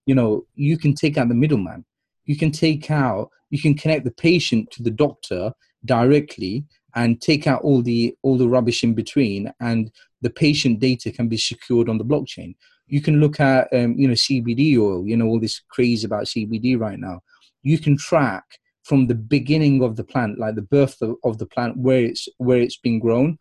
you 0.09 0.15
know 0.15 0.43
you 0.55 0.75
can 0.75 0.95
take 0.95 1.17
out 1.17 1.29
the 1.29 1.35
middleman. 1.35 1.85
You 2.25 2.35
can 2.35 2.51
take 2.51 2.89
out 2.89 3.29
you 3.51 3.61
can 3.61 3.75
connect 3.75 4.05
the 4.05 4.11
patient 4.11 4.71
to 4.71 4.81
the 4.81 4.91
doctor 4.91 5.53
directly 5.85 6.65
and 6.95 7.21
take 7.21 7.47
out 7.47 7.61
all 7.61 7.81
the 7.81 8.15
all 8.21 8.37
the 8.37 8.47
rubbish 8.47 8.83
in 8.83 8.93
between 8.93 9.51
and 9.59 9.91
the 10.21 10.29
patient 10.29 10.79
data 10.79 11.11
can 11.11 11.27
be 11.27 11.37
secured 11.37 11.89
on 11.89 11.97
the 11.97 12.05
blockchain. 12.05 12.55
You 12.87 13.01
can 13.01 13.19
look 13.19 13.39
at 13.39 13.67
um, 13.73 13.95
you 13.97 14.07
know 14.07 14.13
cbd 14.13 14.77
oil 14.77 15.07
you 15.07 15.15
know 15.15 15.27
all 15.27 15.39
this 15.39 15.61
craze 15.69 16.03
about 16.03 16.25
cbd 16.25 16.79
right 16.79 16.99
now. 16.99 17.21
You 17.61 17.77
can 17.77 17.97
track 17.97 18.45
from 18.83 19.07
the 19.07 19.15
beginning 19.15 19.83
of 19.83 19.95
the 19.95 20.03
plant 20.03 20.39
like 20.39 20.55
the 20.55 20.61
birth 20.61 21.01
of, 21.01 21.15
of 21.23 21.37
the 21.37 21.45
plant 21.45 21.77
where 21.77 22.03
it's 22.03 22.27
where 22.37 22.59
it's 22.59 22.77
been 22.77 22.99
grown 22.99 23.37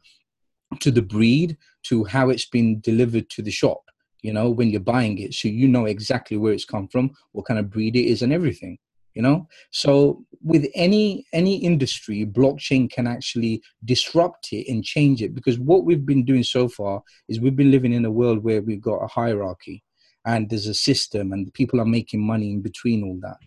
to 0.80 0.90
the 0.90 1.02
breed 1.02 1.56
to 1.84 2.04
how 2.04 2.28
it's 2.28 2.46
been 2.46 2.80
delivered 2.80 3.30
to 3.30 3.42
the 3.42 3.50
shop 3.50 3.82
you 4.22 4.32
know 4.32 4.50
when 4.50 4.70
you're 4.70 4.80
buying 4.80 5.18
it. 5.18 5.34
So 5.34 5.48
you 5.48 5.68
know 5.68 5.86
exactly 5.86 6.36
where 6.36 6.52
it's 6.52 6.64
come 6.64 6.88
from 6.88 7.12
what 7.32 7.46
kind 7.46 7.60
of 7.60 7.70
breed 7.70 7.96
it 7.96 8.06
is 8.06 8.22
and 8.22 8.32
everything 8.32 8.78
you 9.18 9.22
know? 9.22 9.48
So 9.72 10.24
with 10.44 10.66
any 10.76 11.26
any 11.32 11.56
industry 11.56 12.24
blockchain 12.24 12.88
can 12.88 13.08
actually 13.08 13.60
disrupt 13.84 14.52
it 14.52 14.70
and 14.70 14.84
change 14.84 15.20
it 15.22 15.34
because 15.34 15.58
what 15.58 15.84
we've 15.84 16.06
been 16.06 16.24
doing 16.24 16.44
so 16.44 16.68
far 16.68 17.02
is 17.28 17.40
we've 17.40 17.56
been 17.56 17.72
living 17.72 17.92
in 17.92 18.04
a 18.04 18.12
world 18.12 18.44
where 18.44 18.62
we've 18.62 18.80
got 18.80 19.02
a 19.02 19.08
hierarchy 19.08 19.82
and 20.24 20.48
there's 20.48 20.68
a 20.68 20.74
system 20.74 21.32
and 21.32 21.52
people 21.52 21.80
are 21.80 21.96
making 21.98 22.24
money 22.24 22.52
in 22.52 22.62
between 22.62 23.02
all 23.02 23.18
that. 23.20 23.38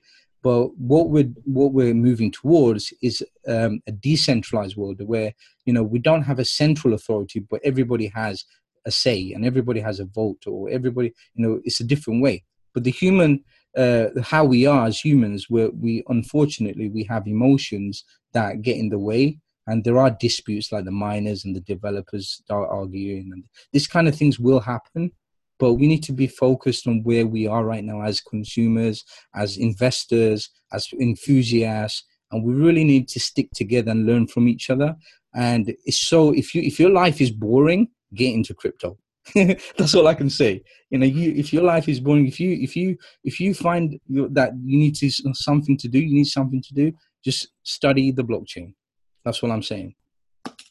But 0.44 0.76
what 0.78 1.10
we're 1.10 1.32
what 1.46 1.72
we're 1.72 1.94
moving 1.94 2.32
towards 2.32 2.94
is 3.02 3.24
um, 3.48 3.82
a 3.88 3.94
decentralized 3.94 4.76
world 4.76 5.00
where 5.06 5.34
you 5.64 5.72
know 5.72 5.84
we 5.84 6.00
don't 6.00 6.24
have 6.24 6.40
a 6.40 6.52
central 6.62 6.94
authority 6.94 7.40
but 7.40 7.62
everybody 7.64 8.08
has 8.08 8.44
a 8.86 8.92
say 8.92 9.32
and 9.32 9.46
everybody 9.46 9.80
has 9.80 10.02
a 10.02 10.06
vote 10.06 10.44
or 10.48 10.70
everybody 10.70 11.14
you 11.36 11.48
know 11.48 11.62
it's 11.64 11.80
a 11.80 11.86
different 11.86 12.22
way. 12.22 12.44
But 12.74 12.84
the 12.84 12.92
human 12.92 13.44
uh, 13.78 14.08
how 14.22 14.44
we 14.44 14.66
are 14.66 14.88
as 14.88 15.00
humans 15.00 15.46
where 15.50 15.70
we 15.72 16.04
unfortunately 16.08 16.90
we 16.90 17.04
have 17.04 17.28
emotions 17.28 18.04
that 18.34 18.62
get 18.62 18.78
in 18.78 18.90
the 18.90 19.00
way. 19.00 19.38
And 19.68 19.84
there 19.84 20.00
are 20.00 20.10
disputes 20.10 20.72
like 20.72 20.86
the 20.86 20.92
miners 20.92 21.46
and 21.46 21.56
the 21.56 21.62
developers 21.62 22.42
are 22.50 22.68
arguing 22.68 23.30
and 23.32 23.44
this 23.72 23.88
kind 23.88 24.08
of 24.08 24.16
things 24.16 24.40
will 24.40 24.60
happen. 24.60 25.12
But 25.60 25.74
we 25.76 25.88
need 25.88 26.04
to 26.04 26.12
be 26.12 26.26
focused 26.28 26.88
on 26.88 27.04
where 27.04 27.28
we 27.28 27.46
are 27.48 27.64
right 27.64 27.84
now 27.84 28.02
as 28.02 28.20
consumers 28.20 29.04
as 29.36 29.58
investors 29.58 30.50
as 30.74 30.88
enthusiasts. 31.00 32.04
And 32.32 32.44
we 32.44 32.54
really 32.54 32.84
need 32.84 33.08
to 33.10 33.20
stick 33.20 33.52
together 33.54 33.92
and 33.92 34.06
learn 34.06 34.28
from 34.28 34.48
each 34.48 34.70
other. 34.70 34.96
And 35.36 35.76
so 35.90 36.32
if 36.32 36.56
you 36.56 36.62
if 36.64 36.80
your 36.80 36.90
life 36.90 37.22
is 37.22 37.32
boring 37.32 37.90
get 38.14 38.34
into 38.34 38.54
crypto 38.54 38.98
that's 39.78 39.96
all 39.96 40.08
i 40.08 40.14
can 40.14 40.30
say. 40.30 40.64
You 40.90 41.00
know 41.00 41.06
you 41.06 41.32
if 41.32 41.54
your 41.54 41.64
life 41.64 41.88
is 41.88 42.00
boring 42.00 42.28
if 42.28 42.40
you 42.40 42.52
if 42.62 42.76
you 42.76 42.98
if 43.24 43.40
you 43.40 43.54
find 43.54 44.00
that 44.10 44.52
you 44.64 44.78
need 44.78 44.96
to 44.96 45.10
something 45.34 45.78
to 45.78 45.88
do 45.88 46.00
you 46.00 46.14
need 46.14 46.28
something 46.28 46.62
to 46.62 46.74
do 46.74 46.92
just 47.24 47.50
study 47.64 48.12
the 48.12 48.24
blockchain. 48.24 48.74
That's 49.24 49.42
what 49.42 49.52
i'm 49.52 49.64
saying. 49.64 49.96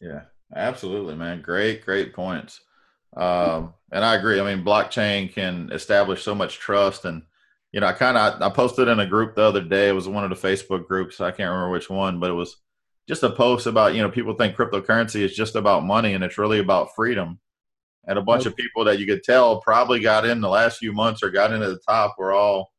Yeah 0.00 0.22
absolutely 0.54 1.14
man. 1.14 1.42
Great 1.42 1.84
great 1.84 2.12
points. 2.12 2.60
Um 3.16 3.74
and 3.92 4.04
i 4.04 4.14
agree. 4.16 4.40
I 4.40 4.54
mean 4.54 4.64
blockchain 4.64 5.32
can 5.32 5.70
establish 5.72 6.22
so 6.22 6.34
much 6.34 6.58
trust 6.58 7.04
and 7.04 7.22
you 7.72 7.80
know 7.80 7.86
i 7.86 7.92
kind 7.92 8.16
of 8.18 8.42
i 8.42 8.50
posted 8.50 8.88
in 8.88 9.00
a 9.00 9.06
group 9.06 9.34
the 9.34 9.42
other 9.42 9.62
day. 9.62 9.88
It 9.88 9.92
was 9.94 10.08
one 10.08 10.24
of 10.24 10.30
the 10.30 10.48
facebook 10.48 10.86
groups. 10.86 11.20
I 11.20 11.30
can't 11.30 11.50
remember 11.50 11.70
which 11.70 11.88
one 11.88 12.20
but 12.20 12.30
it 12.30 12.34
was 12.34 12.56
just 13.08 13.22
a 13.22 13.30
post 13.30 13.66
about 13.66 13.94
you 13.94 14.02
know 14.02 14.10
people 14.10 14.34
think 14.34 14.54
cryptocurrency 14.54 15.22
is 15.22 15.34
just 15.34 15.56
about 15.56 15.84
money 15.84 16.14
and 16.14 16.22
it's 16.22 16.38
really 16.38 16.58
about 16.58 16.94
freedom 16.94 17.40
and 18.10 18.18
a 18.18 18.22
bunch 18.22 18.44
of 18.44 18.56
people 18.56 18.84
that 18.84 18.98
you 18.98 19.06
could 19.06 19.22
tell 19.22 19.60
probably 19.60 20.00
got 20.00 20.26
in 20.26 20.40
the 20.40 20.48
last 20.48 20.78
few 20.78 20.92
months 20.92 21.22
or 21.22 21.30
got 21.30 21.52
into 21.52 21.68
the 21.68 21.78
top 21.88 22.16
were 22.18 22.32
all 22.32 22.72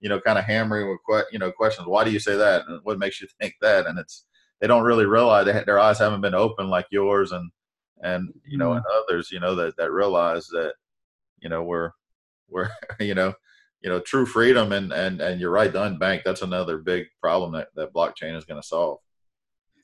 you 0.00 0.08
know 0.08 0.18
kind 0.18 0.38
of 0.38 0.46
hammering 0.46 0.88
with 0.88 0.98
que- 1.08 1.30
you 1.30 1.38
know 1.38 1.52
questions. 1.52 1.86
Why 1.86 2.04
do 2.04 2.10
you 2.10 2.18
say 2.18 2.36
that? 2.36 2.62
And 2.66 2.80
what 2.84 2.98
makes 2.98 3.20
you 3.20 3.28
think 3.40 3.54
that? 3.60 3.86
And 3.86 3.98
it's 3.98 4.24
they 4.60 4.66
don't 4.66 4.84
really 4.84 5.04
realize 5.04 5.44
they, 5.44 5.62
their 5.66 5.78
eyes 5.78 5.98
haven't 5.98 6.22
been 6.22 6.34
open 6.34 6.70
like 6.70 6.86
yours 6.90 7.32
and 7.32 7.50
and 8.02 8.32
you 8.46 8.56
know 8.56 8.70
mm-hmm. 8.70 8.78
and 8.78 8.84
others 8.96 9.30
you 9.30 9.40
know 9.40 9.54
that 9.54 9.76
that 9.76 9.92
realize 9.92 10.46
that 10.48 10.72
you 11.38 11.50
know 11.50 11.62
we're 11.62 11.90
we're 12.48 12.70
you 12.98 13.14
know 13.14 13.34
you 13.82 13.90
know 13.90 14.00
true 14.00 14.24
freedom 14.24 14.72
and 14.72 14.90
and 14.92 15.20
and 15.20 15.38
you're 15.38 15.50
right 15.50 15.72
the 15.72 15.78
unbanked 15.78 16.24
that's 16.24 16.42
another 16.42 16.78
big 16.78 17.06
problem 17.20 17.52
that 17.52 17.68
that 17.74 17.92
blockchain 17.92 18.34
is 18.36 18.46
going 18.46 18.60
to 18.60 18.66
solve 18.66 18.98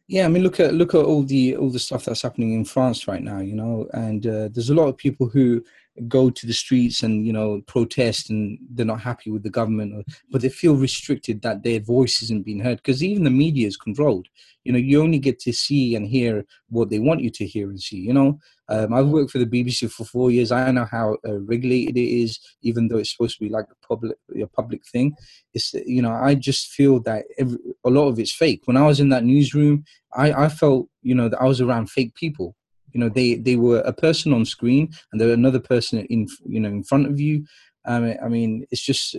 yeah, 0.06 0.26
I 0.26 0.28
mean, 0.28 0.42
look 0.42 0.60
at 0.60 0.74
look 0.74 0.94
at 0.94 1.04
all 1.04 1.22
the 1.22 1.56
all 1.56 1.70
the 1.70 1.78
stuff 1.78 2.04
that's 2.04 2.22
happening 2.22 2.52
in 2.52 2.64
France 2.64 3.08
right 3.08 3.22
now, 3.22 3.38
you 3.38 3.54
know, 3.54 3.88
and 3.94 4.26
uh, 4.26 4.48
there's 4.52 4.68
a 4.68 4.74
lot 4.74 4.88
of 4.88 4.98
people 4.98 5.28
who 5.28 5.64
go 6.08 6.28
to 6.28 6.46
the 6.46 6.52
streets 6.52 7.04
and 7.04 7.24
you 7.24 7.32
know 7.32 7.62
protest 7.66 8.28
and 8.28 8.58
they're 8.70 8.84
not 8.84 9.00
happy 9.00 9.30
with 9.30 9.42
the 9.42 9.50
government, 9.50 9.94
or, 9.94 10.04
but 10.30 10.42
they 10.42 10.50
feel 10.50 10.76
restricted 10.76 11.40
that 11.40 11.62
their 11.62 11.80
voice 11.80 12.22
isn't 12.22 12.44
being 12.44 12.60
heard 12.60 12.78
because 12.78 13.02
even 13.02 13.24
the 13.24 13.30
media 13.30 13.66
is 13.66 13.78
controlled. 13.78 14.28
You 14.64 14.72
know, 14.72 14.78
you 14.78 15.02
only 15.02 15.18
get 15.18 15.38
to 15.40 15.52
see 15.52 15.94
and 15.94 16.06
hear 16.06 16.44
what 16.68 16.90
they 16.90 16.98
want 16.98 17.22
you 17.22 17.30
to 17.30 17.46
hear 17.46 17.70
and 17.70 17.80
see. 17.80 17.98
You 17.98 18.12
know, 18.12 18.38
um, 18.68 18.94
I've 18.94 19.08
worked 19.08 19.30
for 19.30 19.38
the 19.38 19.46
BBC 19.46 19.90
for 19.90 20.04
four 20.04 20.30
years. 20.30 20.50
I 20.50 20.70
know 20.70 20.86
how 20.90 21.18
uh, 21.26 21.40
regulated 21.40 21.96
it 21.96 22.08
is, 22.08 22.40
even 22.62 22.88
though 22.88 22.96
it's 22.96 23.12
supposed 23.12 23.38
to 23.38 23.44
be 23.44 23.50
like 23.50 23.66
a 23.70 23.86
public 23.86 24.16
a 24.40 24.46
public 24.46 24.86
thing. 24.86 25.14
It's 25.52 25.74
you 25.74 26.00
know 26.00 26.12
I 26.12 26.34
just 26.34 26.68
feel 26.68 27.00
that 27.00 27.26
every, 27.38 27.58
a 27.84 27.90
lot 27.90 28.08
of 28.08 28.18
it's 28.18 28.34
fake. 28.34 28.62
When 28.64 28.76
I 28.76 28.86
was 28.86 29.00
in 29.00 29.10
that 29.10 29.24
newsroom, 29.24 29.84
I, 30.14 30.44
I 30.44 30.48
felt 30.48 30.88
you 31.02 31.14
know 31.14 31.28
that 31.28 31.40
I 31.40 31.44
was 31.44 31.60
around 31.60 31.90
fake 31.90 32.14
people. 32.14 32.56
You 32.92 33.00
know 33.00 33.08
they 33.08 33.34
they 33.34 33.56
were 33.56 33.80
a 33.80 33.92
person 33.92 34.32
on 34.32 34.44
screen 34.46 34.90
and 35.12 35.20
there 35.20 35.28
were 35.28 35.34
another 35.34 35.60
person 35.60 36.00
in 36.06 36.28
you 36.46 36.60
know 36.60 36.70
in 36.70 36.84
front 36.84 37.06
of 37.06 37.20
you. 37.20 37.44
Um, 37.84 38.14
I 38.24 38.28
mean 38.28 38.66
it's 38.70 38.84
just 38.84 39.16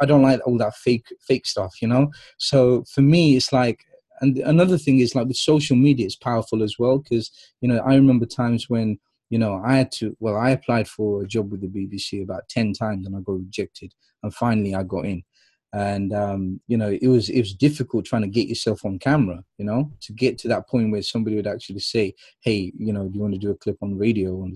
I 0.00 0.06
don't 0.06 0.22
like 0.22 0.40
all 0.44 0.58
that 0.58 0.74
fake 0.74 1.06
fake 1.20 1.46
stuff. 1.46 1.80
You 1.80 1.88
know, 1.88 2.10
so 2.38 2.82
for 2.92 3.02
me 3.02 3.36
it's 3.36 3.52
like 3.52 3.84
and 4.20 4.38
another 4.38 4.78
thing 4.78 5.00
is 5.00 5.14
like 5.14 5.26
with 5.26 5.36
social 5.36 5.76
media 5.76 6.06
it's 6.06 6.16
powerful 6.16 6.62
as 6.62 6.78
well 6.78 6.98
because 6.98 7.30
you 7.60 7.68
know 7.68 7.78
i 7.86 7.94
remember 7.94 8.26
times 8.26 8.68
when 8.68 8.98
you 9.30 9.38
know 9.38 9.60
i 9.64 9.76
had 9.76 9.90
to 9.90 10.16
well 10.20 10.36
i 10.36 10.50
applied 10.50 10.88
for 10.88 11.22
a 11.22 11.26
job 11.26 11.50
with 11.50 11.60
the 11.60 11.68
bbc 11.68 12.22
about 12.22 12.48
10 12.48 12.72
times 12.72 13.06
and 13.06 13.16
i 13.16 13.20
got 13.20 13.38
rejected 13.38 13.92
and 14.22 14.34
finally 14.34 14.74
i 14.74 14.82
got 14.82 15.04
in. 15.04 15.22
And 15.72 16.12
um, 16.12 16.60
you 16.68 16.76
know 16.76 16.88
it 16.88 17.08
was 17.08 17.28
it 17.30 17.40
was 17.40 17.52
difficult 17.52 18.04
trying 18.04 18.22
to 18.22 18.28
get 18.28 18.46
yourself 18.46 18.84
on 18.84 19.00
camera 19.00 19.42
you 19.58 19.64
know 19.64 19.90
to 20.02 20.12
get 20.12 20.38
to 20.38 20.48
that 20.48 20.68
point 20.68 20.92
where 20.92 21.02
somebody 21.02 21.34
would 21.34 21.48
actually 21.48 21.80
say 21.80 22.14
hey 22.42 22.72
you 22.78 22.92
know 22.92 23.08
do 23.08 23.16
you 23.16 23.20
want 23.20 23.34
to 23.34 23.40
do 23.40 23.50
a 23.50 23.56
clip 23.56 23.78
on 23.82 23.98
radio? 23.98 24.48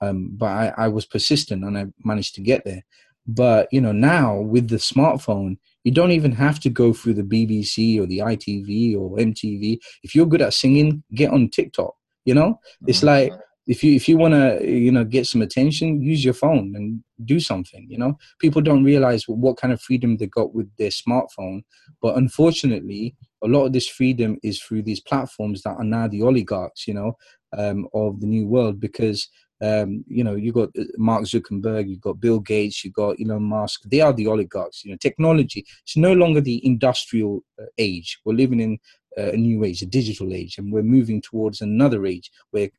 um, 0.00 0.30
but 0.32 0.46
I, 0.46 0.74
I 0.78 0.88
was 0.88 1.04
persistent 1.04 1.62
and 1.62 1.76
i 1.76 1.86
managed 2.04 2.34
to 2.36 2.40
get 2.40 2.64
there. 2.64 2.82
But 3.26 3.68
you 3.70 3.82
know 3.82 3.92
now 3.92 4.40
with 4.40 4.68
the 4.68 4.76
smartphone 4.76 5.58
you 5.84 5.92
don't 5.92 6.12
even 6.12 6.32
have 6.32 6.60
to 6.60 6.70
go 6.70 6.92
through 6.92 7.14
the 7.14 7.22
BBC 7.22 8.00
or 8.00 8.06
the 8.06 8.18
ITV 8.18 8.96
or 8.96 9.16
MTV. 9.16 9.78
If 10.02 10.14
you're 10.14 10.26
good 10.26 10.42
at 10.42 10.54
singing, 10.54 11.02
get 11.14 11.30
on 11.30 11.48
TikTok. 11.48 11.94
You 12.24 12.34
know, 12.34 12.60
it's 12.86 12.98
mm-hmm. 12.98 13.32
like 13.32 13.32
if 13.66 13.82
you 13.82 13.94
if 13.94 14.08
you 14.08 14.16
want 14.16 14.34
to 14.34 14.68
you 14.68 14.92
know 14.92 15.04
get 15.04 15.26
some 15.26 15.42
attention, 15.42 16.00
use 16.00 16.24
your 16.24 16.34
phone 16.34 16.74
and 16.76 17.02
do 17.24 17.40
something. 17.40 17.86
You 17.88 17.98
know, 17.98 18.18
people 18.38 18.62
don't 18.62 18.84
realize 18.84 19.24
what 19.26 19.56
kind 19.56 19.72
of 19.72 19.80
freedom 19.80 20.16
they 20.16 20.26
got 20.26 20.54
with 20.54 20.70
their 20.76 20.90
smartphone, 20.90 21.62
but 22.00 22.16
unfortunately, 22.16 23.16
a 23.42 23.48
lot 23.48 23.66
of 23.66 23.72
this 23.72 23.88
freedom 23.88 24.38
is 24.42 24.60
through 24.60 24.82
these 24.82 25.00
platforms 25.00 25.62
that 25.62 25.76
are 25.76 25.84
now 25.84 26.06
the 26.06 26.22
oligarchs. 26.22 26.86
You 26.86 26.94
know, 26.94 27.16
um, 27.56 27.88
of 27.92 28.20
the 28.20 28.26
new 28.26 28.46
world 28.46 28.80
because 28.80 29.28
um, 29.62 30.04
you 30.08 30.24
know, 30.24 30.34
you've 30.34 30.56
got 30.56 30.70
uh, 30.78 30.84
Mark 30.98 31.22
Zuckerberg, 31.22 31.88
you've 31.88 32.00
got 32.00 32.20
Bill 32.20 32.40
Gates, 32.40 32.84
you've 32.84 32.94
got 32.94 33.16
Elon 33.20 33.44
Musk. 33.44 33.82
They 33.84 34.00
are 34.00 34.12
the 34.12 34.26
oligarchs. 34.26 34.84
You 34.84 34.90
know, 34.90 34.96
technology. 34.96 35.64
It's 35.84 35.96
no 35.96 36.12
longer 36.12 36.40
the 36.40 36.64
industrial 36.66 37.44
uh, 37.60 37.66
age. 37.78 38.18
We're 38.24 38.34
living 38.34 38.58
in 38.58 38.78
uh, 39.16 39.30
a 39.32 39.36
new 39.36 39.62
age, 39.64 39.80
a 39.82 39.86
digital 39.86 40.34
age, 40.34 40.58
and 40.58 40.72
we're 40.72 40.82
moving 40.82 41.22
towards 41.22 41.60
another 41.60 42.04
age 42.06 42.30
where 42.50 42.70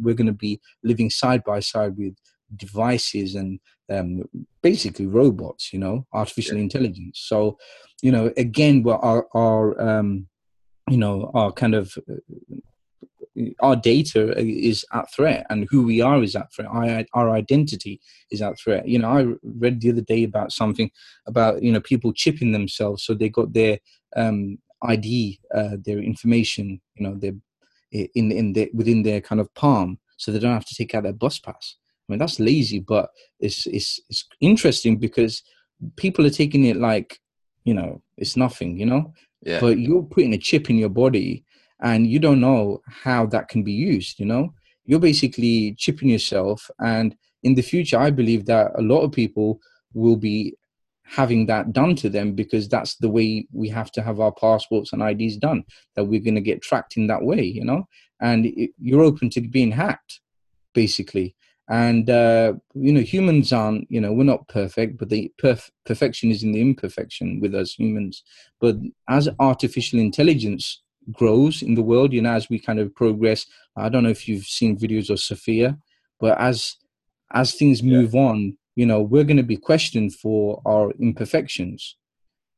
we're 0.00 0.14
going 0.14 0.26
to 0.26 0.32
be 0.32 0.58
living 0.82 1.10
side 1.10 1.44
by 1.44 1.60
side 1.60 1.98
with 1.98 2.14
devices 2.56 3.34
and 3.34 3.60
um, 3.90 4.22
basically 4.62 5.06
robots. 5.06 5.70
You 5.70 5.80
know, 5.80 6.06
artificial 6.14 6.56
yeah. 6.56 6.62
intelligence. 6.62 7.20
So, 7.26 7.58
you 8.00 8.10
know, 8.10 8.32
again, 8.38 8.82
our 8.86 9.26
our 9.34 9.78
um, 9.78 10.28
you 10.88 10.96
know 10.96 11.30
our 11.34 11.52
kind 11.52 11.74
of 11.74 11.94
our 13.60 13.76
data 13.76 14.36
is 14.38 14.84
at 14.92 15.10
threat 15.12 15.46
and 15.48 15.66
who 15.70 15.84
we 15.84 16.00
are 16.02 16.22
is 16.22 16.36
at 16.36 16.52
threat 16.52 16.68
our, 16.70 17.04
our 17.14 17.30
identity 17.30 17.98
is 18.30 18.42
at 18.42 18.58
threat 18.58 18.86
you 18.86 18.98
know 18.98 19.08
i 19.08 19.26
read 19.42 19.80
the 19.80 19.90
other 19.90 20.02
day 20.02 20.24
about 20.24 20.52
something 20.52 20.90
about 21.26 21.62
you 21.62 21.72
know 21.72 21.80
people 21.80 22.12
chipping 22.12 22.52
themselves 22.52 23.02
so 23.02 23.14
they 23.14 23.30
got 23.30 23.52
their 23.54 23.78
um, 24.16 24.58
id 24.84 25.40
uh, 25.54 25.76
their 25.84 25.98
information 25.98 26.80
you 26.94 27.08
know 27.08 27.14
their 27.14 27.32
in 27.92 28.30
in 28.32 28.52
their 28.52 28.68
within 28.74 29.02
their 29.02 29.20
kind 29.20 29.40
of 29.40 29.52
palm 29.54 29.98
so 30.22 30.30
they 30.30 30.38
don't 30.38 30.52
have 30.52 30.64
to 30.66 30.74
take 30.76 30.94
out 30.94 31.02
their 31.02 31.12
bus 31.12 31.40
pass. 31.40 31.76
I 32.08 32.12
mean, 32.12 32.20
that's 32.20 32.38
lazy, 32.38 32.78
but 32.78 33.10
it's 33.40 33.66
it's 33.66 33.98
it's 34.08 34.24
interesting 34.40 34.96
because 34.96 35.42
people 35.96 36.24
are 36.24 36.30
taking 36.30 36.64
it 36.64 36.76
like, 36.76 37.18
you 37.64 37.74
know, 37.74 38.02
it's 38.16 38.36
nothing, 38.36 38.78
you 38.78 38.86
know. 38.86 39.12
Yeah. 39.44 39.58
But 39.58 39.80
you're 39.80 40.04
putting 40.04 40.32
a 40.32 40.38
chip 40.38 40.70
in 40.70 40.78
your 40.78 40.90
body, 40.90 41.44
and 41.82 42.06
you 42.06 42.18
don't 42.18 42.40
know 42.40 42.80
how 42.86 43.26
that 43.26 43.48
can 43.48 43.62
be 43.62 43.72
used. 43.72 44.18
You 44.18 44.26
know, 44.26 44.54
you're 44.84 45.00
basically 45.00 45.74
chipping 45.78 46.08
yourself, 46.08 46.70
and 46.80 47.14
in 47.42 47.54
the 47.54 47.62
future, 47.62 47.98
I 47.98 48.10
believe 48.10 48.46
that 48.46 48.72
a 48.76 48.82
lot 48.82 49.00
of 49.00 49.12
people 49.12 49.60
will 49.92 50.16
be 50.16 50.54
having 51.04 51.44
that 51.46 51.72
done 51.72 51.94
to 51.96 52.08
them 52.08 52.32
because 52.32 52.68
that's 52.68 52.96
the 52.96 53.08
way 53.08 53.46
we 53.52 53.68
have 53.68 53.90
to 53.92 54.00
have 54.00 54.20
our 54.20 54.32
passports 54.32 54.92
and 54.92 55.02
IDs 55.02 55.36
done. 55.36 55.64
That 55.96 56.04
we're 56.04 56.20
going 56.20 56.36
to 56.36 56.40
get 56.40 56.62
tracked 56.62 56.96
in 56.96 57.08
that 57.08 57.22
way, 57.22 57.42
you 57.42 57.64
know, 57.64 57.86
and 58.20 58.46
it, 58.46 58.70
you're 58.78 59.02
open 59.02 59.28
to 59.30 59.40
being 59.40 59.72
hacked, 59.72 60.20
basically. 60.72 61.34
And 61.68 62.08
uh, 62.10 62.54
you 62.74 62.92
know, 62.92 63.00
humans 63.00 63.52
aren't, 63.52 63.90
you 63.90 64.00
know, 64.00 64.12
we're 64.12 64.24
not 64.24 64.48
perfect, 64.48 64.98
but 64.98 65.08
the 65.08 65.32
perf- 65.42 65.70
perfection 65.84 66.30
is 66.30 66.42
in 66.42 66.52
the 66.52 66.60
imperfection 66.60 67.40
with 67.40 67.54
us 67.54 67.74
humans. 67.74 68.22
But 68.60 68.76
as 69.08 69.28
artificial 69.38 69.98
intelligence 69.98 70.82
grows 71.10 71.62
in 71.62 71.74
the 71.74 71.82
world, 71.82 72.12
you 72.12 72.22
know, 72.22 72.32
as 72.32 72.48
we 72.48 72.58
kind 72.58 72.78
of 72.78 72.94
progress, 72.94 73.46
I 73.76 73.88
don't 73.88 74.04
know 74.04 74.10
if 74.10 74.28
you've 74.28 74.44
seen 74.44 74.78
videos 74.78 75.10
of 75.10 75.20
Sophia, 75.20 75.76
but 76.20 76.38
as 76.38 76.76
as 77.34 77.54
things 77.54 77.82
move 77.82 78.14
yeah. 78.14 78.20
on, 78.20 78.58
you 78.76 78.86
know, 78.86 79.00
we're 79.00 79.24
going 79.24 79.38
to 79.38 79.42
be 79.42 79.56
questioned 79.56 80.14
for 80.14 80.60
our 80.66 80.92
imperfections. 81.00 81.96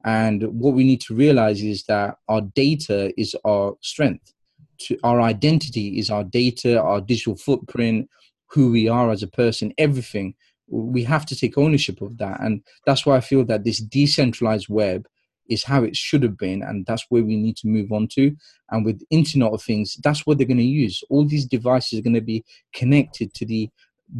And 0.04 0.42
what 0.42 0.74
we 0.74 0.84
need 0.84 1.00
to 1.02 1.14
realize 1.14 1.62
is 1.62 1.84
that 1.84 2.16
our 2.28 2.42
data 2.42 3.12
is 3.18 3.34
our 3.44 3.76
strength. 3.80 4.32
To, 4.80 4.98
our 5.04 5.20
identity 5.20 5.98
is 5.98 6.10
our 6.10 6.24
data, 6.24 6.80
our 6.80 7.00
digital 7.00 7.36
footprint, 7.36 8.10
who 8.50 8.70
we 8.70 8.88
are 8.88 9.10
as 9.10 9.22
a 9.22 9.28
person, 9.28 9.72
everything. 9.78 10.34
We 10.68 11.04
have 11.04 11.24
to 11.26 11.36
take 11.36 11.56
ownership 11.56 12.02
of 12.02 12.18
that. 12.18 12.40
And 12.40 12.62
that's 12.84 13.06
why 13.06 13.16
I 13.16 13.20
feel 13.20 13.44
that 13.46 13.64
this 13.64 13.78
decentralized 13.78 14.68
web 14.68 15.06
is 15.48 15.64
how 15.64 15.82
it 15.84 15.96
should 15.96 16.22
have 16.22 16.38
been. 16.38 16.62
And 16.62 16.86
that's 16.86 17.06
where 17.08 17.22
we 17.22 17.36
need 17.36 17.56
to 17.58 17.68
move 17.68 17.92
on 17.92 18.08
to. 18.14 18.34
And 18.70 18.84
with 18.84 19.02
Internet 19.10 19.52
of 19.52 19.62
Things, 19.62 19.96
that's 20.02 20.26
what 20.26 20.38
they're 20.38 20.46
going 20.46 20.56
to 20.58 20.64
use. 20.64 21.02
All 21.10 21.24
these 21.24 21.46
devices 21.46 21.98
are 21.98 22.02
going 22.02 22.14
to 22.14 22.20
be 22.20 22.44
connected 22.72 23.34
to 23.34 23.46
the 23.46 23.70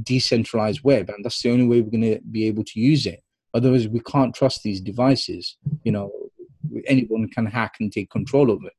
decentralized 0.03 0.83
web 0.83 1.09
and 1.11 1.25
that's 1.25 1.43
the 1.43 1.51
only 1.51 1.67
way 1.67 1.81
we're 1.81 1.91
going 1.91 2.01
to 2.01 2.21
be 2.31 2.47
able 2.47 2.65
to 2.65 2.81
use 2.81 3.07
it 3.07 3.23
otherwise 3.53 3.87
we 3.87 4.01
can't 4.01 4.35
trust 4.35 4.63
these 4.63 4.81
devices 4.81 5.57
you 5.85 5.93
know 5.93 6.11
anyone 6.87 7.29
can 7.29 7.47
hack 7.47 7.75
and 7.81 7.93
take 7.93 8.11
control 8.11 8.51
of 8.51 8.65
it 8.65 8.73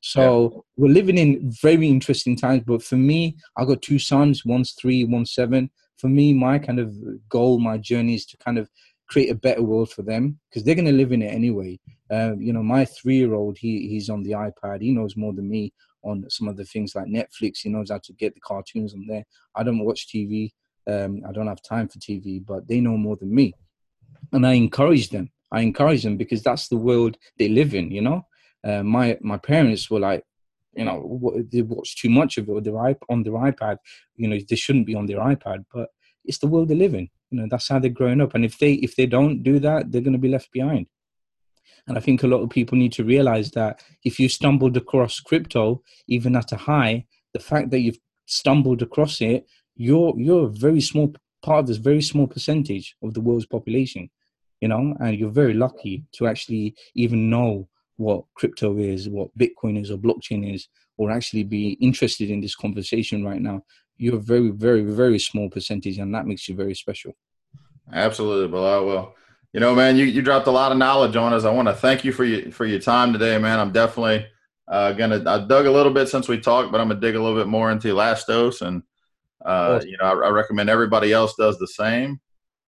so 0.00 0.50
yeah. 0.52 0.60
we're 0.76 0.92
living 0.92 1.18
in 1.18 1.50
very 1.62 1.88
interesting 1.88 2.36
times 2.36 2.62
but 2.66 2.82
for 2.82 2.96
me 2.96 3.36
I've 3.56 3.68
got 3.68 3.82
two 3.82 3.98
sons 3.98 4.44
one's 4.44 4.72
three 4.72 5.04
one's 5.04 5.32
seven 5.32 5.70
for 5.96 6.08
me 6.08 6.32
my 6.32 6.58
kind 6.58 6.78
of 6.78 6.94
goal 7.28 7.58
my 7.58 7.78
journey 7.78 8.14
is 8.14 8.26
to 8.26 8.36
kind 8.36 8.58
of 8.58 8.68
create 9.10 9.30
a 9.30 9.34
better 9.34 9.62
world 9.62 9.90
for 9.90 10.02
them 10.02 10.38
because 10.48 10.62
they're 10.64 10.74
going 10.74 10.84
to 10.84 10.92
live 10.92 11.12
in 11.12 11.22
it 11.22 11.34
anyway 11.34 11.78
uh, 12.10 12.32
you 12.38 12.52
know 12.52 12.62
my 12.62 12.84
three 12.84 13.16
year 13.16 13.34
old 13.34 13.58
he 13.58 13.88
he's 13.88 14.08
on 14.08 14.22
the 14.22 14.30
ipad 14.30 14.80
he 14.80 14.92
knows 14.92 15.16
more 15.16 15.32
than 15.32 15.48
me 15.48 15.72
on 16.02 16.24
some 16.28 16.48
of 16.48 16.56
the 16.56 16.64
things 16.64 16.94
like 16.94 17.06
Netflix. 17.06 17.58
He 17.58 17.68
knows 17.68 17.90
how 17.90 17.98
to 17.98 18.12
get 18.14 18.34
the 18.34 18.40
cartoons 18.40 18.94
on 18.94 19.06
there. 19.06 19.24
I 19.54 19.62
don't 19.62 19.84
watch 19.84 20.08
TV. 20.08 20.52
Um, 20.86 21.22
I 21.28 21.32
don't 21.32 21.46
have 21.46 21.62
time 21.62 21.88
for 21.88 21.98
TV, 21.98 22.44
but 22.44 22.66
they 22.66 22.80
know 22.80 22.96
more 22.96 23.16
than 23.16 23.34
me. 23.34 23.54
And 24.32 24.46
I 24.46 24.54
encourage 24.54 25.10
them. 25.10 25.30
I 25.52 25.60
encourage 25.60 26.02
them 26.02 26.16
because 26.16 26.42
that's 26.42 26.68
the 26.68 26.76
world 26.76 27.16
they 27.38 27.48
live 27.48 27.74
in. 27.74 27.90
You 27.90 28.02
know, 28.02 28.26
uh, 28.64 28.82
my 28.82 29.18
my 29.20 29.36
parents 29.36 29.90
were 29.90 30.00
like, 30.00 30.24
you 30.74 30.84
know, 30.84 31.42
they 31.52 31.62
watch 31.62 31.96
too 31.96 32.10
much 32.10 32.38
of 32.38 32.48
it 32.48 32.64
their, 32.64 32.96
on 33.08 33.22
their 33.22 33.32
iPad. 33.32 33.78
You 34.16 34.28
know, 34.28 34.38
they 34.48 34.56
shouldn't 34.56 34.86
be 34.86 34.94
on 34.94 35.06
their 35.06 35.18
iPad, 35.18 35.64
but 35.72 35.88
it's 36.24 36.38
the 36.38 36.46
world 36.46 36.68
they 36.68 36.76
live 36.76 36.94
in. 36.94 37.08
You 37.30 37.40
know, 37.40 37.46
that's 37.50 37.68
how 37.68 37.78
they're 37.78 37.90
growing 37.90 38.20
up. 38.20 38.34
And 38.34 38.44
if 38.44 38.58
they 38.58 38.74
if 38.74 38.96
they 38.96 39.06
don't 39.06 39.42
do 39.42 39.58
that, 39.60 39.90
they're 39.90 40.00
going 40.00 40.12
to 40.12 40.18
be 40.18 40.28
left 40.28 40.50
behind. 40.52 40.86
And 41.86 41.96
I 41.96 42.00
think 42.00 42.22
a 42.22 42.26
lot 42.26 42.42
of 42.42 42.50
people 42.50 42.76
need 42.76 42.92
to 42.92 43.04
realize 43.04 43.50
that 43.52 43.82
if 44.04 44.20
you 44.20 44.28
stumbled 44.28 44.76
across 44.76 45.20
crypto, 45.20 45.82
even 46.08 46.36
at 46.36 46.52
a 46.52 46.56
high, 46.56 47.06
the 47.32 47.40
fact 47.40 47.70
that 47.70 47.80
you've 47.80 47.98
stumbled 48.26 48.82
across 48.82 49.20
it, 49.20 49.46
you're 49.76 50.14
you're 50.18 50.46
a 50.46 50.50
very 50.50 50.80
small 50.80 51.14
part 51.42 51.60
of 51.60 51.66
this 51.66 51.78
very 51.78 52.02
small 52.02 52.26
percentage 52.26 52.96
of 53.02 53.14
the 53.14 53.20
world's 53.20 53.46
population, 53.46 54.10
you 54.60 54.68
know, 54.68 54.94
and 55.00 55.18
you're 55.18 55.30
very 55.30 55.54
lucky 55.54 56.04
to 56.12 56.26
actually 56.26 56.74
even 56.94 57.30
know 57.30 57.68
what 57.96 58.24
crypto 58.34 58.78
is, 58.78 59.08
what 59.08 59.36
Bitcoin 59.38 59.80
is, 59.80 59.90
or 59.90 59.98
blockchain 59.98 60.54
is, 60.54 60.68
or 60.96 61.10
actually 61.10 61.44
be 61.44 61.72
interested 61.80 62.30
in 62.30 62.40
this 62.40 62.54
conversation 62.54 63.24
right 63.24 63.40
now. 63.40 63.62
You're 64.00 64.16
a 64.16 64.18
very, 64.18 64.48
very, 64.48 64.82
very 64.82 65.18
small 65.18 65.50
percentage, 65.50 65.98
and 65.98 66.14
that 66.14 66.26
makes 66.26 66.48
you 66.48 66.54
very 66.54 66.74
special. 66.74 67.14
Absolutely, 67.92 68.48
Bilal. 68.48 68.86
Well, 68.86 69.14
you 69.52 69.60
know, 69.60 69.74
man, 69.74 69.96
you, 69.96 70.06
you 70.06 70.22
dropped 70.22 70.46
a 70.46 70.50
lot 70.50 70.72
of 70.72 70.78
knowledge 70.78 71.16
on 71.16 71.34
us. 71.34 71.44
I 71.44 71.50
want 71.50 71.68
to 71.68 71.74
thank 71.74 72.02
you 72.02 72.10
for 72.10 72.24
your 72.24 72.50
for 72.50 72.64
your 72.64 72.78
time 72.78 73.12
today, 73.12 73.36
man. 73.36 73.58
I'm 73.58 73.72
definitely 73.72 74.26
uh, 74.68 74.92
gonna. 74.92 75.22
I 75.26 75.46
dug 75.46 75.66
a 75.66 75.70
little 75.70 75.92
bit 75.92 76.08
since 76.08 76.28
we 76.28 76.40
talked, 76.40 76.72
but 76.72 76.80
I'm 76.80 76.88
gonna 76.88 76.98
dig 76.98 77.14
a 77.14 77.22
little 77.22 77.38
bit 77.38 77.46
more 77.46 77.70
into 77.70 77.88
Elastos, 77.88 78.62
and 78.62 78.82
uh, 79.44 79.82
you 79.84 79.98
know, 79.98 80.06
I, 80.06 80.28
I, 80.28 80.30
recommend 80.30 80.70
everybody 80.70 81.12
else 81.12 81.34
does 81.34 81.58
the 81.58 81.66
same. 81.66 82.20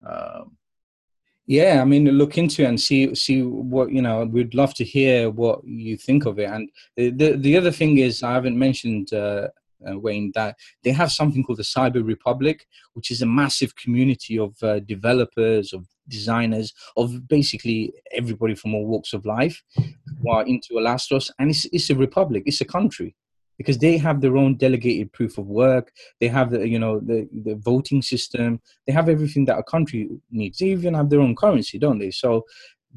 Um, 0.06 0.56
yeah, 1.46 1.80
I 1.82 1.84
mean, 1.84 2.04
look 2.04 2.38
into 2.38 2.62
it 2.62 2.66
and 2.66 2.80
see 2.80 3.12
see 3.16 3.42
what 3.42 3.90
you 3.90 4.00
know. 4.00 4.24
We'd 4.26 4.54
love 4.54 4.74
to 4.74 4.84
hear 4.84 5.28
what 5.30 5.64
you 5.64 5.96
think 5.96 6.24
of 6.24 6.38
it. 6.38 6.50
And 6.50 6.70
the 6.96 7.36
the 7.36 7.56
other 7.56 7.72
thing 7.72 7.98
is, 7.98 8.22
I 8.22 8.32
haven't 8.32 8.56
mentioned 8.56 9.12
uh, 9.12 9.48
uh, 9.88 9.98
Wayne, 9.98 10.32
that 10.34 10.56
they 10.82 10.90
have 10.90 11.12
something 11.12 11.42
called 11.42 11.58
the 11.58 11.64
Cyber 11.64 12.06
Republic, 12.06 12.66
which 12.94 13.10
is 13.10 13.22
a 13.22 13.26
massive 13.26 13.74
community 13.76 14.38
of 14.38 14.54
uh, 14.62 14.80
developers, 14.80 15.72
of 15.72 15.86
designers, 16.08 16.72
of 16.96 17.28
basically 17.28 17.92
everybody 18.12 18.54
from 18.54 18.74
all 18.74 18.86
walks 18.86 19.12
of 19.12 19.26
life 19.26 19.62
who 19.76 20.30
are 20.30 20.46
into 20.46 20.74
Elastos. 20.74 21.30
And 21.38 21.50
it's, 21.50 21.64
it's 21.72 21.90
a 21.90 21.94
republic, 21.94 22.44
it's 22.46 22.60
a 22.60 22.64
country 22.64 23.14
because 23.58 23.78
they 23.78 23.96
have 23.96 24.20
their 24.20 24.36
own 24.36 24.56
delegated 24.56 25.12
proof 25.12 25.38
of 25.38 25.46
work. 25.46 25.92
They 26.20 26.28
have 26.28 26.50
the 26.50 26.68
you 26.68 26.78
know 26.78 27.00
the, 27.00 27.28
the 27.32 27.56
voting 27.56 28.02
system. 28.02 28.60
They 28.86 28.92
have 28.92 29.08
everything 29.08 29.46
that 29.46 29.58
a 29.58 29.62
country 29.62 30.08
needs. 30.30 30.58
They 30.58 30.66
even 30.66 30.94
have 30.94 31.10
their 31.10 31.20
own 31.20 31.36
currency 31.36 31.78
don't 31.78 31.98
they? 31.98 32.10
So 32.10 32.44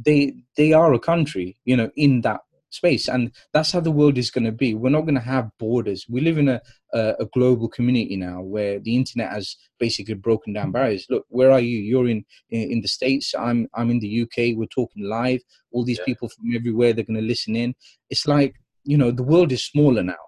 they 0.05 0.33
they 0.55 0.73
are 0.73 0.93
a 0.93 0.99
country 0.99 1.57
you 1.65 1.75
know 1.75 1.89
in 1.95 2.21
that 2.21 2.41
space 2.69 3.07
and 3.07 3.31
that's 3.53 3.71
how 3.71 3.79
the 3.79 3.91
world 3.91 4.17
is 4.17 4.31
going 4.31 4.45
to 4.45 4.51
be. 4.51 4.73
We're 4.73 4.89
not 4.89 5.01
going 5.01 5.15
to 5.15 5.21
have 5.21 5.49
borders. 5.57 6.05
We 6.07 6.21
live 6.21 6.37
in 6.37 6.49
a, 6.49 6.61
a, 6.93 7.15
a, 7.19 7.25
global 7.33 7.67
community 7.67 8.15
now 8.15 8.41
where 8.41 8.79
the 8.79 8.95
internet 8.95 9.31
has 9.31 9.55
basically 9.79 10.15
broken 10.15 10.53
down 10.53 10.69
mm. 10.69 10.73
barriers. 10.73 11.05
Look 11.09 11.25
where 11.29 11.51
are 11.51 11.59
you? 11.59 11.77
You're 11.77 12.07
in 12.07 12.23
in, 12.49 12.81
the 12.81 12.87
states. 12.87 13.33
I'm 13.37 13.67
i'm 13.73 13.89
in 13.89 13.99
the 13.99 14.21
uk 14.23 14.37
we're 14.57 14.65
talking 14.65 15.03
live. 15.03 15.41
All 15.71 15.83
these 15.83 15.99
yeah. 15.99 16.05
people 16.05 16.29
from 16.29 16.55
everywhere 16.55 16.93
they're 16.93 17.03
going 17.03 17.19
to 17.19 17.25
listen 17.25 17.55
in. 17.55 17.75
It's 18.09 18.27
like 18.27 18.55
you 18.83 18.97
know 18.97 19.11
the 19.11 19.23
world 19.23 19.51
is 19.51 19.65
smaller 19.65 20.03
now. 20.03 20.23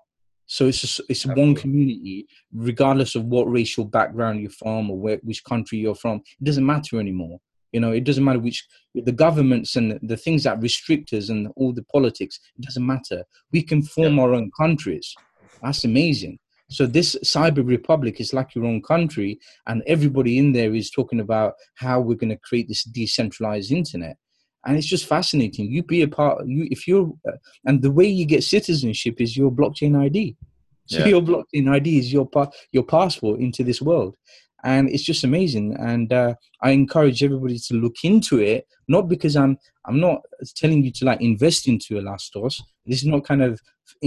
So 0.48 0.68
it's 0.68 1.00
a, 1.00 1.04
it's 1.08 1.26
one 1.26 1.56
community 1.56 2.28
regardless 2.54 3.16
of 3.16 3.24
what 3.26 3.50
racial 3.50 3.86
background 3.86 4.42
you're 4.42 4.50
from 4.50 4.90
or 4.90 4.98
where, 4.98 5.20
which 5.24 5.44
country 5.46 5.78
you're 5.78 5.96
from. 5.96 6.18
It 6.18 6.44
doesn't 6.44 6.66
matter 6.66 7.00
anymore 7.00 7.40
you 7.72 7.80
know, 7.80 7.92
it 7.92 8.04
doesn't 8.04 8.24
matter 8.24 8.40
which 8.40 8.68
the 8.94 9.12
governments 9.12 9.76
and 9.76 10.00
the 10.02 10.18
things 10.18 10.44
that 10.44 10.62
restrict 10.62 11.14
us 11.14 11.30
and 11.30 11.48
all 11.56 11.74
the 11.74 11.84
politics. 11.84 12.40
It 12.58 12.66
doesn't 12.66 12.86
matter. 12.86 13.24
We 13.52 13.64
can 13.64 13.82
form 13.82 14.16
yeah. 14.16 14.24
our 14.24 14.34
own 14.34 14.52
countries. 14.58 15.16
That's 15.64 15.84
amazing. 15.84 16.40
So 16.70 16.86
this 16.86 17.18
cyber 17.24 17.68
republic 17.68 18.22
is 18.22 18.34
like 18.34 18.56
your 18.56 18.66
own 18.66 18.82
country, 18.82 19.40
and 19.68 19.84
everybody 19.88 20.38
in 20.38 20.54
there 20.54 20.74
is 20.74 20.90
talking 20.90 21.20
about 21.20 21.54
how 21.76 22.00
we're 22.00 22.16
going 22.16 22.30
to 22.30 22.38
create 22.38 22.70
this 22.70 22.84
decentralized 22.84 23.72
internet. 23.72 24.18
And 24.66 24.78
it's 24.78 24.88
just 24.88 25.06
fascinating. 25.06 25.70
You 25.70 25.84
be 25.84 26.02
a 26.02 26.08
part. 26.08 26.46
You 26.48 26.68
if 26.72 26.88
you're, 26.88 27.12
uh, 27.28 27.38
and 27.66 27.82
the 27.82 27.92
way 27.92 28.06
you 28.06 28.26
get 28.26 28.44
citizenship 28.44 29.20
is 29.20 29.36
your 29.36 29.52
blockchain 29.52 30.00
ID. 30.00 30.38
So 30.86 31.00
yeah. 31.00 31.08
your 31.08 31.22
blockchain 31.22 31.70
ID 31.70 32.00
is 32.00 32.14
your 32.14 32.28
pa- 32.28 32.52
your 32.72 32.84
passport 32.84 33.40
into 33.40 33.64
this 33.64 33.82
world 33.82 34.16
and 34.64 34.90
it's 34.90 35.04
just 35.04 35.24
amazing. 35.24 35.76
And 35.78 36.12
uh, 36.12 36.36
i 36.62 36.72
encourage 36.72 37.24
everybody 37.24 37.58
to 37.58 37.74
look 37.76 37.96
into 38.04 38.40
it 38.40 38.68
not 38.88 39.10
because 39.10 39.36
i'm 39.36 39.58
i'm 39.86 40.00
not 40.00 40.22
telling 40.56 40.84
you 40.84 40.92
to 40.92 41.06
like 41.06 41.22
invest 41.22 41.68
into 41.68 41.96
elastos. 41.96 42.62
This 42.86 43.02
is 43.02 43.08
not 43.08 43.26
kind 43.26 43.44
of 43.44 43.60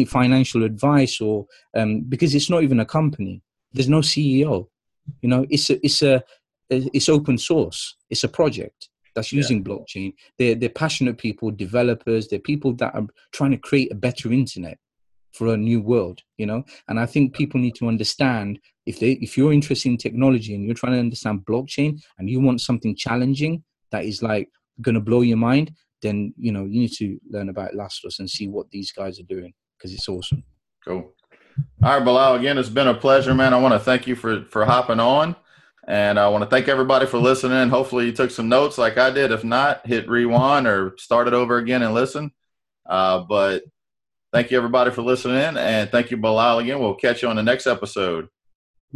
financial 0.09 0.65
advice 0.65 1.21
or 1.21 1.47
um, 1.77 2.03
because 2.09 2.35
it's 2.35 2.51
not 2.51 2.63
even 2.63 2.81
a 2.81 2.87
company. 2.87 3.43
There's 3.73 3.89
no 3.89 4.01
ceo 4.01 4.69
you 5.21 5.29
know 5.29 5.45
it's 5.51 5.71
a 5.71 5.85
it's 5.85 6.03
a 6.03 6.23
it's 6.71 7.09
open 7.09 7.39
source. 7.39 7.97
It's 8.11 8.25
a 8.25 8.29
project 8.29 8.89
that's 9.15 9.33
using 9.33 9.59
yeah. 9.59 9.65
blockchain. 9.65 10.15
They're, 10.39 10.55
they're 10.55 10.69
passionate 10.71 11.19
people 11.19 11.51
developers. 11.51 12.29
They're 12.29 12.39
people 12.39 12.73
that 12.75 12.95
are 12.95 13.07
trying 13.33 13.53
to 13.53 13.59
create 13.59 13.93
a 13.93 13.95
better 13.95 14.33
internet 14.33 14.79
for 15.35 15.49
a 15.49 15.57
new 15.57 15.81
world 15.81 16.21
you 16.39 16.47
know 16.47 16.63
and 16.89 16.99
i 16.99 17.07
think 17.07 17.35
people 17.35 17.61
need 17.61 17.75
to 17.75 17.89
understand 17.89 18.59
if 18.87 18.99
they 19.01 19.13
if 19.13 19.37
you're 19.37 19.53
interested 19.53 19.89
in 19.89 19.97
technology 19.97 20.55
and 20.55 20.65
you're 20.65 20.75
trying 20.75 20.93
to 20.93 20.99
understand 20.99 21.45
blockchain 21.45 22.01
and 22.19 22.31
you 22.31 22.41
want 22.41 22.61
something 22.61 22.95
challenging 22.97 23.63
that 23.91 24.05
is 24.05 24.23
like 24.23 24.49
going 24.81 24.95
to 24.95 25.01
blow 25.01 25.21
your 25.21 25.37
mind 25.37 25.73
then 26.05 26.33
you 26.37 26.53
know 26.53 26.65
you 26.65 26.81
need 26.81 26.93
to 26.93 27.19
learn 27.29 27.49
about 27.49 27.73
Elastos 27.73 28.21
and 28.21 28.31
see 28.31 28.47
what 28.47 28.71
these 28.71 28.93
guys 28.93 29.19
are 29.19 29.25
doing 29.25 29.53
because 29.77 29.93
it's 29.93 30.09
awesome. 30.09 30.45
Cool. 30.87 31.13
All 31.83 31.99
right, 31.99 32.05
Bilal. 32.05 32.37
Again, 32.37 32.59
it's 32.59 32.69
been 32.69 32.89
a 32.89 32.95
pleasure, 32.95 33.35
man. 33.35 33.55
I 33.55 33.61
want 33.61 33.75
to 33.75 33.81
thank 33.81 34.07
you 34.07 34.15
for 34.15 34.45
for 34.45 34.65
hopping 34.65 35.01
on, 35.01 35.35
and 35.89 36.19
I 36.19 36.29
want 36.29 36.43
to 36.45 36.51
thank 36.51 36.69
everybody 36.69 37.07
for 37.07 37.19
listening. 37.19 37.69
Hopefully, 37.69 38.07
you 38.07 38.13
took 38.13 38.31
some 38.31 38.49
notes 38.49 38.79
like 38.79 38.99
I 38.99 39.11
did. 39.11 39.33
If 39.33 39.45
not, 39.45 39.87
hit 39.87 40.09
rewind 40.09 40.67
or 40.67 40.95
start 40.99 41.29
it 41.29 41.35
over 41.35 41.59
again 41.59 41.83
and 41.83 41.95
listen. 41.95 42.33
Uh, 42.87 43.21
but 43.21 43.65
Thank 44.35 44.51
you, 44.51 44.57
everybody, 44.57 44.91
for 44.91 45.03
listening. 45.03 45.57
And 45.57 45.89
thank 45.93 46.11
you, 46.11 46.17
Bilal, 46.17 46.59
again. 46.59 46.81
We'll 46.81 46.97
catch 46.97 47.23
you 47.23 47.29
on 47.29 47.37
the 47.37 47.43
next 47.45 47.69
episode. 47.69 48.27